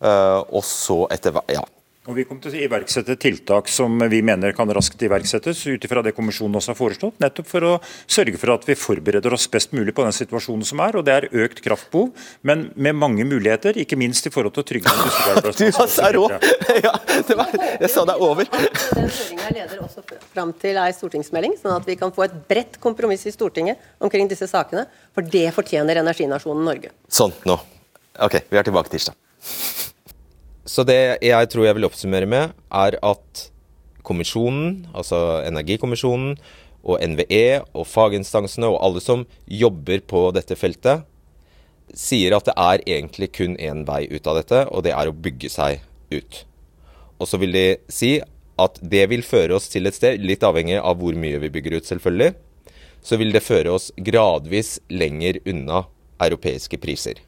og 0.00 0.62
så 0.64 1.02
etter 1.12 1.34
ja, 1.52 1.60
og 2.10 2.16
Vi 2.18 2.24
kommer 2.26 2.42
til 2.42 2.56
å 2.56 2.62
iverksette 2.66 3.14
tiltak 3.20 3.68
som 3.70 3.94
vi 4.10 4.18
mener 4.26 4.54
kan 4.56 4.70
raskt 4.74 5.02
iverksettes, 5.06 5.62
ut 5.70 5.84
ifra 5.86 6.02
det 6.02 6.12
kommisjonen 6.16 6.58
også 6.58 6.72
har 6.72 6.78
foreslått, 6.78 7.20
nettopp 7.22 7.46
for 7.46 7.66
å 7.66 7.72
sørge 8.10 8.40
for 8.40 8.54
at 8.56 8.66
vi 8.66 8.74
forbereder 8.78 9.36
oss 9.36 9.46
best 9.50 9.74
mulig 9.76 9.94
på 9.94 10.02
den 10.06 10.16
situasjonen 10.16 10.66
som 10.66 10.82
er. 10.82 10.98
og 10.98 11.06
Det 11.06 11.14
er 11.14 11.28
økt 11.44 11.62
kraftbehov, 11.62 12.10
men 12.42 12.66
med 12.74 12.98
mange 12.98 13.26
muligheter, 13.28 13.78
ikke 13.78 13.98
minst 14.00 14.26
i 14.26 14.34
forhold 14.34 14.56
til 14.56 14.64
å 14.64 14.68
trygge 14.72 14.94
industriarbeidsplasser. 14.96 16.18
Du 16.18 16.18
rå! 16.18 16.26
ja, 16.86 16.94
det 17.28 17.38
var, 17.38 17.54
jeg 17.78 17.92
sa 17.94 18.06
det 18.08 18.16
er 18.16 18.26
over. 18.26 18.50
Den 18.50 19.06
høringa 19.06 19.54
leder 19.54 19.84
også 19.86 20.04
fram 20.34 20.54
til 20.60 20.80
ei 20.82 20.90
stortingsmelding, 20.96 21.58
sånn 21.62 21.76
at 21.78 21.86
vi 21.86 21.98
kan 22.00 22.14
få 22.14 22.26
et 22.26 22.38
bredt 22.50 22.80
kompromiss 22.82 23.26
i 23.30 23.34
Stortinget 23.34 23.78
omkring 24.02 24.30
disse 24.30 24.50
sakene. 24.50 24.88
For 25.14 25.26
det 25.26 25.46
fortjener 25.54 26.02
energinasjonen 26.02 26.66
Norge. 26.66 26.90
Sånn, 27.06 27.34
nå. 27.46 27.60
Ok, 28.20 28.42
vi 28.50 28.58
er 28.58 28.66
tilbake 28.66 28.90
tirsdag. 28.92 29.14
Så 30.70 30.84
det 30.86 31.18
jeg 31.26 31.50
tror 31.50 31.66
jeg 31.66 31.76
vil 31.78 31.88
oppsummere 31.88 32.28
med, 32.30 32.52
er 32.70 32.96
at 33.02 33.46
kommisjonen, 34.06 34.86
altså 34.94 35.42
Energikommisjonen, 35.48 36.36
og 36.80 37.02
NVE 37.04 37.60
og 37.76 37.84
faginstansene 37.84 38.68
og 38.70 38.78
alle 38.86 39.02
som 39.04 39.26
jobber 39.44 40.00
på 40.08 40.28
dette 40.36 40.56
feltet, 40.56 41.02
sier 41.90 42.36
at 42.36 42.46
det 42.46 42.54
er 42.54 42.84
egentlig 42.86 43.32
kun 43.36 43.56
én 43.60 43.82
vei 43.88 44.04
ut 44.08 44.28
av 44.30 44.38
dette, 44.38 44.62
og 44.70 44.86
det 44.86 44.94
er 44.94 45.10
å 45.10 45.16
bygge 45.26 45.50
seg 45.52 45.82
ut. 46.14 46.44
Og 47.20 47.28
så 47.28 47.40
vil 47.42 47.52
de 47.52 47.66
si 47.92 48.14
at 48.60 48.78
det 48.80 49.08
vil 49.10 49.24
føre 49.26 49.58
oss 49.58 49.68
til 49.72 49.90
et 49.90 49.96
sted, 49.96 50.22
litt 50.22 50.44
avhengig 50.46 50.78
av 50.78 51.00
hvor 51.00 51.16
mye 51.18 51.40
vi 51.42 51.50
bygger 51.52 51.80
ut, 51.80 51.88
selvfølgelig, 51.90 52.32
så 53.02 53.18
vil 53.20 53.34
det 53.34 53.44
føre 53.44 53.74
oss 53.74 53.90
gradvis 53.96 54.78
lenger 54.92 55.40
unna 55.48 55.84
europeiske 56.20 56.78
priser. 56.80 57.18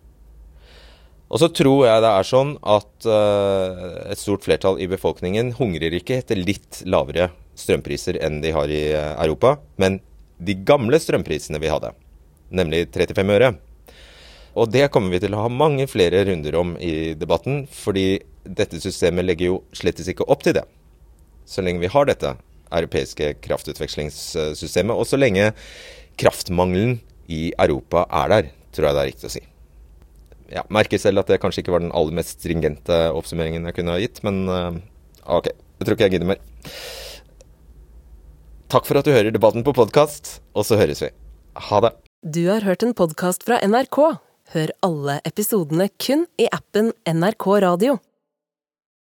Og 1.33 1.41
så 1.41 1.49
tror 1.49 1.87
jeg 1.87 2.03
det 2.05 2.13
er 2.13 2.29
sånn 2.29 2.57
at 2.61 3.07
uh, 3.09 4.11
et 4.13 4.21
stort 4.21 4.45
flertall 4.45 4.77
i 4.83 4.89
befolkningen 4.91 5.55
hungrer 5.57 5.95
ikke 5.97 6.19
etter 6.21 6.37
litt 6.37 6.83
lavere 6.85 7.31
strømpriser 7.57 8.19
enn 8.21 8.43
de 8.45 8.53
har 8.53 8.69
i 8.69 8.83
uh, 8.93 9.15
Europa, 9.25 9.57
men 9.81 10.03
de 10.43 10.59
gamle 10.69 11.01
strømprisene 11.01 11.61
vi 11.63 11.71
hadde, 11.73 11.95
nemlig 12.53 12.85
35 12.93 13.33
øre. 13.39 13.53
Og 14.61 14.69
det 14.69 14.91
kommer 14.93 15.15
vi 15.15 15.23
til 15.23 15.33
å 15.33 15.47
ha 15.47 15.49
mange 15.49 15.87
flere 15.89 16.21
runder 16.29 16.59
om 16.61 16.75
i 16.77 17.15
debatten, 17.17 17.65
fordi 17.73 18.21
dette 18.45 18.81
systemet 18.83 19.25
legger 19.25 19.55
jo 19.55 19.61
slettes 19.73 20.11
ikke 20.13 20.29
opp 20.29 20.45
til 20.45 20.59
det. 20.59 20.67
Så 21.49 21.65
lenge 21.65 21.81
vi 21.81 21.93
har 21.95 22.09
dette, 22.09 22.35
europeiske 22.73 23.35
kraftutvekslingssystemet. 23.45 24.97
Og 24.97 25.09
så 25.09 25.21
lenge 25.21 25.53
kraftmangelen 26.21 26.99
i 27.33 27.47
Europa 27.57 28.05
er 28.23 28.37
der, 28.37 28.53
tror 28.73 28.91
jeg 28.91 28.97
det 28.99 29.03
er 29.03 29.11
riktig 29.13 29.31
å 29.31 29.35
si. 29.39 29.45
Jeg 30.53 30.69
merker 30.73 31.01
selv 31.01 31.23
at 31.23 31.31
det 31.33 31.41
kanskje 31.43 31.65
ikke 31.65 31.75
var 31.75 31.85
den 31.85 31.95
aller 31.97 32.17
mest 32.17 32.37
stringente 32.37 32.99
oppsummeringen 33.17 33.65
jeg 33.71 33.79
kunne 33.79 33.95
ha 33.95 34.03
gitt, 34.03 34.21
men 34.27 34.43
uh, 34.51 34.77
OK. 35.25 35.49
Jeg 35.53 35.87
tror 35.87 35.97
ikke 35.97 36.09
jeg 36.09 36.15
gidder 36.17 36.31
mer. 36.35 36.43
Takk 38.73 38.87
for 38.89 39.01
at 39.01 39.09
du 39.09 39.13
hører 39.13 39.35
debatten 39.35 39.65
på 39.67 39.75
podkast, 39.77 40.39
og 40.57 40.69
så 40.69 40.79
høres 40.81 41.03
vi. 41.05 41.11
Ha 41.71 41.81
det. 41.85 41.93
Du 42.23 42.45
har 42.47 42.65
hørt 42.65 42.85
en 42.87 42.95
podkast 42.97 43.45
fra 43.49 43.59
NRK. 43.65 43.99
Hør 44.53 44.73
alle 44.85 45.19
episodene 45.29 45.89
kun 46.01 46.27
i 46.41 46.47
appen 46.53 46.93
NRK 47.09 47.49
Radio. 47.65 47.99